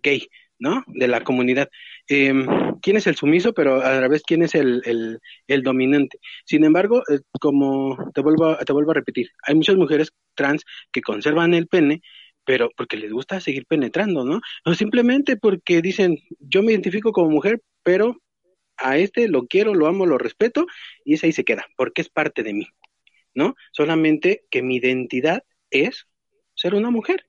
gay, 0.03 0.29
¿no? 0.59 0.85
De 0.87 1.09
la 1.09 1.23
comunidad. 1.23 1.69
Eh, 2.09 2.33
¿Quién 2.81 2.97
es 2.97 3.07
el 3.07 3.17
sumiso, 3.17 3.53
pero 3.53 3.83
a 3.83 4.01
la 4.01 4.09
vez 4.09 4.23
quién 4.27 4.43
es 4.43 4.55
el, 4.55 5.21
dominante? 5.63 6.19
Sin 6.45 6.65
embargo, 6.65 7.03
eh, 7.11 7.21
como 7.41 8.11
te 8.15 8.23
vuelvo, 8.23 8.57
te 8.57 8.73
vuelvo 8.73 8.93
a 8.93 8.95
repetir, 8.95 9.31
hay 9.47 9.55
muchas 9.55 9.77
mujeres 9.77 10.13
trans 10.35 10.65
que 10.91 11.03
conservan 11.03 11.55
el 11.55 11.69
pene, 11.69 12.03
pero 12.45 12.71
porque 12.77 12.97
les 12.97 13.13
gusta 13.13 13.41
seguir 13.41 13.67
penetrando, 13.67 14.25
¿no? 14.25 14.41
O 14.65 14.75
simplemente 14.75 15.37
porque 15.37 15.83
dicen, 15.83 16.19
yo 16.41 16.63
me 16.63 16.73
identifico 16.73 17.13
como 17.13 17.31
mujer, 17.31 17.61
pero 17.83 18.17
a 18.79 18.99
este 18.99 19.29
lo 19.29 19.47
quiero, 19.47 19.75
lo 19.75 19.87
amo, 19.87 20.07
lo 20.07 20.19
respeto, 20.19 20.67
y 21.05 21.15
ese 21.15 21.27
ahí 21.27 21.33
se 21.33 21.45
queda, 21.45 21.67
porque 21.77 22.03
es 22.03 22.09
parte 22.09 22.43
de 22.43 22.55
mí, 22.55 22.67
¿no? 23.35 23.55
Solamente 23.73 24.45
que 24.51 24.63
mi 24.63 24.77
identidad 24.77 25.45
es 25.71 26.07
ser 26.55 26.75
una 26.75 26.91
mujer, 26.91 27.27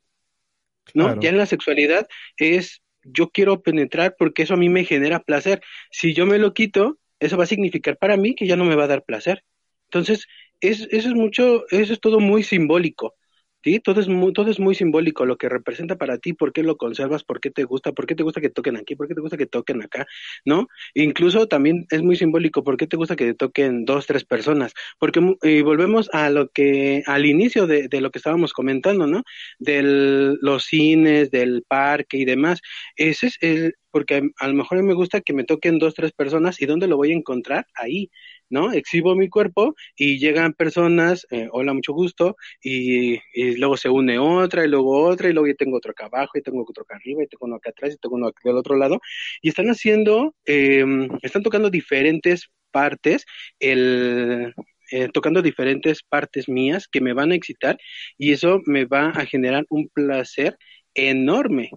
¿no? 0.93 1.05
Claro. 1.05 1.21
Ya 1.21 1.29
en 1.29 1.37
la 1.37 1.45
sexualidad 1.45 2.07
es 2.37 2.81
yo 3.03 3.29
quiero 3.29 3.61
penetrar 3.61 4.15
porque 4.17 4.43
eso 4.43 4.53
a 4.53 4.57
mí 4.57 4.69
me 4.69 4.85
genera 4.85 5.19
placer. 5.19 5.61
Si 5.91 6.13
yo 6.13 6.25
me 6.25 6.37
lo 6.37 6.53
quito, 6.53 6.97
eso 7.19 7.37
va 7.37 7.43
a 7.43 7.47
significar 7.47 7.97
para 7.97 8.17
mí 8.17 8.35
que 8.35 8.47
ya 8.47 8.55
no 8.55 8.65
me 8.65 8.75
va 8.75 8.85
a 8.85 8.87
dar 8.87 9.03
placer. 9.03 9.43
Entonces, 9.85 10.27
es, 10.59 10.87
eso 10.91 11.09
es 11.09 11.15
mucho, 11.15 11.65
eso 11.69 11.93
es 11.93 11.99
todo 11.99 12.19
muy 12.19 12.43
simbólico. 12.43 13.15
¿Sí? 13.63 13.79
Todo 13.79 14.01
es 14.01 14.07
muy, 14.07 14.33
todo 14.33 14.51
es 14.51 14.59
muy 14.59 14.75
simbólico, 14.75 15.25
lo 15.25 15.37
que 15.37 15.49
representa 15.49 15.97
para 15.97 16.17
ti, 16.17 16.33
por 16.33 16.53
qué 16.53 16.63
lo 16.63 16.77
conservas, 16.77 17.23
por 17.23 17.39
qué 17.39 17.51
te 17.51 17.63
gusta, 17.63 17.91
por 17.93 18.05
qué 18.05 18.15
te 18.15 18.23
gusta 18.23 18.41
que 18.41 18.49
toquen 18.49 18.77
aquí, 18.77 18.95
por 18.95 19.07
qué 19.07 19.15
te 19.15 19.21
gusta 19.21 19.37
que 19.37 19.45
toquen 19.45 19.81
acá, 19.83 20.05
¿no? 20.45 20.67
Incluso 20.93 21.47
también 21.47 21.85
es 21.89 22.01
muy 22.01 22.15
simbólico, 22.15 22.63
por 22.63 22.77
qué 22.77 22.87
te 22.87 22.97
gusta 22.97 23.15
que 23.15 23.25
te 23.25 23.33
toquen 23.33 23.85
dos, 23.85 24.07
tres 24.07 24.25
personas, 24.25 24.73
porque 24.99 25.21
y 25.43 25.61
volvemos 25.61 26.09
a 26.13 26.29
lo 26.29 26.49
que, 26.49 27.03
al 27.05 27.25
inicio 27.25 27.67
de, 27.67 27.89
lo 28.01 28.11
que 28.11 28.19
estábamos 28.19 28.53
comentando, 28.53 29.07
¿no? 29.07 29.23
De 29.59 29.81
los 29.83 30.65
cines, 30.65 31.31
del 31.31 31.63
parque 31.67 32.17
y 32.17 32.25
demás, 32.25 32.61
ese 32.95 33.27
es 33.27 33.37
el, 33.41 33.75
porque 33.93 34.31
a 34.39 34.47
lo 34.47 34.53
mejor 34.55 34.81
me 34.81 34.95
gusta 34.95 35.21
que 35.21 35.33
me 35.33 35.43
toquen 35.43 35.77
dos, 35.77 35.93
tres 35.93 36.11
personas, 36.11 36.59
¿y 36.59 36.65
dónde 36.65 36.87
lo 36.87 36.97
voy 36.97 37.11
a 37.11 37.15
encontrar? 37.15 37.67
Ahí, 37.75 38.09
¿no? 38.53 38.71
Exhibo 38.71 39.15
mi 39.15 39.29
cuerpo 39.29 39.75
y 39.97 40.19
llegan 40.19 40.53
personas, 40.53 41.25
eh, 41.31 41.49
hola, 41.51 41.73
mucho 41.73 41.91
gusto, 41.91 42.37
y, 42.63 43.19
luego 43.57 43.77
se 43.77 43.89
une 43.89 44.19
otra, 44.19 44.63
y 44.63 44.67
luego 44.69 45.03
otra, 45.03 45.29
y 45.29 45.33
luego 45.33 45.47
yo 45.47 45.55
tengo 45.55 45.77
otro 45.77 45.91
acá 45.91 46.05
abajo, 46.05 46.37
y 46.37 46.43
tengo 46.43 46.61
otro 46.61 46.83
acá 46.83 46.95
arriba, 46.95 47.23
y 47.23 47.27
tengo 47.27 47.47
uno 47.47 47.55
acá 47.55 47.71
atrás, 47.71 47.95
y 47.95 47.97
tengo 47.97 48.15
uno 48.15 48.31
del 48.43 48.57
otro 48.57 48.75
lado, 48.77 49.01
y 49.41 49.49
están 49.49 49.67
haciendo, 49.67 50.35
eh, 50.45 50.85
están 51.23 51.41
tocando 51.41 51.71
diferentes 51.71 52.51
partes, 52.71 53.25
el, 53.59 54.53
eh, 54.91 55.09
tocando 55.11 55.41
diferentes 55.41 56.03
partes 56.03 56.47
mías 56.47 56.87
que 56.87 57.01
me 57.01 57.13
van 57.13 57.31
a 57.31 57.35
excitar, 57.35 57.77
y 58.19 58.33
eso 58.33 58.61
me 58.65 58.85
va 58.85 59.09
a 59.09 59.25
generar 59.25 59.65
un 59.69 59.89
placer 59.89 60.57
enorme. 60.93 61.71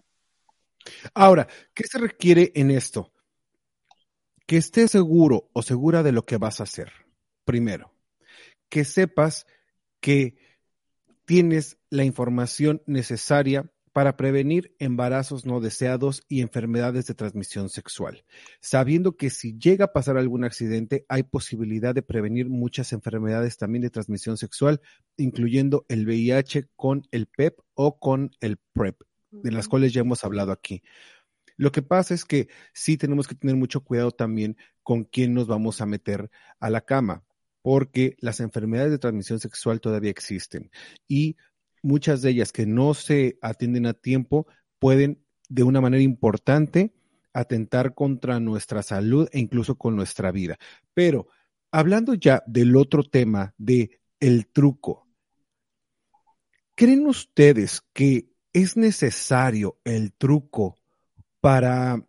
Ahora, 1.14 1.49
¿qué 1.74 1.85
se 1.85 1.99
requiere 1.99 2.53
en 2.55 2.70
esto? 2.70 3.12
Que 4.47 4.57
estés 4.57 4.92
seguro 4.92 5.51
o 5.53 5.62
segura 5.62 6.03
de 6.03 6.12
lo 6.12 6.24
que 6.24 6.38
vas 6.38 6.61
a 6.61 6.64
hacer. 6.64 6.92
Primero, 7.44 7.92
que 8.68 8.84
sepas 8.84 9.47
que 10.01 10.36
tienes 11.24 11.78
la 11.90 12.05
información 12.05 12.82
necesaria 12.86 13.70
para 13.92 14.18
prevenir 14.18 14.76
embarazos 14.78 15.47
no 15.47 15.59
deseados 15.59 16.22
y 16.28 16.42
enfermedades 16.42 17.07
de 17.07 17.14
transmisión 17.14 17.70
sexual, 17.70 18.26
sabiendo 18.61 19.16
que 19.16 19.30
si 19.30 19.59
llega 19.59 19.86
a 19.86 19.92
pasar 19.94 20.18
algún 20.18 20.44
accidente 20.44 21.07
hay 21.09 21.22
posibilidad 21.22 21.94
de 21.94 22.03
prevenir 22.03 22.51
muchas 22.51 22.92
enfermedades 22.92 23.57
también 23.57 23.80
de 23.80 23.90
transmisión 23.90 24.36
sexual, 24.36 24.82
incluyendo 25.16 25.86
el 25.88 26.05
VIH 26.05 26.68
con 26.76 27.05
el 27.11 27.26
PEP 27.26 27.59
o 27.72 27.99
con 27.99 28.32
el 28.40 28.59
PrEP, 28.74 29.01
de 29.30 29.51
las 29.51 29.66
cuales 29.66 29.94
ya 29.94 30.03
hemos 30.03 30.24
hablado 30.24 30.53
aquí. 30.53 30.82
Lo 31.57 31.73
que 31.73 31.83
pasa 31.83 32.15
es 32.15 32.25
que 32.25 32.49
sí 32.73 32.97
tenemos 32.97 33.27
que 33.27 33.35
tener 33.35 33.57
mucho 33.57 33.83
cuidado 33.83 34.11
también 34.11 34.57
con 34.83 35.05
quién 35.05 35.35
nos 35.35 35.47
vamos 35.47 35.81
a 35.81 35.87
meter 35.87 36.31
a 36.61 36.71
la 36.71 36.83
cama, 36.83 37.25
porque 37.63 38.17
las 38.21 38.41
enfermedades 38.41 38.93
de 38.93 38.99
transmisión 38.99 39.41
sexual 39.41 39.81
todavía 39.81 40.11
existen 40.11 40.71
y 41.09 41.37
muchas 41.83 42.23
de 42.23 42.31
ellas 42.31 42.53
que 42.53 42.67
no 42.67 42.95
se 42.95 43.39
atienden 43.43 43.87
a 43.87 43.95
tiempo 43.95 44.47
pueden 44.79 45.25
de 45.49 45.63
una 45.63 45.81
manera 45.81 46.03
importante 46.03 46.95
atentar 47.33 47.95
contra 47.95 48.41
nuestra 48.41 48.83
salud 48.83 49.29
e 49.33 49.39
incluso 49.39 49.77
con 49.77 49.95
nuestra 49.97 50.33
vida. 50.33 50.59
Pero 50.95 51.29
hablando 51.71 52.15
ya 52.15 52.43
del 52.47 52.77
otro 52.77 53.05
tema 53.05 53.55
de 53.59 54.01
el 54.21 54.49
truco, 54.49 55.07
¿creen 56.75 57.07
ustedes 57.07 57.83
que 57.93 58.31
es 58.53 58.77
necesario 58.77 59.79
el 59.85 60.13
truco 60.15 60.77
para 61.41 62.03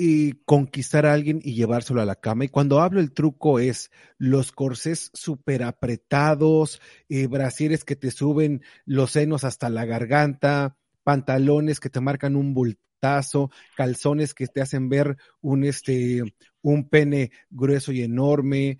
eh, 0.00 0.34
conquistar 0.44 1.06
a 1.06 1.12
alguien 1.12 1.40
y 1.42 1.54
llevárselo 1.54 2.00
a 2.00 2.04
la 2.04 2.14
cama. 2.14 2.44
Y 2.44 2.48
cuando 2.48 2.80
hablo 2.80 3.00
el 3.00 3.12
truco 3.12 3.58
es 3.58 3.90
los 4.16 4.52
corsés 4.52 5.10
súper 5.12 5.64
apretados, 5.64 6.80
eh, 7.08 7.26
brasieres 7.26 7.84
que 7.84 7.96
te 7.96 8.12
suben 8.12 8.62
los 8.84 9.10
senos 9.10 9.42
hasta 9.42 9.68
la 9.70 9.84
garganta, 9.86 10.76
pantalones 11.02 11.80
que 11.80 11.90
te 11.90 12.00
marcan 12.00 12.36
un 12.36 12.54
bultazo, 12.54 13.50
calzones 13.76 14.34
que 14.34 14.46
te 14.46 14.60
hacen 14.60 14.88
ver 14.88 15.16
un, 15.40 15.64
este, 15.64 16.22
un 16.62 16.88
pene 16.88 17.32
grueso 17.50 17.90
y 17.90 18.02
enorme, 18.02 18.78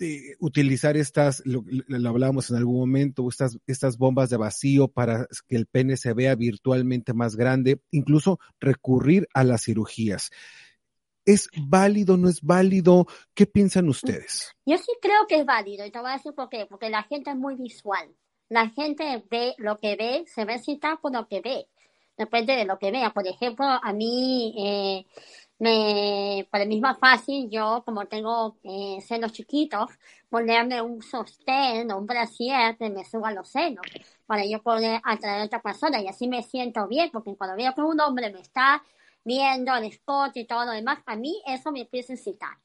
eh, 0.00 0.34
utilizar 0.40 0.96
estas, 0.96 1.42
lo, 1.44 1.64
hablábamos 2.08 2.50
en 2.50 2.56
algún 2.56 2.78
momento, 2.78 3.28
estas, 3.28 3.58
estas 3.66 3.96
bombas 3.96 4.28
de 4.30 4.36
vacío 4.36 4.88
para 4.88 5.26
que 5.46 5.56
el 5.56 5.66
pene 5.66 5.96
se 5.96 6.12
vea 6.14 6.34
virtualmente 6.34 7.14
más 7.14 7.36
grande, 7.36 7.80
incluso 7.90 8.38
recurrir 8.60 9.28
a 9.34 9.44
las 9.44 9.64
cirugías. 9.64 10.30
¿Es 11.24 11.48
válido, 11.56 12.16
no 12.16 12.28
es 12.28 12.42
válido? 12.42 13.06
¿Qué 13.34 13.46
piensan 13.46 13.88
ustedes? 13.88 14.52
Yo 14.66 14.76
sí 14.78 14.92
creo 15.00 15.26
que 15.28 15.40
es 15.40 15.46
válido, 15.46 15.86
y 15.86 15.90
te 15.90 15.98
voy 15.98 16.10
a 16.10 16.14
decir 16.14 16.34
por 16.34 16.48
qué, 16.48 16.66
porque 16.66 16.90
la 16.90 17.04
gente 17.04 17.30
es 17.30 17.36
muy 17.36 17.54
visual. 17.54 18.14
La 18.48 18.68
gente 18.70 19.24
ve 19.30 19.54
lo 19.58 19.78
que 19.78 19.96
ve, 19.96 20.24
se 20.26 20.44
ve 20.44 20.58
citar 20.58 21.00
por 21.00 21.12
lo 21.12 21.26
que 21.28 21.40
ve, 21.40 21.66
depende 22.16 22.56
de 22.56 22.64
lo 22.64 22.78
que 22.78 22.90
vea. 22.90 23.10
Por 23.10 23.26
ejemplo, 23.26 23.64
a 23.64 23.92
mí, 23.92 24.54
eh, 24.58 25.06
me, 25.58 26.46
para 26.50 26.64
mí 26.64 26.76
es 26.76 26.80
más 26.80 26.98
fácil 26.98 27.48
yo, 27.50 27.82
como 27.84 28.06
tengo 28.06 28.56
eh, 28.64 28.98
senos 29.00 29.32
chiquitos, 29.32 29.90
ponerme 30.28 30.82
un 30.82 31.02
sostén 31.02 31.90
o 31.92 31.98
un 31.98 32.06
brasier 32.06 32.76
que 32.76 32.90
me 32.90 33.04
suba 33.04 33.32
los 33.32 33.48
senos 33.48 33.86
para 34.26 34.44
yo 34.44 34.62
poder 34.62 35.00
atraer 35.04 35.42
a 35.42 35.44
otra 35.44 35.62
persona 35.62 36.00
y 36.00 36.08
así 36.08 36.28
me 36.28 36.42
siento 36.42 36.86
bien, 36.88 37.10
porque 37.12 37.36
cuando 37.36 37.56
veo 37.56 37.74
que 37.74 37.82
un 37.82 38.00
hombre 38.00 38.32
me 38.32 38.40
está 38.40 38.82
viendo 39.24 39.74
el 39.74 39.84
escote 39.84 40.40
y 40.40 40.46
todo 40.46 40.64
lo 40.64 40.72
demás, 40.72 40.98
a 41.06 41.16
mí 41.16 41.42
eso 41.46 41.72
me 41.72 41.82
empieza 41.82 42.12
a 42.12 42.16
incitar. 42.16 42.58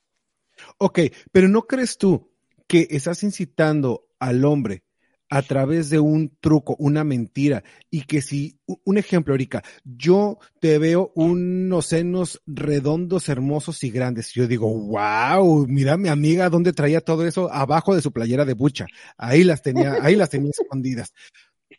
Ok, 0.77 0.99
pero 1.31 1.47
¿no 1.47 1.61
crees 1.63 1.97
tú 1.97 2.31
que 2.67 2.87
estás 2.89 3.23
incitando 3.23 4.07
al 4.19 4.43
hombre 4.43 4.83
a 5.29 5.43
través 5.43 5.89
de 5.89 5.99
un 5.99 6.35
truco, 6.39 6.75
una 6.79 7.03
mentira, 7.03 7.63
y 7.91 8.01
que 8.01 8.21
si, 8.21 8.59
un 8.65 8.97
ejemplo, 8.97 9.35
Erika, 9.35 9.63
yo 9.83 10.39
te 10.59 10.79
veo 10.79 11.11
unos 11.15 11.85
senos 11.85 12.41
redondos, 12.47 13.29
hermosos 13.29 13.83
y 13.83 13.91
grandes, 13.91 14.33
yo 14.33 14.47
digo, 14.47 14.67
wow, 14.67 15.67
mira 15.67 15.97
mi 15.97 16.09
amiga 16.09 16.49
dónde 16.49 16.73
traía 16.73 17.01
todo 17.01 17.25
eso 17.27 17.51
abajo 17.53 17.95
de 17.95 18.01
su 18.01 18.11
playera 18.11 18.43
de 18.43 18.53
bucha, 18.53 18.87
ahí 19.17 19.43
las 19.43 19.61
tenía, 19.61 19.97
ahí 20.01 20.15
las 20.15 20.29
tenía 20.29 20.51
escondidas. 20.51 21.13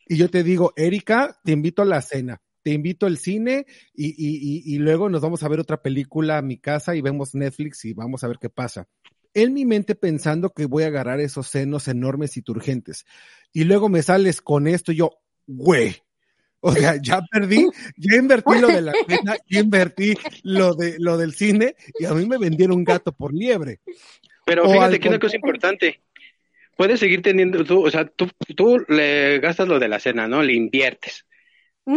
Y 0.07 0.17
yo 0.17 0.31
te 0.31 0.45
digo, 0.45 0.73
Erika, 0.77 1.37
te 1.45 1.53
invito 1.53 1.83
a 1.83 1.87
la 1.87 2.01
cena, 2.03 2.41
te 2.63 2.71
invito 2.71 3.07
al 3.07 3.19
cine 3.19 3.67
y, 3.93 4.09
y, 4.09 4.73
y, 4.73 4.75
y 4.75 4.79
luego 4.79 5.09
nos 5.09 5.23
vamos 5.23 5.43
a 5.43 5.49
ver 5.49 5.59
otra 5.59 5.83
película 5.83 6.39
a 6.39 6.43
mi 6.43 6.59
casa 6.59 6.95
y 6.95 7.01
vemos 7.01 7.35
Netflix 7.35 7.85
y 7.85 7.95
vamos 7.95 8.23
a 8.23 8.29
ver 8.29 8.39
qué 8.41 8.51
pasa 8.51 8.87
en 9.35 9.55
mi 9.55 9.65
mente 9.65 9.95
pensando 9.95 10.51
que 10.51 10.67
voy 10.67 10.85
a 10.85 10.89
agarrar 10.89 11.21
esos 11.21 11.47
senos 11.47 11.89
enormes 11.89 12.37
y 12.37 12.43
turgentes. 12.43 13.05
Y 13.53 13.65
luego 13.65 13.89
me 13.89 14.03
sales 14.03 14.41
con 14.41 14.67
esto 14.67 14.93
y 14.93 14.97
yo, 14.97 15.11
güey. 15.47 15.97
O 16.61 16.73
sea, 16.73 16.97
ya 17.01 17.23
perdí, 17.31 17.67
ya 17.97 18.17
invertí 18.17 18.59
lo 18.61 18.69
de 18.69 18.83
la 18.83 18.93
cena, 19.09 19.37
ya 19.49 19.61
invertí 19.61 20.15
lo 20.43 20.75
de 20.75 20.97
lo 20.99 21.17
del 21.17 21.33
cine 21.33 21.75
y 21.99 22.05
a 22.05 22.13
mí 22.13 22.27
me 22.27 22.37
vendieron 22.37 22.77
un 22.77 22.85
gato 22.85 23.13
por 23.13 23.33
liebre. 23.33 23.81
Pero 24.45 24.71
fíjate 24.71 25.01
que 25.01 25.09
una 25.09 25.19
cosa 25.19 25.37
importante. 25.37 26.01
Puedes 26.77 27.01
seguir 27.01 27.21
teniendo 27.21 27.63
tú, 27.63 27.85
o 27.87 27.91
sea, 27.91 28.07
tú, 28.07 28.31
tú 28.57 28.83
le 28.89 29.39
gastas 29.39 29.69
lo 29.69 29.79
de 29.79 29.89
la 29.89 30.01
cena, 30.01 30.27
¿no? 30.27 30.43
Le 30.43 30.55
inviertes. 30.55 31.27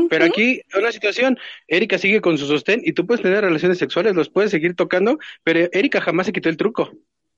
Pero 0.10 0.26
aquí, 0.26 0.62
una 0.78 0.91
situación, 0.91 1.38
Erika 1.68 1.97
sigue 1.97 2.20
con 2.20 2.38
su 2.38 2.47
sostén 2.47 2.82
y 2.84 2.93
tú 2.93 3.06
puedes 3.06 3.22
tener 3.22 3.43
relaciones 3.43 3.78
sexuales, 3.78 4.16
los 4.16 4.30
puedes 4.30 4.51
seguir 4.51 4.76
tocando, 4.76 5.20
pero 5.43 5.70
Erika 5.72 6.01
jamás 6.01 6.26
se 6.26 6.34
quitó 6.34 6.49
el 6.49 6.58
truco. 6.58 6.91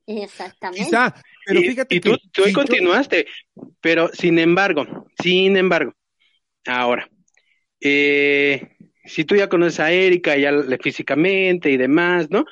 Exactamente. 0.08 0.86
Quizá, 0.86 1.16
pero 1.46 1.60
y, 1.62 1.64
fíjate 1.70 1.96
y 1.96 2.00
que 2.02 2.10
tú, 2.10 2.18
tú 2.32 2.44
si 2.44 2.50
yo- 2.50 2.56
continuaste, 2.56 3.26
pero 3.82 4.10
sin 4.14 4.40
embargo, 4.40 5.08
sin 5.22 5.58
embargo, 5.58 5.94
ahora, 6.66 7.10
eh, 7.82 8.70
si 9.04 9.24
tú 9.26 9.36
ya 9.36 9.50
conoces 9.50 9.80
a 9.80 9.92
Erika, 9.92 10.36
ya 10.38 10.52
le- 10.52 10.78
físicamente 10.78 11.70
y 11.70 11.78
demás, 11.78 12.30
¿no? 12.30 12.46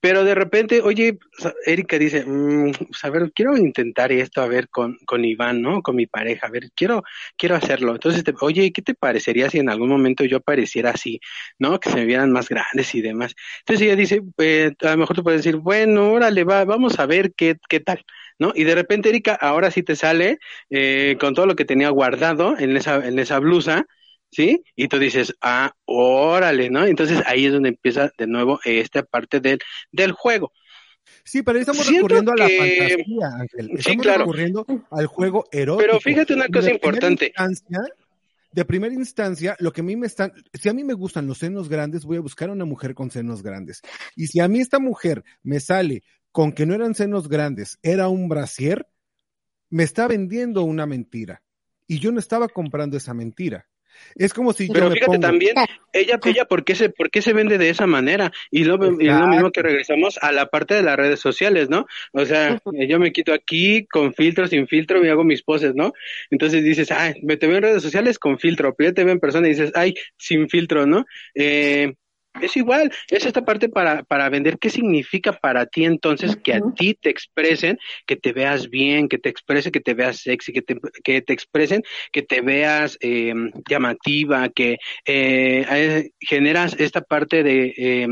Pero 0.00 0.24
de 0.24 0.34
repente, 0.34 0.80
oye, 0.82 1.18
Erika 1.66 1.98
dice, 1.98 2.24
mm, 2.26 2.72
pues, 2.88 3.04
a 3.04 3.10
ver, 3.10 3.32
quiero 3.34 3.56
intentar 3.56 4.10
esto, 4.12 4.40
a 4.40 4.46
ver, 4.48 4.68
con, 4.70 4.96
con 5.06 5.24
Iván, 5.24 5.60
¿no? 5.60 5.82
Con 5.82 5.96
mi 5.96 6.06
pareja, 6.06 6.46
a 6.46 6.50
ver, 6.50 6.70
quiero, 6.74 7.02
quiero 7.36 7.54
hacerlo. 7.56 7.92
Entonces, 7.92 8.24
te- 8.24 8.34
oye, 8.40 8.72
¿qué 8.72 8.80
te 8.82 8.94
parecería 8.94 9.50
si 9.50 9.58
en 9.58 9.68
algún 9.68 9.88
momento 9.90 10.24
yo 10.24 10.38
apareciera 10.38 10.90
así, 10.90 11.20
¿no? 11.58 11.78
Que 11.80 11.90
se 11.90 11.96
me 11.96 12.06
vieran 12.06 12.32
más 12.32 12.48
grandes 12.48 12.94
y 12.94 13.02
demás. 13.02 13.34
Entonces 13.60 13.86
ella 13.86 13.96
dice, 13.96 14.22
eh, 14.38 14.72
a 14.82 14.90
lo 14.92 14.96
mejor 14.98 15.16
tú 15.16 15.22
puedes 15.22 15.42
decir, 15.44 15.56
bueno, 15.56 16.12
órale, 16.12 16.44
va, 16.44 16.64
vamos 16.64 16.98
a 16.98 17.06
ver 17.06 17.32
qué, 17.34 17.56
qué 17.68 17.80
tal, 17.80 18.04
¿no? 18.38 18.52
Y 18.54 18.64
de 18.64 18.74
repente, 18.74 19.08
Erika, 19.10 19.34
ahora 19.34 19.70
sí 19.70 19.82
te 19.82 19.96
sale 19.96 20.38
eh, 20.70 21.16
con 21.20 21.34
todo 21.34 21.46
lo 21.46 21.56
que 21.56 21.64
tenía 21.64 21.90
guardado 21.90 22.56
en 22.58 22.76
esa, 22.76 23.06
en 23.06 23.18
esa 23.18 23.38
blusa, 23.38 23.86
¿sí? 24.30 24.62
Y 24.76 24.88
tú 24.88 24.98
dices, 24.98 25.34
ah, 25.40 25.72
órale, 25.84 26.70
¿no? 26.70 26.86
Entonces 26.86 27.22
ahí 27.26 27.46
es 27.46 27.52
donde 27.52 27.70
empieza 27.70 28.10
de 28.16 28.26
nuevo 28.26 28.60
esta 28.64 29.02
parte 29.02 29.40
del, 29.40 29.58
del 29.92 30.12
juego. 30.12 30.52
Sí, 31.24 31.42
pero 31.42 31.56
ahí 31.56 31.62
estamos 31.62 31.84
Siento 31.86 32.08
recurriendo 32.08 32.32
a 32.32 32.36
la 32.36 32.48
fantasía, 32.48 33.28
Ángel. 33.38 33.66
Sí, 33.66 33.74
Estamos 33.78 34.02
claro. 34.02 34.18
recurriendo 34.20 34.66
al 34.90 35.06
juego 35.06 35.44
erótico. 35.52 35.86
Pero 35.86 36.00
fíjate 36.00 36.34
una 36.34 36.48
cosa 36.48 36.68
de 36.68 36.78
primera 36.78 37.08
importante. 37.08 37.26
instancia, 37.26 37.78
de 38.52 38.64
primera 38.64 38.94
instancia, 38.94 39.56
lo 39.60 39.72
que 39.72 39.80
a 39.80 39.84
mí 39.84 39.96
me 39.96 40.06
están, 40.06 40.32
si 40.54 40.68
a 40.68 40.72
mí 40.72 40.84
me 40.84 40.94
gustan 40.94 41.26
los 41.26 41.38
senos 41.38 41.68
grandes, 41.68 42.04
voy 42.04 42.16
a 42.16 42.20
buscar 42.20 42.48
a 42.48 42.52
una 42.52 42.64
mujer 42.64 42.94
con 42.94 43.10
senos 43.10 43.42
grandes. 43.42 43.80
Y 44.16 44.26
si 44.26 44.40
a 44.40 44.48
mí 44.48 44.60
esta 44.60 44.78
mujer 44.78 45.24
me 45.42 45.60
sale 45.60 46.02
con 46.32 46.52
que 46.52 46.66
no 46.66 46.74
eran 46.74 46.94
senos 46.94 47.28
grandes, 47.28 47.78
era 47.82 48.08
un 48.08 48.28
brasier, 48.28 48.86
me 49.68 49.84
está 49.84 50.08
vendiendo 50.08 50.62
una 50.62 50.86
mentira. 50.86 51.42
Y 51.86 51.98
yo 51.98 52.12
no 52.12 52.18
estaba 52.20 52.48
comprando 52.48 52.96
esa 52.96 53.14
mentira. 53.14 53.66
Es 54.16 54.34
como 54.34 54.52
si 54.52 54.66
yo 54.66 54.74
Pero 54.74 54.88
me 54.88 54.94
fíjate 54.94 55.12
pongo, 55.12 55.20
también, 55.20 55.54
ella, 55.92 56.18
ella, 56.24 56.44
¿por 56.44 56.64
qué 56.64 56.74
se, 56.74 56.90
por 56.90 57.10
qué 57.10 57.22
se 57.22 57.32
vende 57.32 57.58
de 57.58 57.70
esa 57.70 57.86
manera? 57.86 58.32
Y 58.50 58.64
lo, 58.64 58.74
y 59.00 59.06
lo 59.06 59.26
mismo 59.28 59.50
que 59.50 59.62
regresamos 59.62 60.18
a 60.20 60.32
la 60.32 60.46
parte 60.46 60.74
de 60.74 60.82
las 60.82 60.96
redes 60.96 61.20
sociales, 61.20 61.68
¿no? 61.68 61.86
O 62.12 62.24
sea, 62.24 62.60
yo 62.72 62.98
me 62.98 63.12
quito 63.12 63.32
aquí 63.32 63.86
con 63.86 64.14
filtro, 64.14 64.46
sin 64.46 64.66
filtro, 64.66 65.00
me 65.00 65.10
hago 65.10 65.24
mis 65.24 65.42
poses, 65.42 65.74
¿no? 65.74 65.92
Entonces 66.30 66.64
dices, 66.64 66.90
ay, 66.90 67.14
me 67.22 67.36
te 67.36 67.46
veo 67.46 67.56
en 67.56 67.62
redes 67.62 67.82
sociales 67.82 68.18
con 68.18 68.38
filtro, 68.38 68.74
pero 68.74 68.90
ya 68.90 68.94
te 68.94 69.04
veo 69.04 69.12
en 69.12 69.20
persona 69.20 69.46
y 69.46 69.50
dices, 69.50 69.72
ay, 69.74 69.94
sin 70.16 70.48
filtro, 70.48 70.86
¿no? 70.86 71.06
Eh, 71.34 71.94
es 72.40 72.56
igual, 72.56 72.92
es 73.08 73.26
esta 73.26 73.44
parte 73.44 73.68
para, 73.68 74.02
para 74.04 74.28
vender. 74.28 74.58
¿Qué 74.58 74.70
significa 74.70 75.32
para 75.32 75.66
ti 75.66 75.84
entonces 75.84 76.36
que 76.36 76.54
a 76.54 76.60
ti 76.76 76.94
te 76.94 77.10
expresen, 77.10 77.78
que 78.06 78.16
te 78.16 78.32
veas 78.32 78.70
bien, 78.70 79.08
que 79.08 79.18
te 79.18 79.28
exprese, 79.28 79.70
que 79.70 79.80
te 79.80 79.94
veas 79.94 80.18
sexy, 80.18 80.52
que 80.52 80.62
te, 80.62 80.76
que 81.04 81.22
te 81.22 81.32
expresen, 81.32 81.82
que 82.12 82.22
te 82.22 82.40
veas 82.40 82.98
eh, 83.00 83.34
llamativa, 83.68 84.48
que 84.48 84.78
eh, 85.04 85.66
eh, 85.70 86.10
generas 86.20 86.76
esta 86.78 87.00
parte 87.02 87.42
de... 87.42 87.74
Eh, 87.76 88.08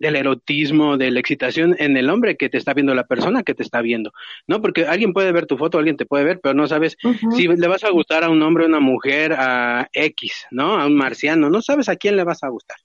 del 0.00 0.16
erotismo, 0.16 0.96
de 0.96 1.12
la 1.12 1.20
excitación 1.20 1.76
en 1.78 1.96
el 1.96 2.10
hombre 2.10 2.36
que 2.36 2.48
te 2.48 2.58
está 2.58 2.74
viendo 2.74 2.96
la 2.96 3.06
persona 3.06 3.44
que 3.44 3.54
te 3.54 3.62
está 3.62 3.80
viendo, 3.80 4.12
¿no? 4.48 4.60
Porque 4.60 4.86
alguien 4.86 5.12
puede 5.12 5.30
ver 5.30 5.46
tu 5.46 5.56
foto, 5.56 5.78
alguien 5.78 5.96
te 5.96 6.04
puede 6.04 6.24
ver, 6.24 6.40
pero 6.42 6.52
no 6.52 6.66
sabes 6.66 6.96
uh 7.04 7.12
-huh. 7.12 7.36
si 7.36 7.46
le 7.46 7.68
vas 7.68 7.84
a 7.84 7.90
gustar 7.90 8.24
a 8.24 8.28
un 8.28 8.42
hombre, 8.42 8.64
a 8.64 8.68
una 8.68 8.80
mujer, 8.80 9.34
a 9.38 9.88
X, 9.92 10.46
¿no? 10.50 10.78
A 10.78 10.86
un 10.86 10.96
marciano, 10.96 11.48
no 11.48 11.62
sabes 11.62 11.88
a 11.88 11.96
quién 11.96 12.16
le 12.16 12.24
vas 12.24 12.42
a 12.42 12.48
gustar. 12.48 12.76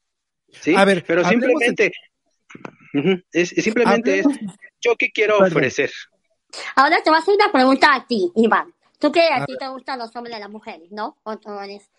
¿Sí? 0.61 0.75
A 0.75 0.85
ver, 0.85 1.03
pero 1.05 1.23
simplemente, 1.23 1.83
de... 1.83 2.99
uh 2.99 3.03
-huh, 3.03 3.25
es, 3.31 3.49
simplemente 3.49 4.19
es 4.19 4.27
yo 4.81 4.95
qué 4.97 5.11
quiero 5.11 5.39
ofrecer. 5.39 5.91
Ahora 6.75 7.01
te 7.03 7.09
voy 7.09 7.17
a 7.17 7.21
hacer 7.21 7.35
una 7.35 7.51
pregunta 7.51 7.93
a 7.93 8.05
ti, 8.05 8.31
Iván. 8.35 8.73
Tú 8.99 9.11
que 9.11 9.21
a, 9.21 9.43
a 9.43 9.45
ti 9.45 9.57
te 9.57 9.67
gustan 9.67 9.99
los 9.99 10.15
hombres 10.15 10.37
y 10.37 10.39
las 10.39 10.49
mujeres, 10.49 10.91
¿no? 10.91 11.17
O, 11.23 11.33
o 11.33 11.61
eres, 11.61 11.89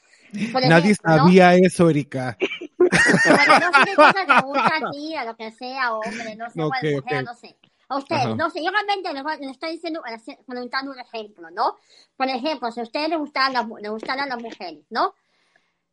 Nadie 0.69 0.95
sabía 0.95 1.53
¿no? 1.53 1.67
eso, 1.67 1.91
Erika. 1.91 2.37
Bueno, 2.79 3.59
no 3.61 3.79
sé 3.79 3.85
qué 3.85 3.95
cosa 3.95 4.27
te 4.27 4.47
gusta 4.47 4.73
a 4.77 4.91
ti, 4.91 5.15
a 5.15 5.25
lo 5.25 5.37
que 5.37 5.51
sea, 5.53 5.95
hombre, 5.95 6.37
no 6.37 6.51
sé, 6.51 6.63
okay, 6.63 6.95
mujer, 6.95 7.03
okay. 7.03 7.25
no 7.25 7.35
sé. 7.35 7.57
A 7.89 7.99
ustedes, 7.99 8.25
Ajá. 8.25 8.35
no 8.35 8.51
sé, 8.51 8.65
yo 8.65 8.71
realmente 8.71 9.13
les 9.13 9.51
estoy 9.51 9.73
diciendo, 9.73 10.03
preguntando 10.47 10.93
un 10.93 10.99
ejemplo, 10.99 11.51
¿no? 11.51 11.77
Por 12.17 12.29
ejemplo, 12.29 12.73
si 12.73 12.81
a 12.81 12.83
ustedes 12.83 13.11
les 13.11 13.19
gustaran 13.19 13.53
las, 13.53 13.67
les 13.81 13.91
gustaran 13.91 14.29
las 14.29 14.41
mujeres, 14.41 14.85
¿no? 14.91 15.15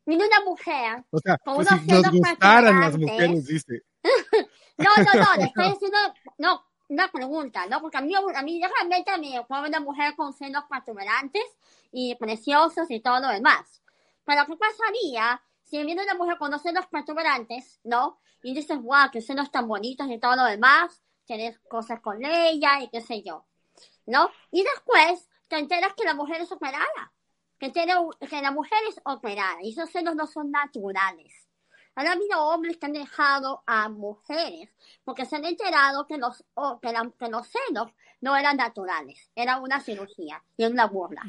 Viene 0.05 0.25
una 0.25 0.41
mujer 0.43 1.03
o 1.11 1.19
sea, 1.19 1.37
con 1.37 1.55
pues 1.55 1.67
si 1.67 1.91
nos 1.91 2.11
gustaran 2.11 2.79
las 2.79 2.97
mujeres, 2.97 3.45
dice. 3.45 3.83
no, 4.77 4.89
no, 4.97 5.23
no, 5.23 5.35
le 5.37 5.43
estoy 5.43 5.69
diciendo, 5.73 5.97
no, 6.37 6.63
una 6.89 7.09
pregunta, 7.09 7.67
¿no? 7.67 7.81
Porque 7.81 7.97
a 7.97 8.01
mí, 8.01 8.13
a 8.15 8.41
mí 8.41 8.61
realmente 8.61 9.11
me 9.17 9.43
puedo 9.45 9.67
una 9.67 9.79
mujer 9.79 10.15
con 10.15 10.33
senos 10.33 10.65
protuberantes 10.69 11.43
y 11.91 12.15
preciosos 12.15 12.89
y 12.89 12.99
todo 12.99 13.19
lo 13.21 13.29
demás. 13.29 13.81
Pero 14.25 14.45
¿qué 14.45 14.55
pasaría 14.57 15.41
si 15.63 15.81
viene 15.83 16.03
una 16.03 16.15
mujer 16.15 16.37
con 16.37 16.51
los 16.51 16.61
senos 16.61 16.85
protuberantes, 16.87 17.79
¿no? 17.83 18.19
Y 18.43 18.53
dices, 18.53 18.81
wow, 18.81 19.09
que 19.11 19.21
senos 19.21 19.51
tan 19.51 19.67
bonitos 19.67 20.09
y 20.09 20.19
todo 20.19 20.35
lo 20.35 20.43
demás, 20.45 21.01
tienes 21.25 21.59
cosas 21.59 22.01
con 22.01 22.23
ella 22.25 22.81
y 22.81 22.89
qué 22.89 22.99
sé 22.99 23.21
yo, 23.23 23.45
¿no? 24.05 24.29
Y 24.51 24.63
después 24.63 25.29
te 25.47 25.57
enteras 25.57 25.93
que 25.93 26.03
la 26.03 26.13
mujer 26.13 26.41
es 26.41 26.51
operada, 26.51 27.13
que, 27.61 27.69
tiene, 27.69 27.93
que 28.27 28.41
la 28.41 28.51
mujer 28.51 28.79
es 28.89 28.99
operada 29.05 29.59
y 29.61 29.69
esos 29.69 29.91
senos 29.91 30.15
no 30.15 30.25
son 30.25 30.49
naturales. 30.49 31.47
Ahora 31.93 32.13
habido 32.13 32.41
hombres 32.47 32.77
que 32.77 32.87
han 32.87 32.93
dejado 32.93 33.61
a 33.67 33.87
mujeres 33.87 34.69
porque 35.03 35.25
se 35.27 35.35
han 35.35 35.45
enterado 35.45 36.07
que 36.07 36.17
los, 36.17 36.43
que, 36.81 36.91
la, 36.91 37.11
que 37.19 37.29
los 37.29 37.47
senos 37.47 37.93
no 38.19 38.35
eran 38.35 38.57
naturales, 38.57 39.29
era 39.35 39.59
una 39.59 39.79
cirugía 39.79 40.43
y 40.57 40.65
una 40.65 40.87
burla. 40.87 41.21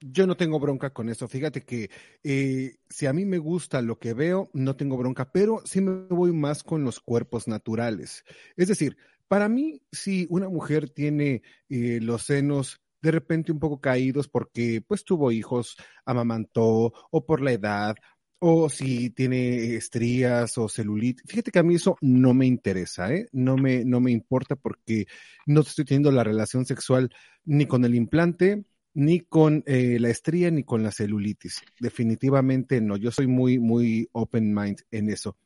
Yo 0.00 0.26
no 0.26 0.36
tengo 0.36 0.58
bronca 0.58 0.90
con 0.90 1.08
eso. 1.08 1.28
Fíjate 1.28 1.64
que 1.64 1.90
eh, 2.24 2.76
si 2.88 3.06
a 3.06 3.12
mí 3.12 3.24
me 3.24 3.38
gusta 3.38 3.80
lo 3.80 4.00
que 4.00 4.14
veo, 4.14 4.50
no 4.54 4.74
tengo 4.74 4.96
bronca, 4.96 5.30
pero 5.30 5.62
sí 5.64 5.80
me 5.80 6.08
voy 6.08 6.32
más 6.32 6.64
con 6.64 6.82
los 6.82 6.98
cuerpos 6.98 7.46
naturales. 7.46 8.24
Es 8.56 8.66
decir, 8.66 8.96
para 9.28 9.48
mí, 9.48 9.80
si 9.92 10.26
una 10.28 10.48
mujer 10.48 10.90
tiene 10.90 11.42
eh, 11.68 12.00
los 12.02 12.22
senos 12.24 12.80
de 13.00 13.10
repente 13.10 13.52
un 13.52 13.58
poco 13.58 13.80
caídos 13.80 14.28
porque 14.28 14.82
pues 14.86 15.04
tuvo 15.04 15.32
hijos, 15.32 15.76
amamantó 16.04 16.92
o 17.10 17.26
por 17.26 17.40
la 17.40 17.52
edad 17.52 17.96
o 18.40 18.68
si 18.68 19.10
tiene 19.10 19.74
estrías 19.74 20.56
o 20.58 20.68
celulitis. 20.68 21.24
Fíjate 21.26 21.50
que 21.50 21.58
a 21.58 21.62
mí 21.64 21.74
eso 21.74 21.96
no 22.00 22.34
me 22.34 22.46
interesa, 22.46 23.12
¿eh? 23.12 23.28
No 23.32 23.56
me, 23.56 23.84
no 23.84 24.00
me 24.00 24.12
importa 24.12 24.54
porque 24.56 25.06
no 25.46 25.62
estoy 25.62 25.84
teniendo 25.84 26.12
la 26.12 26.24
relación 26.24 26.64
sexual 26.64 27.10
ni 27.44 27.66
con 27.66 27.84
el 27.84 27.94
implante, 27.96 28.64
ni 28.94 29.20
con 29.20 29.64
eh, 29.66 29.98
la 30.00 30.10
estría, 30.10 30.50
ni 30.50 30.62
con 30.64 30.82
la 30.82 30.92
celulitis. 30.92 31.62
Definitivamente 31.80 32.80
no. 32.80 32.96
Yo 32.96 33.10
soy 33.10 33.26
muy, 33.26 33.58
muy 33.58 34.08
open 34.12 34.54
mind 34.54 34.82
en 34.90 35.10
eso. 35.10 35.36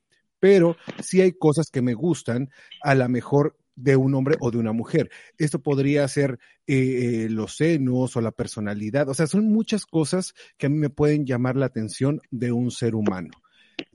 pero 0.43 0.77
sí 1.01 1.21
hay 1.21 1.33
cosas 1.35 1.71
que 1.71 1.83
me 1.83 1.95
gustan, 1.95 2.51
a 2.83 2.97
lo 2.97 3.09
mejor 3.09 3.57
de 3.75 3.97
un 3.97 4.15
hombre 4.15 4.37
o 4.41 4.51
de 4.51 4.59
una 4.59 4.73
mujer. 4.73 5.11
Esto 5.39 5.61
podría 5.61 6.07
ser 6.09 6.39
eh, 6.67 7.25
eh, 7.25 7.29
los 7.31 7.57
senos 7.57 8.17
o 8.17 8.21
la 8.21 8.33
personalidad, 8.33 9.09
o 9.09 9.15
sea, 9.15 9.27
son 9.27 9.47
muchas 9.47 9.87
cosas 9.87 10.35
que 10.59 10.67
a 10.67 10.69
mí 10.69 10.77
me 10.77 10.91
pueden 10.91 11.27
llamar 11.27 11.57
la 11.57 11.67
atención 11.67 12.21
de 12.31 12.53
un 12.53 12.71
ser 12.71 12.95
humano. 12.95 13.31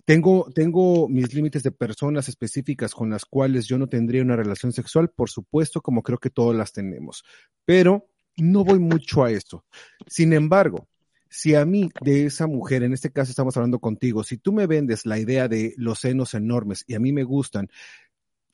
Tengo, 0.05 0.49
tengo 0.53 1.07
mis 1.07 1.33
límites 1.33 1.63
de 1.63 1.71
personas 1.71 2.29
específicas 2.29 2.93
con 2.93 3.09
las 3.09 3.25
cuales 3.25 3.67
yo 3.67 3.77
no 3.77 3.87
tendría 3.87 4.21
una 4.21 4.35
relación 4.35 4.71
sexual, 4.71 5.09
por 5.09 5.29
supuesto, 5.29 5.81
como 5.81 6.01
creo 6.01 6.17
que 6.17 6.29
todas 6.29 6.57
las 6.57 6.71
tenemos, 6.71 7.23
pero 7.65 8.07
no 8.37 8.63
voy 8.63 8.79
mucho 8.79 9.23
a 9.23 9.31
esto. 9.31 9.65
Sin 10.07 10.33
embargo, 10.33 10.87
si 11.29 11.55
a 11.55 11.65
mí 11.65 11.89
de 12.01 12.25
esa 12.25 12.47
mujer, 12.47 12.83
en 12.83 12.93
este 12.93 13.11
caso 13.11 13.31
estamos 13.31 13.57
hablando 13.57 13.79
contigo, 13.79 14.23
si 14.23 14.37
tú 14.37 14.53
me 14.53 14.67
vendes 14.67 15.05
la 15.05 15.19
idea 15.19 15.47
de 15.47 15.73
los 15.77 15.99
senos 15.99 16.33
enormes 16.33 16.83
y 16.87 16.95
a 16.95 16.99
mí 16.99 17.11
me 17.11 17.23
gustan, 17.23 17.69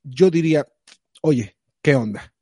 yo 0.03 0.29
diría, 0.29 0.67
oye, 1.23 1.57
¿qué 1.81 1.95
onda? 1.95 2.33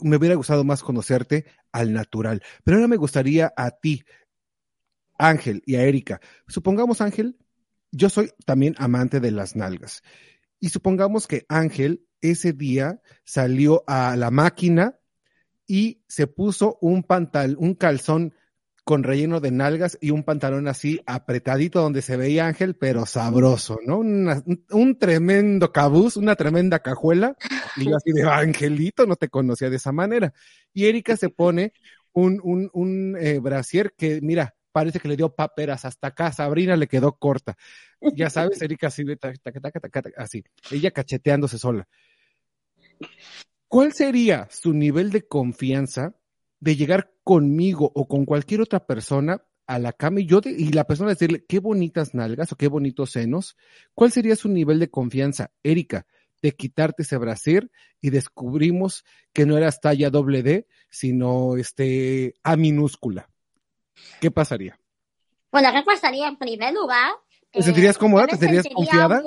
me 0.00 0.16
hubiera 0.16 0.36
gustado 0.36 0.64
más 0.64 0.82
conocerte 0.82 1.44
al 1.70 1.92
natural, 1.92 2.42
pero 2.64 2.78
ahora 2.78 2.88
me 2.88 2.96
gustaría 2.96 3.52
a 3.54 3.72
ti, 3.72 4.04
Ángel 5.18 5.62
y 5.66 5.74
a 5.74 5.82
Erika. 5.82 6.20
Supongamos, 6.48 7.02
Ángel, 7.02 7.36
yo 7.92 8.08
soy 8.08 8.30
también 8.46 8.74
amante 8.78 9.20
de 9.20 9.32
las 9.32 9.54
nalgas. 9.54 10.02
Y 10.60 10.70
supongamos 10.70 11.26
que 11.26 11.44
Ángel 11.50 12.06
ese 12.22 12.54
día 12.54 13.02
salió 13.24 13.84
a 13.86 14.16
la 14.16 14.30
máquina 14.30 14.98
y 15.66 16.02
se 16.08 16.26
puso 16.26 16.78
un 16.80 17.02
pantal, 17.02 17.56
un 17.58 17.74
calzón 17.74 18.34
con 18.86 19.02
relleno 19.02 19.40
de 19.40 19.50
nalgas 19.50 19.98
y 20.00 20.12
un 20.12 20.22
pantalón 20.22 20.68
así 20.68 21.00
apretadito 21.06 21.80
donde 21.80 22.02
se 22.02 22.16
veía 22.16 22.46
Ángel, 22.46 22.76
pero 22.76 23.04
sabroso, 23.04 23.80
¿no? 23.84 23.98
un 23.98 24.98
tremendo 25.00 25.72
cabuz, 25.72 26.16
una 26.16 26.36
tremenda 26.36 26.78
cajuela, 26.78 27.36
y 27.74 27.86
yo 27.90 27.96
así 27.96 28.12
de 28.12 28.22
Angelito, 28.22 29.04
no 29.04 29.16
te 29.16 29.28
conocía 29.28 29.70
de 29.70 29.76
esa 29.76 29.90
manera. 29.90 30.32
Y 30.72 30.86
Erika 30.86 31.16
se 31.16 31.30
pone 31.30 31.72
un, 32.12 32.40
un, 32.44 32.70
un 32.74 33.16
eh, 33.18 33.40
brasier 33.40 33.92
que, 33.98 34.20
mira, 34.22 34.54
parece 34.70 35.00
que 35.00 35.08
le 35.08 35.16
dio 35.16 35.34
paperas 35.34 35.84
hasta 35.84 36.06
acá, 36.06 36.30
Sabrina 36.30 36.76
le 36.76 36.86
quedó 36.86 37.16
corta. 37.18 37.56
Ya 38.14 38.30
sabes, 38.30 38.62
Erika 38.62 38.86
así 38.86 39.02
de 39.02 39.18
así, 40.16 40.44
ella 40.70 40.92
cacheteándose 40.92 41.58
sola. 41.58 41.88
¿Cuál 43.66 43.92
sería 43.94 44.46
su 44.48 44.72
nivel 44.72 45.10
de 45.10 45.26
confianza 45.26 46.14
de 46.60 46.76
llegar 46.76 47.12
conmigo 47.22 47.90
o 47.94 48.08
con 48.08 48.24
cualquier 48.24 48.60
otra 48.60 48.86
persona 48.86 49.42
a 49.66 49.78
la 49.78 49.92
cama 49.92 50.20
y 50.20 50.26
yo 50.26 50.40
y 50.44 50.72
la 50.72 50.84
persona 50.84 51.10
decirle 51.10 51.44
qué 51.44 51.58
bonitas 51.58 52.14
nalgas 52.14 52.52
o 52.52 52.56
qué 52.56 52.68
bonitos 52.68 53.10
senos, 53.10 53.56
¿cuál 53.94 54.12
sería 54.12 54.36
su 54.36 54.48
nivel 54.48 54.78
de 54.78 54.90
confianza, 54.90 55.50
Erika, 55.62 56.06
de 56.40 56.52
quitarte 56.52 57.02
ese 57.02 57.16
brasier 57.16 57.70
y 58.00 58.10
descubrimos 58.10 59.04
que 59.32 59.46
no 59.46 59.56
eras 59.56 59.80
talla 59.80 60.10
doble 60.10 60.42
D, 60.42 60.66
sino 60.88 61.56
este 61.56 62.34
A 62.44 62.56
minúscula? 62.56 63.28
¿Qué 64.20 64.30
pasaría? 64.30 64.78
Bueno, 65.50 65.70
¿qué 65.72 65.82
pasaría 65.82 66.28
en 66.28 66.36
primer 66.36 66.72
lugar? 66.72 67.12
¿Te 67.50 67.62
sentirías 67.62 67.98
cómoda? 67.98 68.26
¿Te 68.26 68.36
sentirías 68.36 68.66
confiada? 68.72 69.22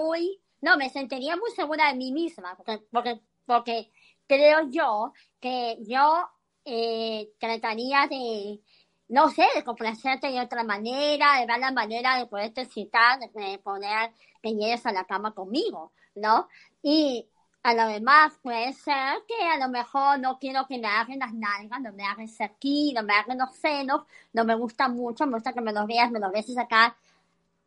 no, 0.61 0.77
me 0.77 0.89
sentiría 0.89 1.35
muy 1.35 1.51
segura 1.51 1.89
de 1.89 1.95
mí 1.95 2.11
misma, 2.11 2.55
porque, 2.55 2.79
porque, 2.91 3.21
porque 3.45 3.91
creo 4.27 4.69
yo 4.69 5.13
que 5.39 5.77
yo 5.87 6.29
eh, 6.69 7.31
trataría 7.39 8.07
de, 8.07 8.61
no 9.09 9.29
sé, 9.29 9.43
de 9.55 9.63
complacerte 9.63 10.27
de 10.31 10.39
otra 10.39 10.63
manera, 10.63 11.39
de 11.39 11.45
ver 11.45 11.59
la 11.59 11.71
manera 11.71 12.17
de 12.17 12.27
poderte 12.27 12.65
citar, 12.65 13.19
de 13.19 13.59
poner 13.59 14.13
que 14.41 14.53
llegues 14.53 14.85
a 14.85 14.91
la 14.91 15.05
cama 15.05 15.33
conmigo, 15.33 15.91
¿no? 16.15 16.47
Y 16.81 17.27
a 17.63 17.73
lo 17.73 17.87
demás 17.87 18.33
puede 18.41 18.71
ser 18.73 19.23
que 19.27 19.47
a 19.47 19.57
lo 19.57 19.69
mejor 19.69 20.19
no 20.19 20.39
quiero 20.39 20.65
que 20.67 20.77
me 20.77 20.87
hagan 20.87 21.19
las 21.19 21.33
nalgas, 21.33 21.81
no 21.81 21.91
me 21.93 22.05
hagan 22.05 22.27
aquí, 22.39 22.93
no 22.93 23.03
me 23.03 23.13
hagan 23.13 23.37
los 23.37 23.53
senos, 23.55 24.03
no 24.33 24.45
me 24.45 24.55
gusta 24.55 24.87
mucho, 24.87 25.25
me 25.25 25.33
gusta 25.33 25.53
que 25.53 25.61
me 25.61 25.73
los 25.73 25.85
veas, 25.87 26.11
me 26.11 26.19
los 26.19 26.31
beses 26.31 26.57
acá 26.57 26.95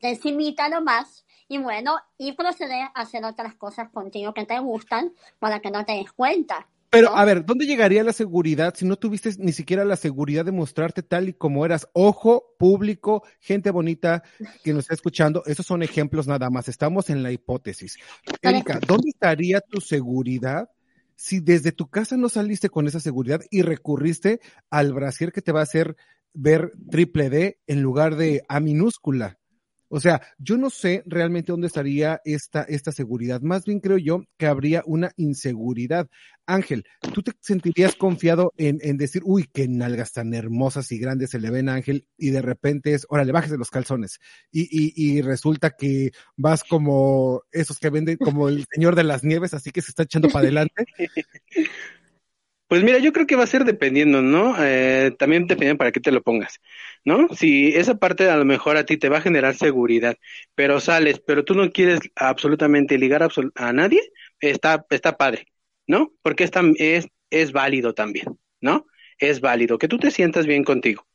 encimita 0.00 0.68
nomás, 0.68 1.24
y 1.48 1.58
bueno, 1.58 1.96
y 2.18 2.32
proceder 2.32 2.88
a 2.94 3.02
hacer 3.02 3.24
otras 3.24 3.54
cosas 3.54 3.90
contigo 3.90 4.34
que 4.34 4.46
te 4.46 4.58
gustan 4.58 5.12
para 5.38 5.60
que 5.60 5.70
no 5.70 5.84
te 5.84 5.92
des 5.92 6.12
cuenta. 6.12 6.66
Pero, 6.92 7.16
a 7.16 7.24
ver, 7.24 7.46
¿dónde 7.46 7.64
llegaría 7.64 8.04
la 8.04 8.12
seguridad 8.12 8.74
si 8.76 8.84
no 8.84 8.96
tuviste 8.96 9.30
ni 9.38 9.52
siquiera 9.52 9.82
la 9.86 9.96
seguridad 9.96 10.44
de 10.44 10.52
mostrarte 10.52 11.02
tal 11.02 11.26
y 11.30 11.32
como 11.32 11.64
eras? 11.64 11.88
Ojo, 11.94 12.54
público, 12.58 13.24
gente 13.40 13.70
bonita 13.70 14.22
que 14.62 14.74
nos 14.74 14.80
está 14.80 14.92
escuchando, 14.92 15.42
esos 15.46 15.64
son 15.64 15.82
ejemplos 15.82 16.28
nada 16.28 16.50
más, 16.50 16.68
estamos 16.68 17.08
en 17.08 17.22
la 17.22 17.32
hipótesis. 17.32 17.96
Erika, 18.42 18.78
¿dónde 18.86 19.08
estaría 19.08 19.62
tu 19.62 19.80
seguridad 19.80 20.68
si 21.16 21.40
desde 21.40 21.72
tu 21.72 21.88
casa 21.88 22.18
no 22.18 22.28
saliste 22.28 22.68
con 22.68 22.86
esa 22.86 23.00
seguridad 23.00 23.40
y 23.50 23.62
recurriste 23.62 24.40
al 24.68 24.92
brasier 24.92 25.32
que 25.32 25.40
te 25.40 25.50
va 25.50 25.60
a 25.60 25.62
hacer 25.62 25.96
ver 26.34 26.74
triple 26.90 27.30
D 27.30 27.58
en 27.66 27.80
lugar 27.80 28.16
de 28.16 28.42
A 28.50 28.60
minúscula? 28.60 29.38
O 29.94 30.00
sea, 30.00 30.22
yo 30.38 30.56
no 30.56 30.70
sé 30.70 31.02
realmente 31.04 31.52
dónde 31.52 31.66
estaría 31.66 32.18
esta, 32.24 32.62
esta 32.62 32.92
seguridad. 32.92 33.42
Más 33.42 33.66
bien 33.66 33.78
creo 33.78 33.98
yo 33.98 34.24
que 34.38 34.46
habría 34.46 34.82
una 34.86 35.12
inseguridad. 35.18 36.08
Ángel, 36.46 36.86
¿tú 37.12 37.22
te 37.22 37.32
sentirías 37.40 37.94
confiado 37.94 38.54
en, 38.56 38.78
en 38.80 38.96
decir, 38.96 39.20
uy, 39.22 39.50
qué 39.52 39.68
nalgas 39.68 40.12
tan 40.12 40.32
hermosas 40.32 40.90
y 40.92 40.98
grandes 40.98 41.28
se 41.28 41.40
le 41.40 41.50
ven 41.50 41.68
a 41.68 41.74
Ángel 41.74 42.06
y 42.16 42.30
de 42.30 42.40
repente 42.40 42.94
es, 42.94 43.04
órale, 43.10 43.32
bájese 43.32 43.58
los 43.58 43.68
calzones 43.68 44.18
y, 44.50 44.62
y, 44.62 44.94
y 44.96 45.20
resulta 45.20 45.72
que 45.76 46.12
vas 46.36 46.64
como 46.64 47.42
esos 47.52 47.78
que 47.78 47.90
venden 47.90 48.16
como 48.16 48.48
el 48.48 48.64
señor 48.72 48.96
de 48.96 49.04
las 49.04 49.24
nieves, 49.24 49.52
así 49.52 49.72
que 49.72 49.82
se 49.82 49.90
está 49.90 50.04
echando 50.04 50.30
para 50.30 50.44
adelante? 50.44 50.86
Pues 52.72 52.84
mira, 52.84 52.96
yo 53.00 53.12
creo 53.12 53.26
que 53.26 53.36
va 53.36 53.44
a 53.44 53.46
ser 53.46 53.66
dependiendo, 53.66 54.22
¿no? 54.22 54.54
Eh, 54.58 55.14
también 55.18 55.46
dependiendo 55.46 55.76
para 55.76 55.92
qué 55.92 56.00
te 56.00 56.10
lo 56.10 56.22
pongas, 56.22 56.58
¿no? 57.04 57.28
Si 57.36 57.68
esa 57.74 57.96
parte 57.98 58.30
a 58.30 58.36
lo 58.38 58.46
mejor 58.46 58.78
a 58.78 58.86
ti 58.86 58.96
te 58.96 59.10
va 59.10 59.18
a 59.18 59.20
generar 59.20 59.54
seguridad, 59.54 60.16
pero 60.54 60.80
sales, 60.80 61.20
pero 61.20 61.44
tú 61.44 61.54
no 61.54 61.70
quieres 61.70 62.00
absolutamente 62.16 62.96
ligar 62.96 63.28
a 63.56 63.72
nadie, 63.74 64.00
está, 64.40 64.86
está 64.88 65.18
padre, 65.18 65.48
¿no? 65.86 66.14
Porque 66.22 66.44
es, 66.44 66.50
es, 66.78 67.08
es 67.28 67.52
válido 67.52 67.92
también, 67.92 68.38
¿no? 68.62 68.86
Es 69.18 69.42
válido 69.42 69.76
que 69.76 69.88
tú 69.88 69.98
te 69.98 70.10
sientas 70.10 70.46
bien 70.46 70.64
contigo. 70.64 71.06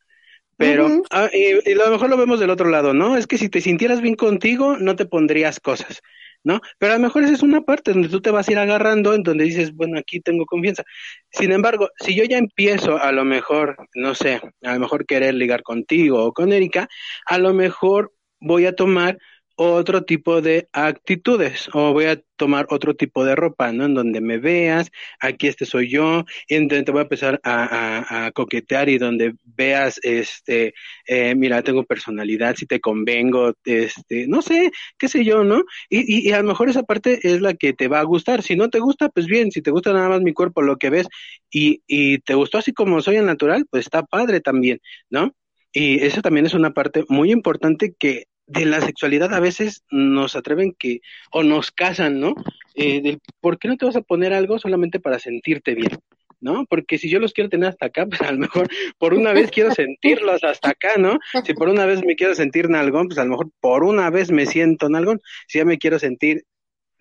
Pero, 0.58 1.02
ah, 1.10 1.28
y, 1.34 1.68
y, 1.68 1.74
a 1.74 1.86
lo 1.86 1.90
mejor 1.90 2.12
lo 2.12 2.18
vemos 2.18 2.40
del 2.40 2.52
otro 2.52 2.70
lado, 2.70 2.94
¿no? 2.94 3.18
Es 3.18 3.26
que 3.26 3.40
si 3.40 3.50
te 3.50 3.62
sintieras 3.62 4.00
bien 4.00 4.16
contigo, 4.16 4.78
no 4.78 4.96
te 4.96 5.08
pondrías 5.08 5.60
cosas. 5.60 6.04
¿No? 6.48 6.62
Pero 6.80 6.94
a 6.94 6.96
lo 6.96 7.02
mejor 7.02 7.26
esa 7.26 7.34
es 7.34 7.44
una 7.44 7.62
parte 7.62 7.92
donde 7.92 8.08
tú 8.08 8.22
te 8.22 8.32
vas 8.32 8.48
a 8.48 8.52
ir 8.54 8.58
agarrando, 8.58 9.14
en 9.14 9.22
donde 9.22 9.44
dices, 9.44 9.74
bueno, 9.76 10.00
aquí 10.00 10.22
tengo 10.22 10.46
confianza. 10.46 10.84
Sin 11.30 11.52
embargo, 11.52 11.90
si 12.00 12.16
yo 12.16 12.24
ya 12.24 12.38
empiezo 12.38 12.98
a 12.98 13.12
lo 13.12 13.26
mejor, 13.26 13.76
no 13.96 14.16
sé, 14.16 14.40
a 14.64 14.74
lo 14.74 14.80
mejor 14.80 15.06
querer 15.06 15.34
ligar 15.34 15.62
contigo 15.62 16.24
o 16.24 16.32
con 16.32 16.54
Erika, 16.54 16.88
a 17.26 17.38
lo 17.38 17.54
mejor 17.54 18.14
voy 18.40 18.66
a 18.66 18.74
tomar 18.74 19.18
otro 19.58 20.04
tipo 20.04 20.42
de 20.42 20.70
actitudes 20.72 21.70
o 21.74 21.92
voy 21.92 22.06
a 22.06 22.22
tomar 22.38 22.68
otro 22.70 22.96
tipo 22.96 23.26
de 23.26 23.36
ropa, 23.36 23.72
¿no? 23.74 23.86
En 23.86 23.96
donde 23.96 24.22
me 24.22 24.38
veas, 24.38 24.92
aquí 25.20 25.48
este 25.48 25.66
soy 25.66 25.90
yo, 25.90 26.26
y 26.48 26.56
en 26.56 26.68
donde 26.68 26.84
te 26.86 26.92
voy 26.92 27.00
a 27.00 27.04
empezar 27.04 27.42
a, 27.44 28.32
coquetear 28.34 28.90
y 28.90 29.00
donde 29.00 29.34
veas, 29.44 30.00
este, 30.04 30.74
eh, 31.08 31.34
mira, 31.36 31.64
tengo 31.64 31.84
personalidad, 31.84 32.56
si 32.56 32.68
te 32.68 32.80
convengo, 32.80 33.54
este, 33.66 34.28
no 34.28 34.42
sé, 34.42 34.72
qué 34.98 35.08
sé 35.08 35.26
yo, 35.26 35.44
¿no? 35.44 35.64
Y, 35.90 36.30
y, 36.30 36.32
a 36.32 36.42
lo 36.42 36.48
mejor 36.48 36.70
esa 36.70 36.84
parte 36.84 37.20
es 37.24 37.42
la 37.42 37.56
que 37.56 37.74
te 37.74 37.88
va 37.88 38.00
a 38.00 38.04
gustar. 38.04 38.44
Si 38.44 38.56
no 38.56 38.70
te 38.70 38.80
gusta, 38.80 39.10
pues 39.10 39.26
bien, 39.26 39.52
si 39.52 39.62
te 39.62 39.72
gusta 39.72 39.92
nada 39.94 40.10
más 40.10 40.22
mi 40.22 40.34
cuerpo, 40.34 40.62
lo 40.62 40.78
que 40.78 40.90
ves, 40.92 41.08
y, 41.50 41.82
y 41.88 42.20
te 42.20 42.36
gustó 42.36 42.60
así 42.60 42.74
como 42.74 43.02
soy 43.02 43.18
en 43.18 43.26
natural, 43.26 43.66
pues 43.70 43.86
está 43.86 44.04
padre 44.04 44.40
también, 44.42 44.80
¿no? 45.10 45.34
Y 45.74 46.04
eso 46.06 46.22
también 46.22 46.46
es 46.46 46.54
una 46.54 46.72
parte 46.74 47.04
muy 47.10 47.32
importante 47.32 47.94
que 47.98 48.26
de 48.48 48.66
la 48.66 48.82
sexualidad 48.82 49.34
a 49.34 49.40
veces 49.40 49.84
nos 49.92 50.36
atreven 50.36 50.74
que, 50.78 51.02
o 51.32 51.44
nos 51.44 51.72
casan, 51.72 52.20
¿no? 52.20 52.34
Eh, 52.76 53.02
del, 53.02 53.20
¿Por 53.42 53.60
qué 53.60 53.68
no 53.68 53.78
te 53.78 53.86
vas 53.86 53.96
a 53.96 54.02
poner 54.02 54.34
algo 54.34 54.58
solamente 54.58 55.00
para 55.00 55.20
sentirte 55.20 55.76
bien? 55.76 55.92
¿no? 56.40 56.66
Porque 56.70 56.98
si 56.98 57.10
yo 57.10 57.20
los 57.20 57.34
quiero 57.34 57.50
tener 57.50 57.70
hasta 57.70 57.88
acá, 57.88 58.06
pues 58.10 58.22
a 58.22 58.32
lo 58.32 58.38
mejor 58.38 58.68
por 58.98 59.14
una 59.14 59.34
vez 59.34 59.52
quiero 59.52 59.72
sentirlos 59.74 60.44
hasta 60.44 60.70
acá, 60.70 60.98
¿no? 60.98 61.20
Si 61.44 61.54
por 61.54 61.70
una 61.70 61.86
vez 61.86 62.04
me 62.04 62.16
quiero 62.16 62.36
sentir 62.36 62.70
nalgón, 62.70 63.08
pues 63.08 63.20
a 63.20 63.24
lo 63.24 63.32
mejor 63.32 63.50
por 63.60 63.84
una 63.84 64.10
vez 64.10 64.32
me 64.32 64.46
siento 64.46 64.90
nalgón. 64.90 65.20
Si 65.48 65.58
ya 65.58 65.66
me 65.66 65.78
quiero 65.78 66.00
sentir 66.00 66.44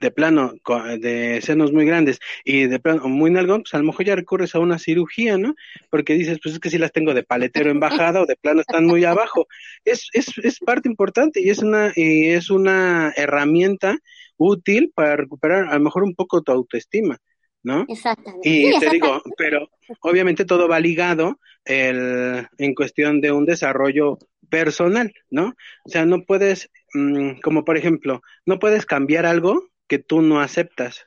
de 0.01 0.11
plano 0.11 0.55
de 0.99 1.41
senos 1.43 1.73
muy 1.73 1.87
grandes 1.87 2.19
y 2.45 2.67
de 2.67 2.79
plano 2.79 3.09
muy 3.09 3.31
nalgón, 3.31 3.63
pues 3.63 3.75
a 3.75 3.79
lo 3.79 3.85
mejor 3.85 4.07
ya 4.07 4.17
recurres 4.17 4.55
a 4.55 4.59
una 4.59 4.79
cirugía, 4.79 5.39
¿no? 5.39 5.55
Porque 5.91 6.15
dices, 6.15 6.39
pues 6.43 6.55
es 6.55 6.61
que 6.61 6.71
si 6.71 6.79
las 6.79 6.93
tengo 6.93 7.15
de 7.15 7.23
paletero 7.23 7.71
en 7.71 7.81
bajada 7.81 8.21
o 8.21 8.27
de 8.27 8.37
plano 8.37 8.61
están 8.61 8.87
muy 8.87 9.05
abajo. 9.05 9.47
Es, 9.85 10.09
es, 10.13 10.37
es 10.39 10.59
parte 10.61 10.89
importante 10.89 11.41
y 11.41 11.51
es 11.51 11.61
una, 11.61 11.93
y 11.95 12.29
es 12.29 12.51
una 12.51 13.13
herramienta 13.17 13.99
útil 14.37 14.93
para 14.95 15.17
recuperar 15.17 15.69
a 15.69 15.75
lo 15.75 15.81
mejor 15.81 16.05
un 16.05 16.15
poco 16.15 16.43
tu 16.43 16.53
autoestima. 16.53 17.19
¿no? 17.63 17.85
Exactamente. 17.89 18.49
Y 18.49 18.79
te 18.79 18.91
digo, 18.91 19.21
pero 19.37 19.69
obviamente 20.01 20.45
todo 20.45 20.69
va 20.69 20.79
ligado 20.79 21.41
el, 21.65 22.47
en 22.59 22.75
cuestión 22.77 23.21
de 23.21 23.33
un 23.33 23.45
desarrollo 23.45 24.19
personal, 24.49 25.13
¿no? 25.31 25.55
O 25.85 25.89
sea, 25.89 26.07
no 26.07 26.23
puedes, 26.23 26.71
mm, 26.95 27.41
como 27.43 27.65
por 27.65 27.77
ejemplo, 27.77 28.23
no 28.45 28.61
puedes 28.61 28.87
cambiar 28.87 29.27
algo 29.27 29.65
que 29.87 29.99
tú 29.99 30.23
no 30.23 30.41
aceptas. 30.41 31.07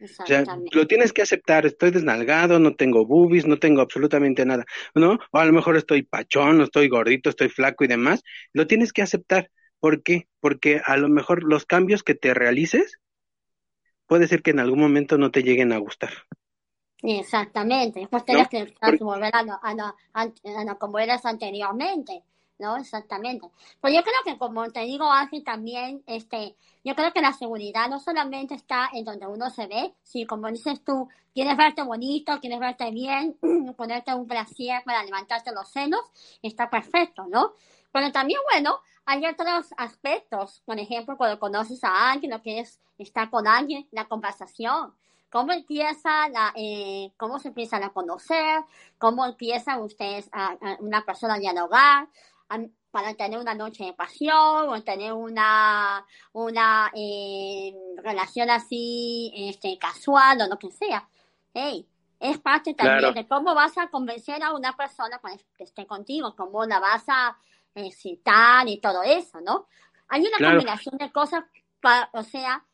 O 0.00 0.26
sea, 0.26 0.44
lo 0.70 0.86
tienes 0.86 1.12
que 1.12 1.22
aceptar, 1.22 1.66
estoy 1.66 1.90
desnalgado, 1.90 2.60
no 2.60 2.76
tengo 2.76 3.04
boobies, 3.04 3.46
no 3.46 3.58
tengo 3.58 3.80
absolutamente 3.80 4.46
nada, 4.46 4.64
¿no? 4.94 5.18
O 5.32 5.38
a 5.38 5.44
lo 5.44 5.52
mejor 5.52 5.76
estoy 5.76 6.04
pachón, 6.04 6.60
estoy 6.60 6.88
gordito, 6.88 7.30
estoy 7.30 7.48
flaco 7.48 7.82
y 7.84 7.88
demás, 7.88 8.22
lo 8.52 8.68
tienes 8.68 8.92
que 8.92 9.02
aceptar. 9.02 9.50
¿Por 9.80 10.02
qué? 10.02 10.28
Porque 10.40 10.80
a 10.84 10.96
lo 10.96 11.08
mejor 11.08 11.42
los 11.42 11.66
cambios 11.66 12.04
que 12.04 12.14
te 12.14 12.32
realices 12.32 12.98
puede 14.06 14.28
ser 14.28 14.42
que 14.42 14.50
en 14.52 14.60
algún 14.60 14.78
momento 14.78 15.18
no 15.18 15.32
te 15.32 15.42
lleguen 15.42 15.72
a 15.72 15.78
gustar. 15.78 16.10
Exactamente, 17.02 18.00
después 18.00 18.24
tienes 18.24 18.48
que 18.48 18.74
volver 19.00 19.32
a, 19.34 19.94
a, 20.14 20.74
como 20.78 20.98
eras 20.98 21.24
anteriormente. 21.24 22.22
¿No? 22.58 22.76
Exactamente. 22.76 23.48
Pues 23.80 23.94
yo 23.94 24.02
creo 24.02 24.14
que, 24.24 24.38
como 24.38 24.70
te 24.70 24.80
digo, 24.80 25.10
Ángel, 25.10 25.44
también, 25.44 26.02
este, 26.06 26.56
yo 26.84 26.94
creo 26.94 27.12
que 27.12 27.20
la 27.20 27.32
seguridad 27.32 27.88
no 27.88 28.00
solamente 28.00 28.54
está 28.54 28.88
en 28.92 29.04
donde 29.04 29.26
uno 29.26 29.50
se 29.50 29.66
ve, 29.66 29.94
si 30.02 30.26
como 30.26 30.48
dices 30.48 30.82
tú, 30.84 31.08
quieres 31.34 31.56
verte 31.56 31.82
bonito, 31.82 32.38
quieres 32.40 32.58
verte 32.58 32.90
bien, 32.90 33.36
ponerte 33.76 34.14
un 34.14 34.26
brasier 34.26 34.82
para 34.84 35.04
levantarte 35.04 35.52
los 35.52 35.68
senos, 35.68 36.00
está 36.42 36.70
perfecto, 36.70 37.26
¿no? 37.28 37.52
Pero 37.92 38.12
también, 38.12 38.40
bueno, 38.52 38.80
hay 39.06 39.24
otros 39.24 39.72
aspectos, 39.76 40.62
por 40.66 40.78
ejemplo, 40.78 41.16
cuando 41.16 41.38
conoces 41.38 41.82
a 41.84 42.10
alguien, 42.10 42.32
lo 42.32 42.42
que 42.42 42.60
es 42.60 42.80
estar 42.98 43.30
con 43.30 43.46
alguien, 43.46 43.88
la 43.90 44.06
conversación, 44.06 44.92
cómo 45.30 45.52
empieza 45.52 46.28
la, 46.28 46.52
eh, 46.56 47.12
cómo 47.16 47.38
se 47.38 47.48
empiezan 47.48 47.82
a 47.84 47.90
conocer, 47.90 48.62
cómo 48.98 49.24
empiezan 49.26 49.80
ustedes 49.80 50.28
a, 50.32 50.56
una 50.80 51.04
persona 51.04 51.34
a 51.34 51.38
dialogar, 51.38 52.08
para 52.90 53.14
tener 53.14 53.38
una 53.38 53.54
noche 53.54 53.84
de 53.84 53.92
pasión 53.92 54.68
o 54.68 54.82
tener 54.82 55.12
una, 55.12 56.04
una 56.32 56.90
eh, 56.94 57.74
relación 58.02 58.50
así 58.50 59.32
este, 59.34 59.78
casual 59.78 60.40
o 60.42 60.48
lo 60.48 60.58
que 60.58 60.70
sea. 60.70 61.08
Hey, 61.52 61.86
es 62.20 62.38
parte 62.38 62.74
también 62.74 63.14
de 63.14 63.26
cómo 63.28 63.54
vas 63.54 63.76
a 63.78 63.88
convencer 63.88 64.42
a 64.42 64.52
una 64.52 64.76
persona 64.76 65.20
que 65.56 65.64
esté 65.64 65.86
contigo, 65.86 66.34
cómo 66.34 66.64
la 66.64 66.80
vas 66.80 67.04
a 67.08 67.36
excitar 67.74 68.66
y 68.68 68.78
todo 68.78 69.02
eso, 69.02 69.40
¿no? 69.40 69.66
Hay 70.08 70.22
una 70.22 70.50
combinación 70.50 70.96
de 70.98 71.12
cosas, 71.12 71.44
para, 71.80 72.08
o 72.12 72.22
sea, 72.22 72.64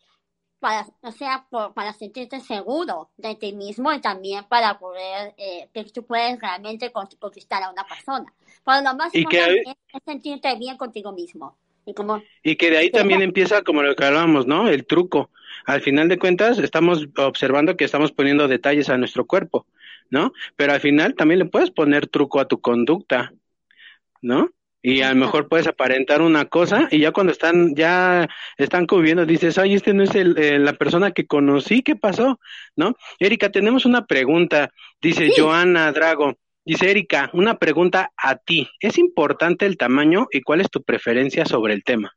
para, 0.61 0.87
o 1.03 1.11
sea, 1.11 1.47
para 1.75 1.93
sentirte 1.93 2.41
seguro 2.41 3.11
de 3.16 3.35
ti 3.35 3.53
mismo 3.53 3.93
y 3.93 4.01
también 4.01 4.45
para 4.45 4.79
poder, 4.79 5.35
eh, 5.37 5.68
que 5.75 5.85
tú 5.85 6.07
puedes 6.07 6.41
realmente 6.41 6.91
conquistar 6.91 7.62
a 7.62 7.70
una 7.70 7.85
persona. 7.87 8.33
Lo 8.66 8.94
más 8.94 9.14
importante 9.14 9.62
es 9.92 10.02
sentirte 10.04 10.56
bien 10.58 10.76
contigo 10.76 11.12
mismo. 11.12 11.56
Y, 11.86 11.92
como, 11.92 12.22
y 12.42 12.56
que 12.56 12.70
de 12.70 12.78
ahí 12.78 12.90
también 12.90 13.20
empieza 13.20 13.62
como 13.62 13.82
lo 13.82 13.94
que 13.94 14.04
hablábamos, 14.04 14.46
¿no? 14.46 14.68
El 14.68 14.86
truco. 14.86 15.30
Al 15.66 15.82
final 15.82 16.08
de 16.08 16.18
cuentas, 16.18 16.58
estamos 16.58 17.06
observando 17.16 17.76
que 17.76 17.84
estamos 17.84 18.12
poniendo 18.12 18.48
detalles 18.48 18.88
a 18.88 18.96
nuestro 18.96 19.26
cuerpo, 19.26 19.66
¿no? 20.08 20.32
Pero 20.56 20.72
al 20.72 20.80
final 20.80 21.14
también 21.14 21.40
le 21.40 21.44
puedes 21.46 21.70
poner 21.70 22.06
truco 22.06 22.40
a 22.40 22.48
tu 22.48 22.60
conducta, 22.60 23.32
¿no? 24.22 24.50
Y 24.86 25.00
a 25.00 25.08
lo 25.10 25.16
mejor 25.16 25.48
puedes 25.48 25.66
aparentar 25.66 26.20
una 26.20 26.44
cosa 26.44 26.88
y 26.90 26.98
ya 26.98 27.10
cuando 27.10 27.32
están, 27.32 27.74
ya 27.74 28.28
están 28.58 28.84
conviviendo, 28.84 29.24
dices, 29.24 29.56
ay, 29.56 29.74
este 29.74 29.94
no 29.94 30.02
es 30.02 30.14
el, 30.14 30.36
eh, 30.36 30.58
la 30.58 30.74
persona 30.74 31.12
que 31.12 31.26
conocí, 31.26 31.82
¿qué 31.82 31.96
pasó? 31.96 32.38
¿No? 32.76 32.94
Erika, 33.18 33.50
tenemos 33.50 33.86
una 33.86 34.04
pregunta, 34.04 34.70
dice 35.00 35.30
Joana 35.34 35.90
Drago. 35.92 36.36
Dice 36.64 36.90
Erika, 36.90 37.30
una 37.34 37.58
pregunta 37.58 38.12
a 38.16 38.36
ti. 38.36 38.68
¿Es 38.80 38.98
importante 38.98 39.66
el 39.66 39.76
tamaño 39.76 40.26
y 40.30 40.42
cuál 40.42 40.60
es 40.60 40.70
tu 40.70 40.82
preferencia 40.82 41.44
sobre 41.44 41.74
el 41.74 41.84
tema? 41.84 42.12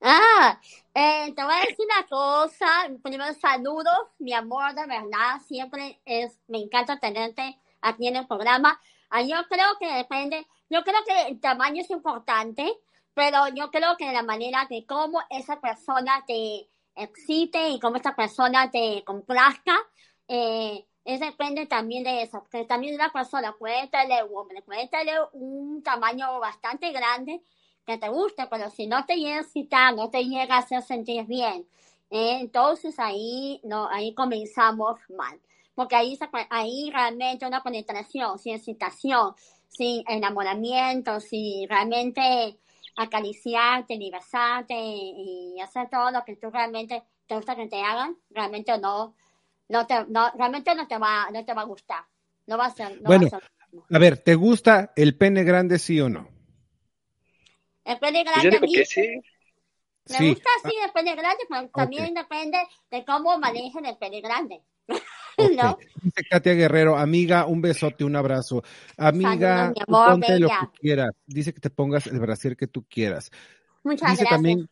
Ah, 0.00 0.60
eh, 0.94 1.32
te 1.34 1.42
voy 1.42 1.54
a 1.54 1.60
decir 1.60 1.86
una 1.86 2.06
cosa. 2.08 2.66
Primero, 3.02 3.32
saludos, 3.40 4.08
mi 4.18 4.32
amor, 4.32 4.74
de 4.74 4.86
verdad. 4.86 5.40
Siempre 5.46 6.00
es, 6.04 6.38
me 6.48 6.58
encanta 6.58 6.98
tenerte 6.98 7.58
aquí 7.80 8.08
en 8.08 8.16
el 8.16 8.26
programa. 8.26 8.80
Ah, 9.08 9.22
yo 9.22 9.36
creo 9.48 9.78
que 9.78 9.92
depende 9.92 10.46
yo 10.68 10.82
creo 10.82 11.04
que 11.06 11.28
el 11.28 11.40
tamaño 11.40 11.82
es 11.82 11.90
importante, 11.90 12.72
pero 13.14 13.48
yo 13.54 13.70
creo 13.70 13.96
que 13.96 14.12
la 14.12 14.22
manera 14.22 14.66
de 14.68 14.84
cómo 14.84 15.20
esa 15.30 15.60
persona 15.60 16.24
te 16.26 16.68
excite 16.96 17.68
y 17.68 17.78
cómo 17.78 17.96
esa 17.96 18.16
persona 18.16 18.70
te 18.70 19.04
complazca, 19.04 19.76
eh, 20.28 20.84
es 21.06 21.20
depende 21.20 21.66
también 21.66 22.02
de 22.04 22.22
eso, 22.22 22.40
porque 22.40 22.64
también 22.64 22.94
una 22.94 23.12
persona. 23.12 23.54
Puede 23.58 23.86
tener, 23.88 24.24
hombre, 24.34 24.60
puede 24.62 24.88
tener 24.88 25.20
un 25.32 25.82
tamaño 25.82 26.40
bastante 26.40 26.90
grande 26.90 27.40
que 27.86 27.96
te 27.96 28.08
guste, 28.08 28.46
pero 28.50 28.68
si 28.70 28.88
no 28.88 29.06
te 29.06 29.16
llega 29.16 29.36
a 29.36 29.40
excitar, 29.40 29.94
no 29.94 30.10
te 30.10 30.24
llega 30.24 30.56
a 30.56 30.58
hacer 30.58 30.82
sentir 30.82 31.24
bien, 31.26 31.66
eh, 32.10 32.38
entonces 32.40 32.98
ahí, 32.98 33.60
no, 33.64 33.88
ahí 33.88 34.14
comenzamos 34.14 34.98
mal, 35.16 35.40
porque 35.76 35.94
ahí, 35.94 36.18
ahí 36.50 36.90
realmente 36.92 37.46
una 37.46 37.62
penetración, 37.62 38.38
sin 38.40 38.56
excitación, 38.56 39.34
sin 39.68 40.02
enamoramiento, 40.08 41.20
sin 41.20 41.68
realmente 41.68 42.58
acariciarte, 42.96 43.96
ni 43.96 44.10
besarte 44.10 44.74
y 44.74 45.60
hacer 45.60 45.88
todo 45.88 46.10
lo 46.10 46.24
que 46.24 46.34
tú 46.36 46.50
realmente 46.50 47.04
te 47.28 47.36
gusta 47.36 47.54
que 47.54 47.68
te 47.68 47.80
hagan, 47.82 48.16
realmente 48.30 48.76
no, 48.78 49.14
no 49.68 49.86
te, 49.86 50.04
no, 50.08 50.30
realmente 50.36 50.74
no 50.74 50.86
te 50.86 50.98
va, 50.98 51.28
no 51.32 51.44
te 51.44 51.54
va 51.54 51.62
a 51.62 51.66
gustar. 51.66 52.04
No 52.46 52.56
va 52.56 52.66
a 52.66 52.70
ser, 52.70 53.00
no 53.02 53.08
bueno, 53.08 53.28
a, 53.90 53.98
ver, 53.98 54.18
¿te 54.18 54.36
gusta 54.36 54.92
el 54.94 55.16
pene 55.16 55.42
grande 55.42 55.78
sí 55.78 56.00
o 56.00 56.08
no? 56.08 56.28
El 57.84 57.98
pene 57.98 58.24
pues 58.24 58.36
grande 58.36 58.56
a 58.56 58.60
mí, 58.60 58.84
sí. 58.84 59.20
Me 60.08 60.28
gusta 60.28 60.50
sí 60.64 60.72
el 60.84 60.92
pene 60.92 61.16
grande, 61.16 61.42
pero 61.48 61.68
también 61.70 62.14
depende 62.14 62.58
de 62.90 63.04
cómo 63.04 63.36
manejen 63.38 63.86
el 63.86 63.96
pene 63.96 64.20
grande. 64.20 64.62
Dice 66.02 66.24
Katia 66.30 66.54
Guerrero, 66.54 66.96
amiga, 66.96 67.46
un 67.46 67.60
besote, 67.60 68.04
un 68.04 68.16
abrazo. 68.16 68.62
Amiga, 68.96 69.72
ponte 69.86 70.38
lo 70.38 70.48
que 70.48 70.80
quieras. 70.80 71.10
Dice 71.26 71.52
que 71.52 71.60
te 71.60 71.70
pongas 71.70 72.06
el 72.06 72.18
brasier 72.20 72.56
que 72.56 72.66
tú 72.66 72.86
quieras. 72.88 73.30
Muchas 73.86 74.10
Dice 74.10 74.22
gracias. 74.22 74.30
También 74.30 74.68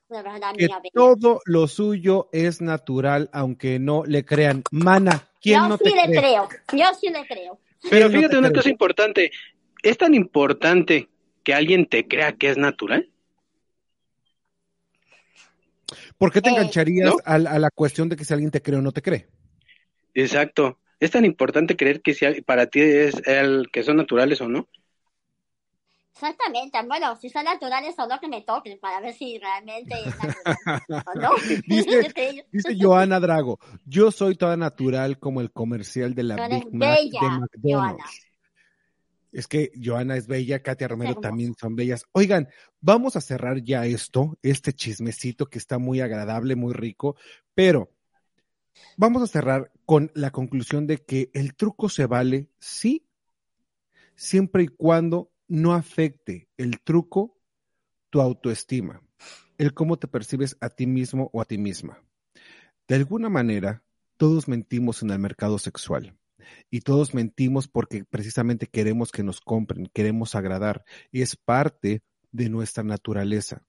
que 0.57 0.69
todo 0.93 1.41
lo 1.45 1.69
suyo 1.69 2.29
es 2.33 2.61
natural, 2.61 3.31
aunque 3.33 3.79
no 3.79 4.05
le 4.05 4.25
crean. 4.25 4.65
Mana, 4.73 5.29
¿quién 5.41 5.61
Yo 5.63 5.69
no 5.69 5.77
sí 5.79 5.85
te 5.85 5.91
le 5.95 6.03
cree? 6.07 6.21
creo. 6.21 6.49
Yo 6.73 6.87
sí 7.01 7.09
le 7.11 7.27
creo. 7.27 7.61
Pero 7.89 8.07
no 8.07 8.11
fíjate 8.11 8.29
te 8.33 8.39
una 8.39 8.49
cree? 8.49 8.59
cosa 8.61 8.71
importante. 8.71 9.31
¿Es 9.83 9.99
tan 9.99 10.15
importante 10.15 11.09
que 11.45 11.55
alguien 11.55 11.87
te 11.87 12.09
crea 12.09 12.33
que 12.33 12.51
es 12.51 12.57
natural? 12.59 13.09
¿Por 16.19 16.33
qué 16.33 16.41
te 16.41 16.49
Eh, 16.49 16.53
engancharías 16.53 17.07
¿no? 17.11 17.17
a, 17.25 17.35
a 17.35 17.59
la 17.59 17.71
cuestión 17.71 18.09
de 18.09 18.17
que 18.17 18.25
si 18.25 18.33
alguien 18.33 18.51
te 18.51 18.63
cree 18.63 18.79
o 18.79 18.83
no 18.83 18.93
te 18.93 19.03
cree? 19.03 19.29
Exacto. 20.15 20.81
¿Es 21.01 21.11
tan 21.11 21.25
importante 21.25 21.77
creer 21.77 22.01
que 22.01 22.15
si 22.15 22.41
para 22.43 22.67
ti 22.67 22.81
es 22.81 23.15
el 23.27 23.69
que 23.73 23.83
son 23.83 23.97
naturales 23.97 24.41
o 24.41 24.49
no? 24.49 24.69
Exactamente. 26.15 26.79
Bueno, 26.87 27.17
si 27.17 27.29
son 27.29 27.45
naturales 27.45 27.97
o 27.99 28.07
no, 28.07 28.21
que 28.21 28.29
me 28.29 28.43
toquen 28.43 28.79
para 28.79 29.01
ver 29.01 29.15
si 29.15 29.37
realmente 29.37 29.95
es 29.95 30.15
natural 30.89 31.05
o 31.07 31.19
no. 31.19 31.31
Dice, 31.67 32.47
dice 32.53 32.77
Joana 32.81 33.19
Drago, 33.19 33.59
yo 33.85 34.13
soy 34.13 34.37
toda 34.37 34.57
natural 34.57 35.19
como 35.19 35.41
el 35.41 35.51
comercial 35.51 36.15
de 36.15 36.23
la 36.23 36.47
Big 36.47 36.73
Mac 36.73 36.99
bella, 36.99 37.21
de 37.21 37.29
McDonald's. 37.29 37.61
Joana. 37.63 38.05
Es 39.33 39.49
que 39.49 39.73
Joana 39.83 40.17
es 40.17 40.29
bella, 40.29 40.63
Katia 40.63 40.87
Romero 40.87 41.17
también 41.17 41.57
son 41.61 41.75
bellas. 41.75 42.05
Oigan, 42.13 42.49
vamos 42.81 43.17
a 43.17 43.21
cerrar 43.21 43.61
ya 43.61 43.85
esto, 43.85 44.39
este 44.43 44.73
chismecito 44.73 45.47
que 45.47 45.59
está 45.59 45.79
muy 45.79 46.01
agradable, 46.01 46.55
muy 46.55 46.73
rico, 46.73 47.17
pero 47.53 47.91
vamos 48.97 49.25
a 49.25 49.27
cerrar 49.27 49.73
con 49.85 50.13
la 50.15 50.31
conclusión 50.31 50.87
de 50.87 50.99
que 50.99 51.31
el 51.35 51.57
truco 51.57 51.89
se 51.89 52.07
vale, 52.07 52.49
sí, 52.61 53.05
siempre 54.15 54.63
y 54.63 54.69
cuando 54.69 55.33
no 55.49 55.75
afecte 55.75 56.49
el 56.57 56.81
truco 56.81 57.39
tu 58.11 58.21
autoestima, 58.21 59.03
el 59.59 59.75
cómo 59.75 59.99
te 59.99 60.09
percibes 60.09 60.57
a 60.61 60.71
ti 60.71 60.87
mismo 60.87 61.31
o 61.33 61.41
a 61.41 61.45
ti 61.45 61.59
misma. 61.59 62.03
De 62.87 62.95
alguna 62.95 63.29
manera, 63.29 63.83
todos 64.17 64.47
mentimos 64.47 65.03
en 65.03 65.11
el 65.11 65.19
mercado 65.19 65.59
sexual 65.59 66.17
y 66.71 66.81
todos 66.81 67.15
mentimos 67.15 67.69
porque 67.69 68.05
precisamente 68.05 68.67
queremos 68.67 69.11
que 69.11 69.23
nos 69.23 69.41
compren, 69.41 69.91
queremos 69.93 70.35
agradar 70.35 70.85
y 71.11 71.23
es 71.23 71.37
parte 71.37 72.03
de 72.31 72.49
nuestra 72.49 72.85
naturaleza. 72.85 73.65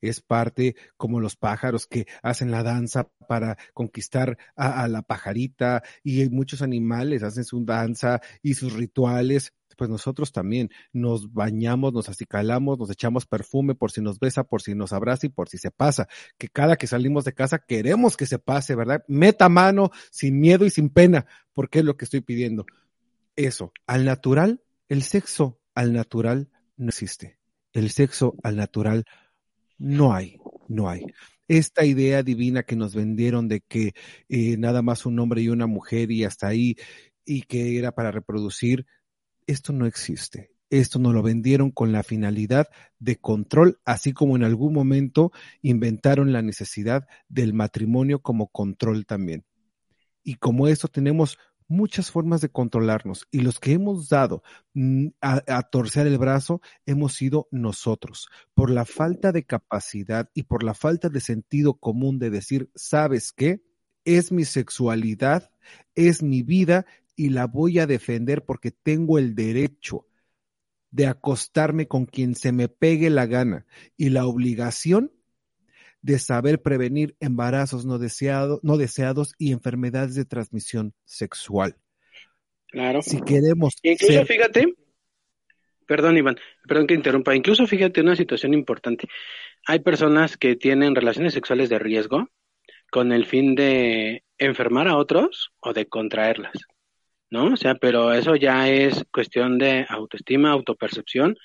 Es 0.00 0.20
parte 0.20 0.74
como 0.96 1.20
los 1.20 1.36
pájaros 1.36 1.86
que 1.86 2.06
hacen 2.22 2.50
la 2.50 2.62
danza 2.62 3.10
para 3.28 3.56
conquistar 3.74 4.36
a, 4.56 4.82
a 4.82 4.88
la 4.88 5.02
pajarita 5.02 5.82
y 6.02 6.28
muchos 6.30 6.62
animales 6.62 7.22
hacen 7.22 7.44
su 7.44 7.64
danza 7.64 8.20
y 8.42 8.54
sus 8.54 8.72
rituales. 8.72 9.52
Pues 9.78 9.88
nosotros 9.88 10.32
también 10.32 10.70
nos 10.92 11.32
bañamos, 11.32 11.92
nos 11.92 12.08
acicalamos, 12.08 12.80
nos 12.80 12.90
echamos 12.90 13.26
perfume 13.26 13.76
por 13.76 13.92
si 13.92 14.00
nos 14.02 14.18
besa, 14.18 14.42
por 14.42 14.60
si 14.60 14.74
nos 14.74 14.92
abraza 14.92 15.26
y 15.26 15.30
por 15.30 15.48
si 15.48 15.56
se 15.56 15.70
pasa. 15.70 16.08
Que 16.36 16.48
cada 16.48 16.74
que 16.74 16.88
salimos 16.88 17.24
de 17.24 17.32
casa 17.32 17.60
queremos 17.60 18.16
que 18.16 18.26
se 18.26 18.40
pase, 18.40 18.74
¿verdad? 18.74 19.04
Meta 19.06 19.48
mano 19.48 19.92
sin 20.10 20.40
miedo 20.40 20.66
y 20.66 20.70
sin 20.70 20.90
pena, 20.90 21.26
porque 21.52 21.78
es 21.78 21.84
lo 21.84 21.96
que 21.96 22.06
estoy 22.06 22.20
pidiendo. 22.22 22.66
Eso, 23.36 23.72
al 23.86 24.04
natural, 24.04 24.60
el 24.88 25.04
sexo 25.04 25.60
al 25.76 25.92
natural 25.92 26.50
no 26.76 26.88
existe. 26.88 27.38
el 27.72 27.90
sexo 27.90 28.34
al 28.42 28.56
natural 28.56 29.04
no 29.78 30.12
hay, 30.12 30.38
no 30.66 30.90
hay. 30.90 31.06
Esta 31.46 31.84
idea 31.84 32.24
divina 32.24 32.64
que 32.64 32.74
nos 32.74 32.96
vendieron 32.96 33.46
de 33.46 33.60
que 33.60 33.92
eh, 34.28 34.56
nada 34.56 34.82
más 34.82 35.06
un 35.06 35.20
hombre 35.20 35.40
y 35.42 35.50
una 35.50 35.68
mujer 35.68 36.10
y 36.10 36.24
hasta 36.24 36.48
ahí, 36.48 36.74
y 37.24 37.42
que 37.42 37.78
era 37.78 37.92
para 37.92 38.10
reproducir, 38.10 38.86
esto 39.48 39.72
no 39.72 39.86
existe. 39.86 40.52
Esto 40.70 40.98
nos 40.98 41.14
lo 41.14 41.22
vendieron 41.22 41.70
con 41.70 41.92
la 41.92 42.02
finalidad 42.02 42.68
de 42.98 43.16
control, 43.16 43.80
así 43.86 44.12
como 44.12 44.36
en 44.36 44.44
algún 44.44 44.74
momento 44.74 45.32
inventaron 45.62 46.32
la 46.32 46.42
necesidad 46.42 47.08
del 47.28 47.54
matrimonio 47.54 48.20
como 48.20 48.48
control 48.48 49.06
también. 49.06 49.44
Y 50.22 50.34
como 50.34 50.68
esto 50.68 50.88
tenemos 50.88 51.38
muchas 51.68 52.10
formas 52.10 52.40
de 52.40 52.50
controlarnos 52.50 53.26
y 53.30 53.40
los 53.40 53.60
que 53.60 53.72
hemos 53.72 54.08
dado 54.08 54.42
mm, 54.74 55.08
a, 55.20 55.62
torcer 55.70 56.06
el 56.06 56.18
brazo 56.18 56.60
hemos 56.86 57.14
sido 57.14 57.46
nosotros 57.50 58.28
por 58.54 58.70
la 58.70 58.84
falta 58.84 59.32
de 59.32 59.44
capacidad 59.44 60.30
y 60.34 60.44
por 60.44 60.62
la 60.62 60.74
falta 60.74 61.08
de 61.10 61.20
sentido 61.20 61.74
común 61.74 62.18
de 62.18 62.30
decir, 62.30 62.70
¿sabes 62.74 63.32
qué? 63.32 63.62
Es 64.04 64.32
mi 64.32 64.44
sexualidad, 64.44 65.50
es 65.94 66.22
mi 66.22 66.42
vida 66.42 66.86
y 67.18 67.30
la 67.30 67.48
voy 67.48 67.80
a 67.80 67.86
defender 67.88 68.44
porque 68.44 68.70
tengo 68.70 69.18
el 69.18 69.34
derecho 69.34 70.06
de 70.92 71.06
acostarme 71.06 71.88
con 71.88 72.06
quien 72.06 72.36
se 72.36 72.52
me 72.52 72.68
pegue 72.68 73.10
la 73.10 73.26
gana 73.26 73.66
y 73.96 74.10
la 74.10 74.24
obligación 74.24 75.12
de 76.00 76.20
saber 76.20 76.62
prevenir 76.62 77.16
embarazos 77.18 77.84
no, 77.84 77.98
deseado, 77.98 78.60
no 78.62 78.76
deseados 78.76 79.34
y 79.36 79.50
enfermedades 79.50 80.14
de 80.14 80.26
transmisión 80.26 80.94
sexual. 81.04 81.76
Claro. 82.68 83.02
Si 83.02 83.20
queremos. 83.20 83.74
Incluso 83.82 84.24
fíjate, 84.24 84.74
perdón 85.86 86.18
Iván, 86.18 86.38
perdón 86.68 86.86
que 86.86 86.94
interrumpa, 86.94 87.34
incluso 87.34 87.66
fíjate 87.66 88.00
una 88.00 88.14
situación 88.14 88.54
importante. 88.54 89.08
Hay 89.66 89.80
personas 89.80 90.36
que 90.36 90.54
tienen 90.54 90.94
relaciones 90.94 91.34
sexuales 91.34 91.68
de 91.68 91.80
riesgo 91.80 92.28
con 92.92 93.10
el 93.10 93.26
fin 93.26 93.56
de 93.56 94.22
enfermar 94.38 94.86
a 94.86 94.96
otros 94.96 95.50
o 95.58 95.72
de 95.72 95.86
contraerlas. 95.88 96.52
¿No? 97.30 97.52
O 97.52 97.56
sea, 97.56 97.74
pero 97.74 98.12
eso 98.12 98.36
ya 98.36 98.68
es 98.70 99.04
cuestión 99.12 99.58
de 99.58 99.84
autoestima, 99.88 100.50
autopercepción, 100.50 101.36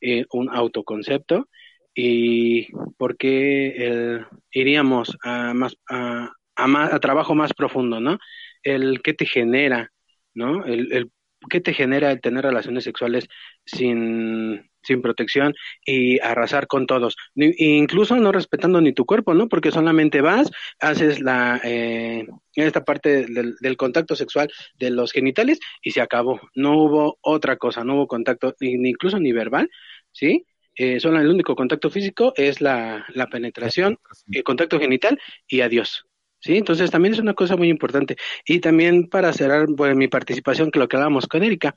eh, 0.00 0.26
un 0.32 0.50
autoconcepto 0.50 1.48
y 1.94 2.68
por 2.98 3.16
qué 3.16 4.22
iríamos 4.52 5.16
a 5.22 5.54
más 5.54 5.76
a, 5.88 6.30
a, 6.56 7.00
trabajo 7.00 7.34
más 7.34 7.54
profundo, 7.54 8.00
¿no? 8.00 8.18
El 8.62 9.02
qué 9.02 9.14
te 9.14 9.26
genera, 9.26 9.90
¿no? 10.34 10.64
El, 10.64 10.92
el 10.92 11.10
qué 11.48 11.60
te 11.60 11.74
genera 11.74 12.10
el 12.10 12.20
tener 12.20 12.44
relaciones 12.44 12.84
sexuales 12.84 13.26
sin, 13.64 14.70
sin 14.82 15.02
protección 15.02 15.54
y 15.84 16.20
arrasar 16.20 16.66
con 16.66 16.86
todos, 16.86 17.16
incluso 17.34 18.16
no 18.16 18.32
respetando 18.32 18.80
ni 18.80 18.92
tu 18.92 19.06
cuerpo, 19.06 19.34
¿no? 19.34 19.48
Porque 19.48 19.70
solamente 19.70 20.20
vas, 20.20 20.50
haces 20.80 21.20
la 21.20 21.60
eh, 21.64 22.26
esta 22.54 22.84
parte 22.84 23.26
del, 23.26 23.56
del, 23.60 23.76
contacto 23.76 24.16
sexual 24.16 24.50
de 24.78 24.90
los 24.90 25.12
genitales 25.12 25.60
y 25.82 25.92
se 25.92 26.00
acabó. 26.00 26.40
No 26.54 26.76
hubo 26.76 27.18
otra 27.22 27.56
cosa, 27.56 27.84
no 27.84 27.94
hubo 27.94 28.06
contacto 28.06 28.54
ni, 28.60 28.76
ni 28.76 28.90
incluso 28.90 29.18
ni 29.18 29.32
verbal, 29.32 29.70
¿sí? 30.12 30.44
eh, 30.80 30.98
solo 31.00 31.20
el 31.20 31.28
único 31.28 31.54
contacto 31.54 31.90
físico 31.90 32.32
es 32.36 32.60
la, 32.60 33.04
la 33.14 33.26
penetración, 33.26 33.98
el 34.30 34.44
contacto 34.44 34.78
genital 34.78 35.20
y 35.46 35.60
adiós. 35.60 36.06
¿Sí? 36.40 36.56
Entonces 36.56 36.90
también 36.90 37.14
es 37.14 37.20
una 37.20 37.34
cosa 37.34 37.56
muy 37.56 37.68
importante. 37.68 38.16
Y 38.46 38.60
también 38.60 39.08
para 39.08 39.32
cerrar 39.32 39.66
pues, 39.76 39.94
mi 39.94 40.08
participación, 40.08 40.70
que 40.70 40.78
lo 40.78 40.88
que 40.88 40.96
hablábamos 40.96 41.26
con 41.26 41.42
Erika, 41.42 41.74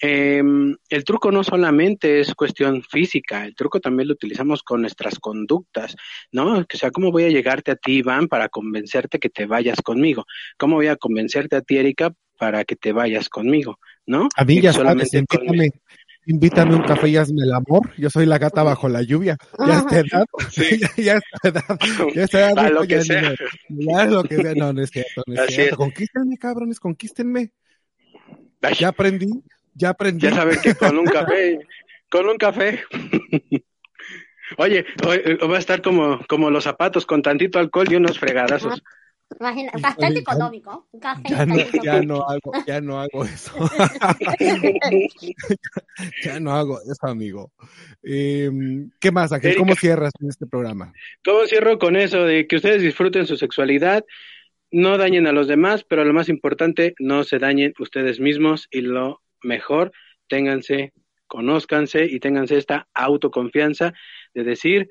eh, 0.00 0.42
el 0.88 1.04
truco 1.04 1.30
no 1.30 1.44
solamente 1.44 2.20
es 2.20 2.34
cuestión 2.34 2.82
física, 2.82 3.44
el 3.44 3.54
truco 3.54 3.80
también 3.80 4.08
lo 4.08 4.14
utilizamos 4.14 4.62
con 4.62 4.80
nuestras 4.80 5.18
conductas, 5.20 5.96
¿no? 6.32 6.58
O 6.58 6.66
sea, 6.70 6.90
¿cómo 6.90 7.12
voy 7.12 7.24
a 7.24 7.28
llegarte 7.28 7.70
a 7.70 7.76
ti, 7.76 7.98
Iván, 7.98 8.26
para 8.26 8.48
convencerte 8.48 9.18
que 9.20 9.30
te 9.30 9.46
vayas 9.46 9.80
conmigo? 9.80 10.26
¿Cómo 10.58 10.76
voy 10.76 10.88
a 10.88 10.96
convencerte 10.96 11.56
a 11.56 11.62
ti, 11.62 11.76
Erika, 11.76 12.12
para 12.36 12.64
que 12.64 12.74
te 12.74 12.92
vayas 12.92 13.28
conmigo? 13.28 13.78
¿no? 14.06 14.28
A 14.36 14.44
mí 14.44 14.60
ya 14.60 14.72
solamente 14.72 15.24
invítame 16.26 16.74
un 16.74 16.82
café 16.82 17.08
y 17.08 17.16
hazme 17.16 17.42
el 17.42 17.52
amor. 17.52 17.90
Yo 17.96 18.10
soy 18.10 18.26
la 18.26 18.38
gata 18.38 18.62
bajo 18.62 18.88
la 18.88 19.02
lluvia. 19.02 19.36
Ya 19.66 19.78
está 19.78 19.98
edad. 19.98 20.26
Sí. 20.50 20.80
ya, 21.02 21.18
está 21.18 21.48
edad. 21.48 21.78
Ya 22.14 22.24
está 22.24 22.50
edad. 22.50 22.70
lo 22.70 22.82
que 22.82 23.02
sea. 23.02 23.34
ya 23.68 24.04
lo 24.06 24.22
que 24.24 24.36
sea. 24.36 24.54
No, 24.54 24.72
no 24.72 24.82
es 24.82 24.90
cierto. 24.90 25.22
No 25.26 25.42
es 25.42 25.54
cierto. 25.54 25.76
Conquístenme, 25.76 26.36
cabrones, 26.38 26.80
conquístenme. 26.80 27.52
Ya 28.78 28.88
aprendí. 28.88 29.42
Ya 29.74 29.90
aprendí. 29.90 30.26
Ya 30.26 30.34
saben 30.34 30.58
que 30.62 30.74
con 30.74 30.98
un 30.98 31.06
café, 31.06 31.58
con 32.10 32.28
un 32.28 32.36
café. 32.36 32.82
Oye, 34.58 34.84
va 35.02 35.56
a 35.56 35.58
estar 35.58 35.80
como, 35.80 36.20
como 36.28 36.50
los 36.50 36.64
zapatos 36.64 37.06
con 37.06 37.22
tantito 37.22 37.58
alcohol 37.58 37.90
y 37.90 37.96
unos 37.96 38.18
fregadazos. 38.18 38.82
Imagina, 39.40 39.72
bastante 39.80 40.20
económico. 40.20 40.86
Un 40.92 41.00
café 41.00 41.22
ya, 41.28 41.46
no, 41.46 41.56
ya 41.82 42.02
no 42.02 42.28
hago, 42.28 42.52
ya 42.66 42.80
no 42.80 43.00
hago 43.00 43.24
eso. 43.24 43.52
ya 46.24 46.40
no 46.40 46.52
hago 46.52 46.80
eso, 46.80 47.06
amigo. 47.06 47.52
Eh, 48.02 48.50
¿Qué 49.00 49.10
más, 49.10 49.32
Ángel? 49.32 49.56
¿Cómo 49.56 49.74
cierras 49.74 50.12
en 50.20 50.28
este 50.28 50.46
programa? 50.46 50.92
¿Cómo 51.24 51.46
cierro 51.46 51.78
con 51.78 51.96
eso 51.96 52.24
de 52.24 52.46
que 52.46 52.56
ustedes 52.56 52.82
disfruten 52.82 53.26
su 53.26 53.36
sexualidad? 53.36 54.04
No 54.70 54.96
dañen 54.96 55.26
a 55.26 55.32
los 55.32 55.48
demás, 55.48 55.84
pero 55.84 56.04
lo 56.04 56.14
más 56.14 56.28
importante, 56.28 56.94
no 56.98 57.24
se 57.24 57.38
dañen 57.38 57.74
ustedes 57.78 58.20
mismos 58.20 58.68
y 58.70 58.80
lo 58.80 59.22
mejor, 59.42 59.92
ténganse, 60.28 60.92
conózcanse 61.26 62.04
y 62.04 62.20
ténganse 62.20 62.56
esta 62.56 62.88
autoconfianza 62.94 63.92
de 64.34 64.44
decir, 64.44 64.88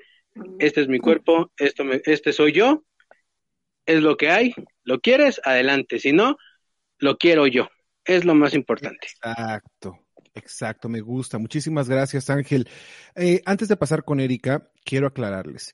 este 0.60 0.82
es 0.82 0.88
mi 0.88 1.00
cuerpo, 1.00 1.52
esto 1.58 1.84
me, 1.84 2.02
este 2.06 2.34
soy 2.34 2.52
yo, 2.52 2.84
es 3.86 4.02
lo 4.02 4.18
que 4.18 4.30
hay, 4.30 4.54
lo 4.84 5.00
quieres, 5.00 5.42
adelante, 5.44 6.00
si 6.00 6.14
no, 6.14 6.38
lo 6.98 7.18
quiero 7.18 7.48
yo, 7.48 7.70
es 8.06 8.26
lo 8.26 8.36
más 8.36 8.54
importante. 8.54 9.08
Exacto. 9.08 9.98
Exacto, 10.34 10.88
me 10.88 11.02
gusta. 11.02 11.38
Muchísimas 11.38 11.90
gracias, 11.90 12.30
Ángel. 12.30 12.70
Eh, 13.16 13.42
antes 13.46 13.68
de 13.68 13.76
pasar 13.76 14.04
con 14.04 14.20
Erika, 14.20 14.72
quiero 14.86 15.08
aclararles 15.08 15.74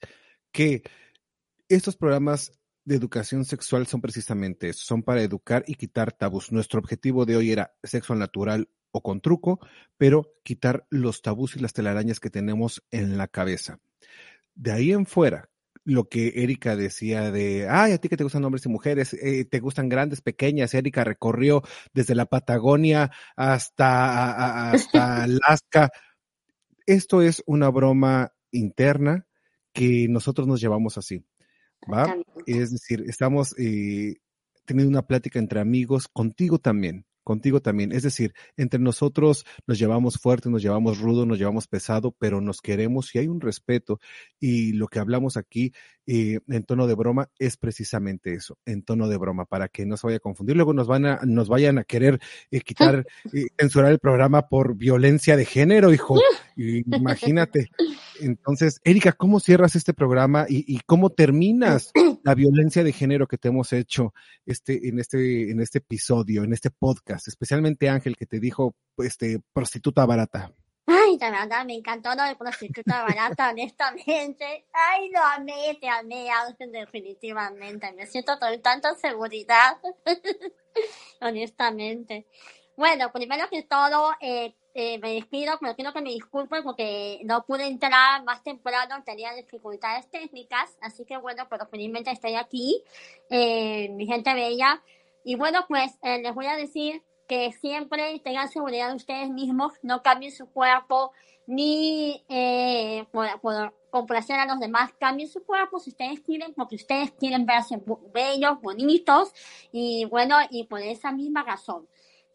que 0.52 0.82
estos 1.70 1.96
programas 1.96 2.52
de 2.84 2.96
educación 2.96 3.46
sexual 3.46 3.86
son 3.86 4.02
precisamente 4.02 4.70
eso, 4.70 4.86
son 4.86 5.04
para 5.04 5.22
educar 5.22 5.64
y 5.68 5.76
quitar 5.76 6.14
tabús. 6.14 6.52
Nuestro 6.52 6.80
objetivo 6.80 7.26
de 7.26 7.36
hoy 7.36 7.52
era 7.52 7.76
sexo 7.84 8.16
natural 8.16 8.70
o 8.92 9.04
con 9.04 9.22
truco, 9.22 9.60
pero 9.98 10.34
quitar 10.44 10.88
los 10.90 11.22
tabús 11.22 11.56
y 11.56 11.60
las 11.60 11.74
telarañas 11.74 12.20
que 12.20 12.30
tenemos 12.30 12.82
en 12.90 13.18
la 13.18 13.28
cabeza. 13.28 13.80
De 14.56 14.72
ahí 14.72 14.92
en 14.92 15.06
fuera, 15.06 15.50
lo 15.88 16.10
que 16.10 16.34
Erika 16.44 16.76
decía 16.76 17.32
de, 17.32 17.70
ay, 17.70 17.94
a 17.94 17.98
ti 17.98 18.10
que 18.10 18.18
te 18.18 18.24
gustan 18.26 18.44
hombres 18.44 18.66
y 18.66 18.70
mujeres, 18.70 19.14
eh, 19.14 19.46
te 19.46 19.62
gustan 19.62 19.88
grandes, 19.88 20.20
pequeñas. 20.22 20.74
Erika 20.74 21.06
recorrió 21.06 21.64
desde 21.94 22.14
la 22.14 22.26
Patagonia 22.26 23.10
hasta, 23.38 24.72
hasta 24.72 25.24
Alaska. 25.24 25.90
Esto 26.86 27.22
es 27.22 27.42
una 27.46 27.70
broma 27.70 28.34
interna 28.52 29.28
que 29.72 30.08
nosotros 30.10 30.46
nos 30.46 30.60
llevamos 30.60 30.98
así, 30.98 31.24
¿va? 31.92 32.14
Es 32.46 32.72
decir, 32.72 33.06
estamos 33.08 33.58
eh, 33.58 34.18
teniendo 34.66 34.90
una 34.90 35.08
plática 35.08 35.40
entre 35.40 35.62
amigos, 35.62 36.10
contigo 36.10 36.60
también, 36.60 37.06
contigo 37.28 37.62
también. 37.62 37.92
Es 37.92 38.04
decir, 38.04 38.34
entre 38.56 38.80
nosotros 38.80 39.46
nos 39.66 39.78
llevamos 39.78 40.18
fuerte, 40.18 40.50
nos 40.50 40.62
llevamos 40.62 41.00
rudo, 41.00 41.26
nos 41.26 41.38
llevamos 41.38 41.68
pesado, 41.68 42.16
pero 42.18 42.40
nos 42.40 42.62
queremos 42.62 43.14
y 43.14 43.20
hay 43.20 43.28
un 43.28 43.42
respeto. 43.42 44.00
Y 44.40 44.72
lo 44.72 44.88
que 44.88 45.00
hablamos 45.00 45.36
aquí 45.36 45.74
eh, 46.10 46.40
en 46.48 46.64
tono 46.64 46.88
de 46.88 46.96
broma 46.96 47.30
es 47.38 47.58
precisamente 47.58 48.34
eso, 48.34 48.58
en 48.66 48.82
tono 48.82 49.10
de 49.10 49.18
broma, 49.18 49.44
para 49.44 49.68
que 49.68 49.86
no 49.86 49.98
se 49.98 50.08
vaya 50.08 50.18
a 50.18 50.22
confundir. 50.22 50.56
Luego 50.56 50.74
nos 50.74 50.88
van 50.88 51.06
a, 51.06 51.20
nos 51.26 51.50
vayan 51.50 51.80
a 51.80 51.84
querer 51.84 52.22
eh, 52.50 52.62
quitar, 52.62 53.06
eh, 53.34 53.48
censurar 53.60 53.92
el 53.92 54.00
programa 54.00 54.48
por 54.48 54.76
violencia 54.76 55.36
de 55.36 55.44
género, 55.44 55.94
hijo. 55.94 56.18
Imagínate. 56.56 57.70
Entonces, 58.22 58.80
Erika, 58.86 59.12
¿cómo 59.12 59.42
cierras 59.42 59.76
este 59.76 59.94
programa 59.94 60.46
y, 60.48 60.64
y, 60.74 60.80
cómo 60.86 61.10
terminas 61.10 61.92
la 62.24 62.34
violencia 62.36 62.86
de 62.86 62.94
género 62.94 63.28
que 63.28 63.38
te 63.38 63.50
hemos 63.50 63.74
hecho 63.74 64.14
este, 64.46 64.88
en 64.88 65.00
este, 65.00 65.52
en 65.52 65.60
este 65.60 65.80
episodio, 65.80 66.44
en 66.44 66.54
este 66.54 66.72
podcast? 66.72 67.28
Especialmente 67.28 67.90
Ángel, 67.90 68.16
que 68.16 68.26
te 68.26 68.40
dijo, 68.40 68.76
este, 68.98 69.42
prostituta 69.54 70.06
barata. 70.06 70.54
De 71.18 71.32
verdad, 71.32 71.66
me 71.66 71.74
encantó 71.74 72.14
lo 72.14 72.24
de 72.24 72.36
prostituta 72.36 73.04
barata, 73.04 73.50
honestamente. 73.50 74.66
Ay, 74.72 75.10
lo 75.10 75.20
amé, 75.20 75.78
te 75.82 75.90
amé, 75.90 76.30
Ángel, 76.30 76.72
definitivamente. 76.72 77.92
Me 77.94 78.06
siento 78.06 78.38
con 78.40 78.62
tanta 78.62 78.94
seguridad, 78.94 79.78
honestamente. 81.22 82.28
Bueno, 82.76 83.12
primero 83.12 83.50
que 83.50 83.64
todo, 83.64 84.12
eh, 84.22 84.54
eh, 84.76 85.00
me 85.00 85.16
despido, 85.16 85.58
pero 85.60 85.76
quiero 85.76 85.92
que 85.92 86.02
me 86.02 86.12
disculpen 86.12 86.62
porque 86.64 87.20
no 87.24 87.44
pude 87.48 87.66
entrar 87.66 88.24
más 88.24 88.44
temprano, 88.44 89.04
tenía 89.04 89.34
dificultades 89.34 90.08
técnicas, 90.12 90.78
así 90.82 91.04
que 91.04 91.18
bueno, 91.18 91.48
pero 91.50 91.66
felizmente 91.66 92.12
estoy 92.12 92.36
aquí, 92.36 92.84
eh, 93.32 93.90
mi 93.90 94.06
gente 94.06 94.36
bella. 94.36 94.84
Y 95.24 95.34
bueno, 95.36 95.66
pues 95.68 95.98
eh, 96.04 96.22
les 96.22 96.32
voy 96.36 96.46
a 96.46 96.56
decir 96.56 97.02
que 97.28 97.52
siempre 97.54 98.20
tengan 98.24 98.50
seguridad 98.50 98.90
de 98.90 98.96
ustedes 98.96 99.30
mismos, 99.30 99.74
no 99.84 100.02
cambien 100.02 100.32
su 100.32 100.48
cuerpo, 100.48 101.12
ni 101.46 102.24
eh, 102.30 103.06
por, 103.12 103.40
por 103.42 103.74
complacer 103.90 104.40
a 104.40 104.46
los 104.46 104.60
demás, 104.60 104.92
cambien 105.00 105.30
su 105.30 105.44
cuerpo 105.44 105.80
si 105.80 105.92
ustedes 105.92 106.20
quieren, 106.22 106.54
porque 106.54 106.76
ustedes 106.76 107.12
quieren 107.12 107.46
verse 107.46 107.82
bellos, 108.14 108.62
bonitos, 108.62 109.34
y 109.72 110.06
bueno, 110.06 110.38
y 110.50 110.66
por 110.66 110.82
esa 110.82 111.12
misma 111.12 111.44
razón. 111.44 111.88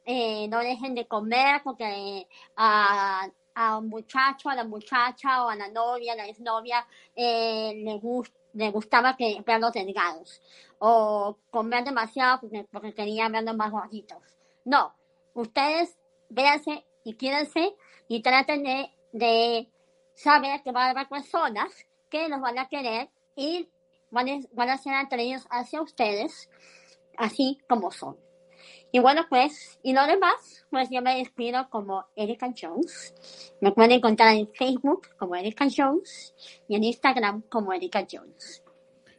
Eh, 0.05 0.48
no 0.48 0.59
dejen 0.59 0.94
de 0.97 1.06
comer 1.06 1.62
porque 1.62 2.27
a, 2.56 3.28
a 3.55 3.78
un 3.78 3.89
muchacho, 3.89 4.48
a 4.48 4.55
la 4.55 4.64
muchacha 4.64 5.44
o 5.44 5.48
a 5.48 5.56
la 5.56 5.69
novia, 5.69 6.14
a 6.14 6.16
la 6.16 6.27
exnovia, 6.27 6.86
eh, 7.14 7.73
le, 7.85 7.98
gust, 7.98 8.35
le 8.55 8.70
gustaba 8.70 9.16
que 9.16 9.43
verlos 9.47 9.73
delgados 9.73 10.43
o 10.78 11.39
comer 11.51 11.85
demasiado 11.85 12.40
porque, 12.40 12.66
porque 12.70 12.94
quería 12.94 13.28
verlos 13.28 13.56
más 13.56 13.70
gorditos. 13.70 14.19
No, 14.64 14.94
ustedes 15.34 15.98
véanse 16.28 16.84
y 17.05 17.14
quídense 17.14 17.74
y 18.09 18.22
traten 18.22 18.62
de, 18.62 18.90
de 19.12 19.70
saber 20.14 20.62
que 20.62 20.72
va 20.72 20.86
a 20.86 20.90
haber 20.90 21.09
personas 21.09 21.72
que 22.10 22.28
los 22.28 22.40
van 22.40 22.59
a 22.59 22.68
querer 22.68 23.09
y 23.36 23.68
van 24.10 24.28
a, 24.28 24.40
van 24.52 24.70
a 24.70 24.78
ser 24.78 24.94
atraídos 24.94 25.47
hacia 25.51 25.82
ustedes 25.82 26.48
así 27.16 27.59
como 27.68 27.90
son. 27.90 28.16
Y 28.94 28.98
bueno, 29.01 29.22
pues, 29.28 29.78
y 29.82 29.94
lo 29.94 30.06
demás, 30.06 30.66
pues 30.70 30.90
yo 30.90 31.01
me 31.01 31.16
despido 31.16 31.68
como 31.70 32.05
Erika 32.14 32.52
Jones. 32.55 33.14
Me 33.62 33.72
pueden 33.72 33.93
encontrar 33.93 34.34
en 34.34 34.48
Facebook 34.52 35.09
como 35.18 35.34
Erika 35.34 35.66
Jones 35.74 36.34
y 36.68 36.76
en 36.76 36.84
Instagram 36.84 37.43
como 37.48 37.72
Erika 37.72 38.06
Jones. 38.10 38.62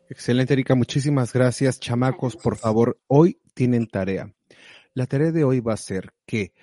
Excelente, 0.10 0.54
Erika. 0.54 0.76
Muchísimas 0.76 1.34
gracias. 1.34 1.80
Chamacos, 1.80 2.36
por 2.36 2.56
favor, 2.56 3.00
hoy 3.08 3.40
tienen 3.56 3.88
tarea. 3.88 4.32
La 4.94 5.06
tarea 5.08 5.32
de 5.32 5.44
hoy 5.44 5.60
va 5.60 5.74
a 5.74 5.78
ser 5.78 6.14
que 6.26 6.54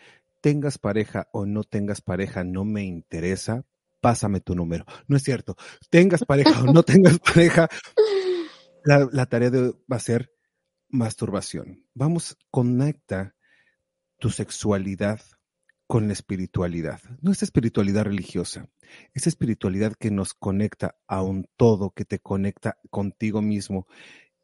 tengas 0.40 0.78
pareja 0.78 1.28
o 1.32 1.46
no 1.46 1.64
tengas 1.64 2.00
pareja, 2.00 2.44
no 2.44 2.64
me 2.64 2.84
interesa, 2.84 3.64
pásame 4.00 4.40
tu 4.40 4.54
número. 4.54 4.84
No 5.08 5.16
es 5.16 5.22
cierto. 5.22 5.56
Tengas 5.90 6.24
pareja 6.24 6.62
o 6.62 6.72
no 6.72 6.82
tengas 6.84 7.18
pareja, 7.18 7.68
la, 8.84 9.08
la 9.12 9.26
tarea 9.26 9.50
de 9.50 9.58
hoy 9.58 9.76
va 9.90 9.96
a 9.96 10.00
ser 10.00 10.32
masturbación. 10.88 11.84
Vamos, 11.94 12.36
conecta 12.50 13.34
tu 14.18 14.30
sexualidad 14.30 15.20
con 15.86 16.06
la 16.06 16.12
espiritualidad. 16.12 17.00
No 17.20 17.32
es 17.32 17.42
espiritualidad 17.42 18.04
religiosa, 18.04 18.68
es 19.12 19.26
espiritualidad 19.26 19.94
que 19.98 20.12
nos 20.12 20.34
conecta 20.34 20.96
a 21.08 21.22
un 21.22 21.48
todo, 21.56 21.90
que 21.90 22.04
te 22.04 22.20
conecta 22.20 22.78
contigo 22.90 23.42
mismo 23.42 23.88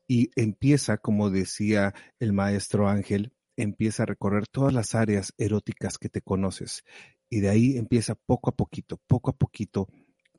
y 0.08 0.30
empieza, 0.34 0.98
como 0.98 1.30
decía 1.30 1.94
el 2.18 2.32
maestro 2.32 2.88
Ángel, 2.88 3.32
empieza 3.56 4.02
a 4.02 4.06
recorrer 4.06 4.46
todas 4.46 4.72
las 4.72 4.94
áreas 4.94 5.32
eróticas 5.38 5.98
que 5.98 6.08
te 6.08 6.20
conoces 6.20 6.84
y 7.28 7.40
de 7.40 7.48
ahí 7.48 7.76
empieza 7.76 8.14
poco 8.14 8.50
a 8.50 8.56
poquito, 8.56 9.00
poco 9.06 9.30
a 9.30 9.36
poquito 9.36 9.88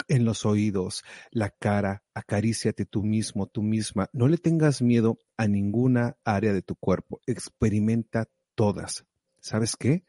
en 0.07 0.26
los 0.26 0.45
oídos, 0.45 1.03
la 1.31 1.49
cara, 1.49 2.03
acaríciate 2.14 2.85
tú 2.85 3.03
mismo, 3.03 3.48
tú 3.48 3.61
misma. 3.64 4.10
No 4.14 4.27
le 4.27 4.38
tengas 4.38 4.81
miedo 4.81 5.18
a 5.38 5.48
ninguna 5.48 6.18
área 6.23 6.53
de 6.53 6.61
tu 6.61 6.76
cuerpo. 6.76 7.19
Experimenta 7.26 8.30
todas. 8.56 9.06
¿Sabes 9.39 9.76
qué? 9.76 10.03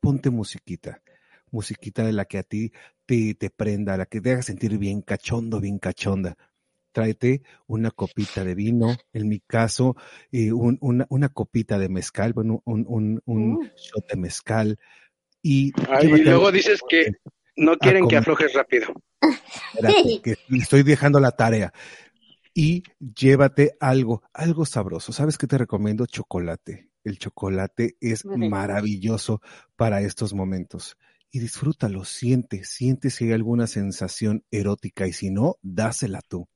Ponte 0.00 0.30
musiquita. 0.30 1.02
Musiquita 1.50 2.04
de 2.04 2.12
la 2.12 2.24
que 2.24 2.38
a 2.38 2.42
ti 2.42 2.72
te, 3.06 3.34
te 3.34 3.50
prenda, 3.50 3.96
la 3.96 4.06
que 4.06 4.20
te 4.20 4.32
haga 4.32 4.42
sentir 4.42 4.76
bien 4.78 5.02
cachondo, 5.02 5.60
bien 5.60 5.78
cachonda. 5.78 6.36
Tráete 6.94 7.42
una 7.66 7.90
copita 7.90 8.44
de 8.44 8.54
vino, 8.54 8.96
en 9.12 9.28
mi 9.28 9.40
caso, 9.40 9.96
eh, 10.32 10.52
un, 10.52 10.78
una, 10.80 11.06
una, 11.10 11.28
copita 11.28 11.78
de 11.78 11.88
mezcal, 11.88 12.32
bueno, 12.32 12.62
un, 12.64 12.86
un, 12.88 13.20
un 13.26 13.54
Mm. 13.54 13.70
shot 13.76 14.08
de 14.08 14.16
mezcal. 14.16 14.78
Y, 15.42 15.72
Ay, 15.90 16.04
y 16.04 16.06
llévate 16.06 16.24
luego 16.24 16.52
dices 16.52 16.80
que 16.88 17.12
no 17.56 17.76
quieren 17.76 18.06
que 18.08 18.16
aflojes 18.16 18.54
rápido. 18.54 18.86
Espérate, 19.74 20.20
que 20.22 20.36
le 20.48 20.58
estoy 20.62 20.84
dejando 20.84 21.18
la 21.20 21.32
tarea. 21.32 21.72
Y 22.54 22.84
llévate 23.00 23.76
algo, 23.80 24.22
algo 24.32 24.64
sabroso. 24.64 25.12
¿Sabes 25.12 25.36
qué 25.36 25.48
te 25.48 25.58
recomiendo? 25.58 26.06
Chocolate. 26.06 26.90
El 27.02 27.18
chocolate 27.18 27.96
es 28.00 28.24
Muy 28.24 28.48
maravilloso 28.48 29.42
para 29.76 30.00
estos 30.00 30.32
momentos. 30.32 30.96
Y 31.30 31.40
disfrútalo, 31.40 32.04
siente, 32.04 32.62
siente 32.62 33.10
si 33.10 33.24
hay 33.24 33.32
alguna 33.32 33.66
sensación 33.66 34.44
erótica 34.52 35.08
y 35.08 35.12
si 35.12 35.30
no, 35.30 35.56
dásela 35.62 36.20
tú. 36.28 36.48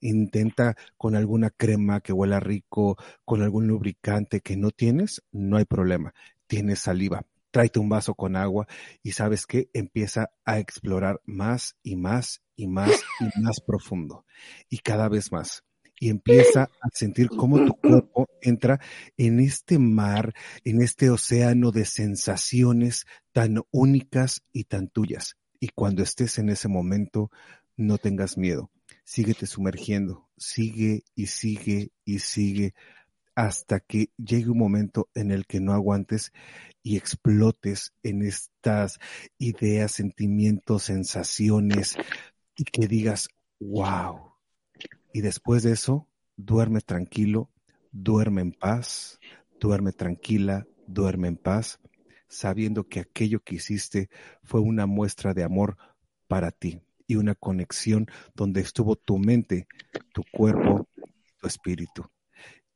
Intenta 0.00 0.76
con 0.96 1.14
alguna 1.14 1.50
crema 1.50 2.00
que 2.00 2.12
huela 2.12 2.40
rico, 2.40 2.96
con 3.24 3.42
algún 3.42 3.66
lubricante 3.66 4.40
que 4.40 4.56
no 4.56 4.70
tienes, 4.70 5.22
no 5.32 5.56
hay 5.56 5.64
problema. 5.64 6.14
Tienes 6.46 6.80
saliva. 6.80 7.24
Tráete 7.50 7.78
un 7.78 7.90
vaso 7.90 8.14
con 8.14 8.34
agua 8.34 8.66
y 9.02 9.12
sabes 9.12 9.46
que 9.46 9.68
empieza 9.74 10.30
a 10.44 10.58
explorar 10.58 11.20
más 11.26 11.76
y 11.82 11.96
más 11.96 12.42
y 12.56 12.66
más 12.66 12.90
y 13.20 13.24
más 13.42 13.60
profundo 13.60 14.24
y 14.68 14.78
cada 14.78 15.08
vez 15.08 15.32
más. 15.32 15.62
Y 16.00 16.08
empieza 16.08 16.62
a 16.62 16.88
sentir 16.92 17.28
cómo 17.28 17.64
tu 17.64 17.74
cuerpo 17.74 18.28
entra 18.40 18.80
en 19.16 19.38
este 19.38 19.78
mar, 19.78 20.34
en 20.64 20.82
este 20.82 21.10
océano 21.10 21.70
de 21.70 21.84
sensaciones 21.84 23.04
tan 23.32 23.62
únicas 23.70 24.42
y 24.52 24.64
tan 24.64 24.88
tuyas. 24.88 25.36
Y 25.60 25.68
cuando 25.68 26.02
estés 26.02 26.38
en 26.38 26.48
ese 26.48 26.66
momento, 26.66 27.30
no 27.76 27.98
tengas 27.98 28.36
miedo. 28.36 28.68
Síguete 29.04 29.46
sumergiendo, 29.46 30.28
sigue 30.36 31.04
y 31.14 31.26
sigue 31.26 31.90
y 32.04 32.20
sigue 32.20 32.74
hasta 33.34 33.80
que 33.80 34.10
llegue 34.16 34.50
un 34.50 34.58
momento 34.58 35.08
en 35.14 35.30
el 35.30 35.46
que 35.46 35.60
no 35.60 35.72
aguantes 35.72 36.32
y 36.82 36.96
explotes 36.96 37.92
en 38.02 38.22
estas 38.22 38.98
ideas, 39.38 39.92
sentimientos, 39.92 40.84
sensaciones 40.84 41.96
y 42.56 42.64
que 42.64 42.86
digas, 42.86 43.28
wow. 43.58 44.34
Y 45.12 45.20
después 45.20 45.62
de 45.62 45.72
eso, 45.72 46.08
duerme 46.36 46.80
tranquilo, 46.80 47.50
duerme 47.90 48.42
en 48.42 48.52
paz, 48.52 49.18
duerme 49.58 49.92
tranquila, 49.92 50.66
duerme 50.86 51.28
en 51.28 51.36
paz, 51.36 51.80
sabiendo 52.28 52.88
que 52.88 53.00
aquello 53.00 53.40
que 53.40 53.56
hiciste 53.56 54.10
fue 54.42 54.60
una 54.60 54.86
muestra 54.86 55.34
de 55.34 55.44
amor 55.44 55.76
para 56.28 56.50
ti 56.50 56.82
y 57.06 57.16
una 57.16 57.34
conexión 57.34 58.06
donde 58.34 58.60
estuvo 58.60 58.96
tu 58.96 59.18
mente, 59.18 59.66
tu 60.12 60.22
cuerpo, 60.32 60.88
tu 61.38 61.46
espíritu 61.46 62.10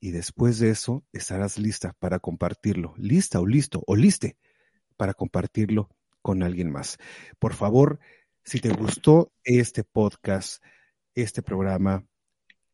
y 0.00 0.10
después 0.10 0.58
de 0.58 0.70
eso 0.70 1.04
estarás 1.12 1.58
lista 1.58 1.94
para 1.98 2.18
compartirlo, 2.18 2.94
lista 2.96 3.40
o 3.40 3.46
listo 3.46 3.82
o 3.86 3.96
liste 3.96 4.36
para 4.96 5.14
compartirlo 5.14 5.88
con 6.22 6.42
alguien 6.42 6.70
más. 6.70 6.98
Por 7.38 7.54
favor, 7.54 7.98
si 8.44 8.60
te 8.60 8.70
gustó 8.70 9.32
este 9.44 9.84
podcast, 9.84 10.62
este 11.14 11.42
programa, 11.42 12.06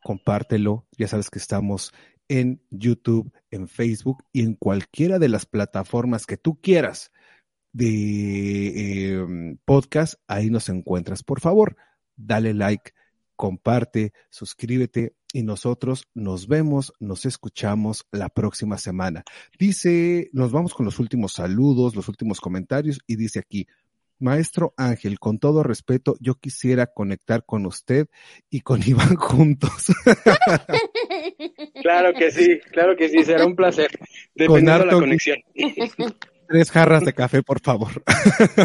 compártelo. 0.03 0.87
Ya 0.99 1.09
sabes 1.09 1.31
que 1.31 1.39
estamos 1.39 1.93
en 2.29 2.63
YouTube, 2.71 3.33
en 3.51 3.69
Facebook 3.69 4.25
y 4.33 4.43
en 4.43 4.55
cualquiera 4.55 5.19
de 5.19 5.29
las 5.29 5.47
plataformas 5.47 6.27
que 6.27 6.37
tú 6.37 6.61
quieras 6.61 7.13
de 7.73 9.15
eh, 9.15 9.57
podcast, 9.65 10.15
ahí 10.27 10.51
nos 10.51 10.69
encuentras. 10.69 11.23
Por 11.23 11.41
favor, 11.41 11.77
dale 12.17 12.55
like, 12.55 12.93
comparte, 13.37 14.13
suscríbete 14.31 15.15
y 15.33 15.43
nosotros 15.43 16.09
nos 16.15 16.47
vemos, 16.47 16.93
nos 17.01 17.25
escuchamos 17.25 18.07
la 18.13 18.29
próxima 18.29 18.79
semana. 18.79 19.25
Dice, 19.59 20.31
nos 20.33 20.53
vamos 20.53 20.75
con 20.75 20.87
los 20.87 20.99
últimos 20.99 21.33
saludos, 21.33 21.97
los 21.97 22.09
últimos 22.09 22.41
comentarios 22.41 23.01
y 23.07 23.17
dice 23.17 23.39
aquí, 23.39 23.67
Maestro 24.19 24.73
Ángel, 24.77 25.19
con 25.19 25.41
todo 25.41 25.65
respeto, 25.65 26.15
yo 26.21 26.37
quisiera 26.37 26.87
conectar 26.87 27.45
con 27.45 27.67
usted 27.67 28.07
y 28.49 28.61
con 28.61 28.81
Iván 28.87 29.17
juntos. 29.17 29.87
Claro 31.83 32.15
que 32.15 32.31
sí, 32.31 32.61
claro 32.71 32.97
que 32.97 33.09
sí, 33.09 33.25
será 33.25 33.45
un 33.45 33.57
placer, 33.57 33.91
dependiendo 34.35 34.79
de 34.79 34.87
la 34.87 34.93
conexión. 34.93 35.39
Tres 36.53 36.71
jarras 36.71 37.03
de 37.03 37.15
café, 37.15 37.43
por 37.43 37.61
favor. 37.61 37.91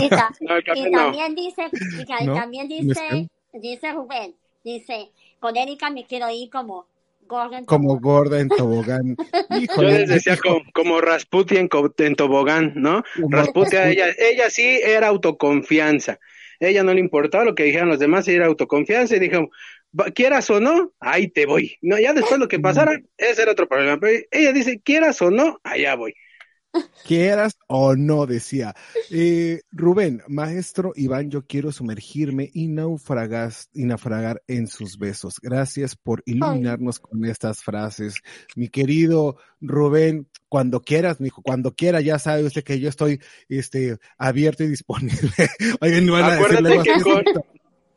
Y, 0.02 0.10
ta- 0.10 0.30
No, 0.42 0.58
el 0.58 0.64
café 0.66 0.80
y 0.80 0.92
no. 0.92 0.98
también 1.04 1.36
dice, 1.36 1.70
y 1.98 2.06
también 2.06 2.68
dice, 2.68 3.30
dice 3.54 3.92
Rubén, 3.94 4.36
dice, 4.62 5.10
con 5.40 5.56
Erika 5.56 5.90
me 5.90 6.06
quiero 6.06 6.30
ir 6.30 6.50
como 6.50 6.86
Gordon. 7.26 7.64
Como 7.64 7.98
gorda 8.00 8.42
en 8.42 8.50
tobogán. 8.50 9.16
Yo 9.78 9.82
les 9.84 10.10
decía 10.10 10.36
como, 10.38 10.62
como 10.74 11.00
Rasputia 11.00 11.62
en, 11.62 12.16
tobogán, 12.16 12.74
¿no? 12.76 13.04
Rasputia, 13.30 13.90
ella, 13.90 14.08
ella 14.18 14.50
sí 14.50 14.80
era 14.84 15.08
autoconfianza. 15.08 16.20
Ella 16.60 16.84
no 16.84 16.94
le 16.94 17.00
importaba 17.00 17.46
lo 17.46 17.56
que 17.56 17.64
dijeran 17.64 17.88
los 17.88 18.00
demás, 18.00 18.28
ella 18.28 18.38
era 18.38 18.46
autoconfianza 18.48 19.16
y 19.16 19.20
dijo, 19.20 19.50
"Va- 19.98 20.12
quieras 20.12 20.50
o 20.50 20.60
no, 20.60 20.92
ahí 21.00 21.30
te 21.30 21.46
voy. 21.46 21.78
No, 21.82 21.98
ya 22.00 22.12
después 22.14 22.38
lo 22.40 22.48
que 22.50 22.60
pasara, 22.60 23.00
ese 23.18 23.44
era 23.44 23.52
otro 23.54 23.68
problema. 23.70 23.98
Pero 23.98 24.26
ella 24.32 24.52
dice, 24.52 24.82
quieras 24.82 25.22
o 25.22 25.32
no, 25.32 25.60
allá 25.64 25.96
voy. 25.96 26.14
Quieras 27.06 27.58
o 27.68 27.96
no, 27.96 28.26
decía. 28.26 28.76
Eh, 29.12 29.62
Rubén, 29.72 30.22
maestro 30.28 30.92
Iván, 30.96 31.32
yo 31.32 31.46
quiero 31.46 31.72
sumergirme 31.72 32.50
y 32.54 32.68
naufragas, 32.68 33.70
y 33.74 33.86
naufragar 33.86 34.42
en 34.48 34.68
sus 34.68 34.98
besos. 34.98 35.40
Gracias 35.42 35.96
por 35.96 36.22
iluminarnos 36.26 37.00
con 37.00 37.24
estas 37.26 37.64
frases. 37.64 38.16
Mi 38.56 38.68
querido 38.68 39.38
Rubén, 39.62 40.28
cuando 40.50 40.82
quieras, 40.82 41.20
mijo, 41.20 41.42
cuando 41.42 41.74
quiera, 41.74 42.02
ya 42.02 42.20
sabe 42.20 42.44
usted 42.44 42.64
que 42.64 42.80
yo 42.80 42.90
estoy 42.90 43.22
este, 43.50 43.98
abierto 44.18 44.64
y 44.64 44.68
disponible. 44.68 45.32
Oigan, 45.82 46.08
van 46.08 46.24
a 46.24 46.34
Acuérdate 46.34 46.84
que 46.84 47.02
con, 47.02 47.24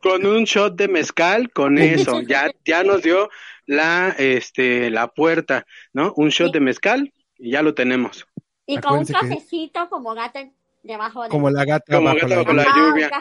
con, 0.01 0.25
un 0.25 0.43
shot 0.45 0.75
de 0.75 0.87
mezcal, 0.87 1.51
con 1.51 1.77
eso, 1.77 2.21
ya, 2.21 2.49
ya 2.65 2.83
nos 2.83 3.03
dio 3.03 3.29
la, 3.65 4.15
este, 4.17 4.89
la 4.89 5.07
puerta, 5.07 5.65
¿no? 5.93 6.13
Un 6.15 6.29
shot 6.29 6.53
de 6.53 6.59
mezcal 6.59 7.13
y 7.37 7.51
ya 7.51 7.61
lo 7.61 7.73
tenemos. 7.73 8.25
Y 8.65 8.77
con 8.77 8.99
un 8.99 9.05
cafecito 9.05 9.89
como 9.89 10.13
gata 10.13 10.49
debajo 10.83 11.23
de 11.23 11.29
Como 11.29 11.49
la 11.49 11.65
gata, 11.65 11.95
como 11.95 12.13
gata 12.13 12.27
bajo 12.27 12.53
la, 12.53 12.65
lluvia. 12.75 13.11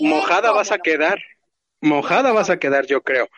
mojada 0.00 0.52
vas 0.52 0.72
a 0.72 0.78
quedar. 0.78 1.18
Mojada 1.80 2.32
vas 2.32 2.50
a 2.50 2.58
quedar, 2.58 2.86
yo 2.86 3.02
creo. 3.02 3.28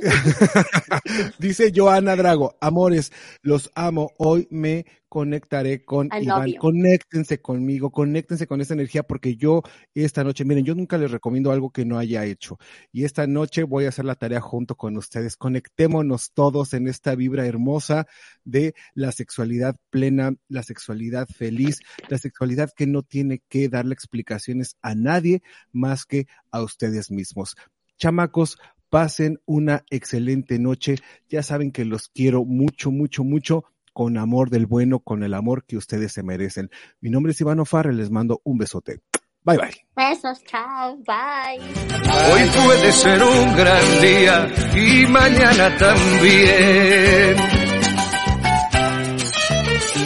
Dice 1.38 1.72
Joana 1.74 2.16
Drago, 2.16 2.56
amores, 2.60 3.12
los 3.42 3.70
amo. 3.74 4.12
Hoy 4.18 4.46
me 4.50 4.84
conectaré 5.08 5.84
con 5.84 6.08
Iván. 6.20 6.54
Conéctense 6.54 7.40
conmigo, 7.40 7.90
conéctense 7.90 8.46
con 8.46 8.60
esa 8.60 8.74
energía 8.74 9.04
porque 9.04 9.36
yo 9.36 9.62
esta 9.94 10.24
noche, 10.24 10.44
miren, 10.44 10.64
yo 10.64 10.74
nunca 10.74 10.98
les 10.98 11.10
recomiendo 11.10 11.52
algo 11.52 11.70
que 11.70 11.84
no 11.84 11.98
haya 11.98 12.24
hecho. 12.24 12.58
Y 12.90 13.04
esta 13.04 13.26
noche 13.26 13.62
voy 13.62 13.84
a 13.84 13.90
hacer 13.90 14.04
la 14.04 14.16
tarea 14.16 14.40
junto 14.40 14.74
con 14.74 14.96
ustedes. 14.96 15.36
Conectémonos 15.36 16.32
todos 16.32 16.74
en 16.74 16.88
esta 16.88 17.14
vibra 17.14 17.46
hermosa 17.46 18.06
de 18.44 18.74
la 18.94 19.12
sexualidad 19.12 19.76
plena, 19.90 20.34
la 20.48 20.64
sexualidad 20.64 21.28
feliz, 21.28 21.78
la 22.08 22.18
sexualidad 22.18 22.70
que 22.76 22.86
no 22.86 23.02
tiene 23.02 23.40
que 23.48 23.68
darle 23.68 23.94
explicaciones 23.94 24.76
a 24.82 24.94
nadie 24.94 25.42
más 25.72 26.06
que 26.06 26.26
a 26.50 26.60
ustedes 26.62 27.12
mismos. 27.12 27.54
Chamacos, 27.98 28.58
pasen 28.94 29.40
una 29.44 29.84
excelente 29.90 30.60
noche. 30.60 30.94
Ya 31.28 31.42
saben 31.42 31.72
que 31.72 31.84
los 31.84 32.06
quiero 32.10 32.44
mucho, 32.44 32.92
mucho, 32.92 33.24
mucho 33.24 33.64
con 33.92 34.16
amor 34.16 34.50
del 34.50 34.66
bueno, 34.66 35.00
con 35.00 35.24
el 35.24 35.34
amor 35.34 35.64
que 35.64 35.76
ustedes 35.76 36.12
se 36.12 36.22
merecen. 36.22 36.70
Mi 37.00 37.10
nombre 37.10 37.32
es 37.32 37.40
Ivano 37.40 37.64
Farre, 37.64 37.92
les 37.92 38.12
mando 38.12 38.40
un 38.44 38.56
besote. 38.56 39.00
Bye 39.42 39.58
bye. 39.58 39.84
Besos, 39.96 40.44
chao, 40.44 40.96
bye. 40.98 41.58
Hoy 41.58 42.48
puede 42.64 42.92
ser 42.92 43.20
un 43.20 43.56
gran 43.56 44.00
día 44.00 44.48
y 44.76 45.06
mañana 45.08 45.76
también. 45.76 47.73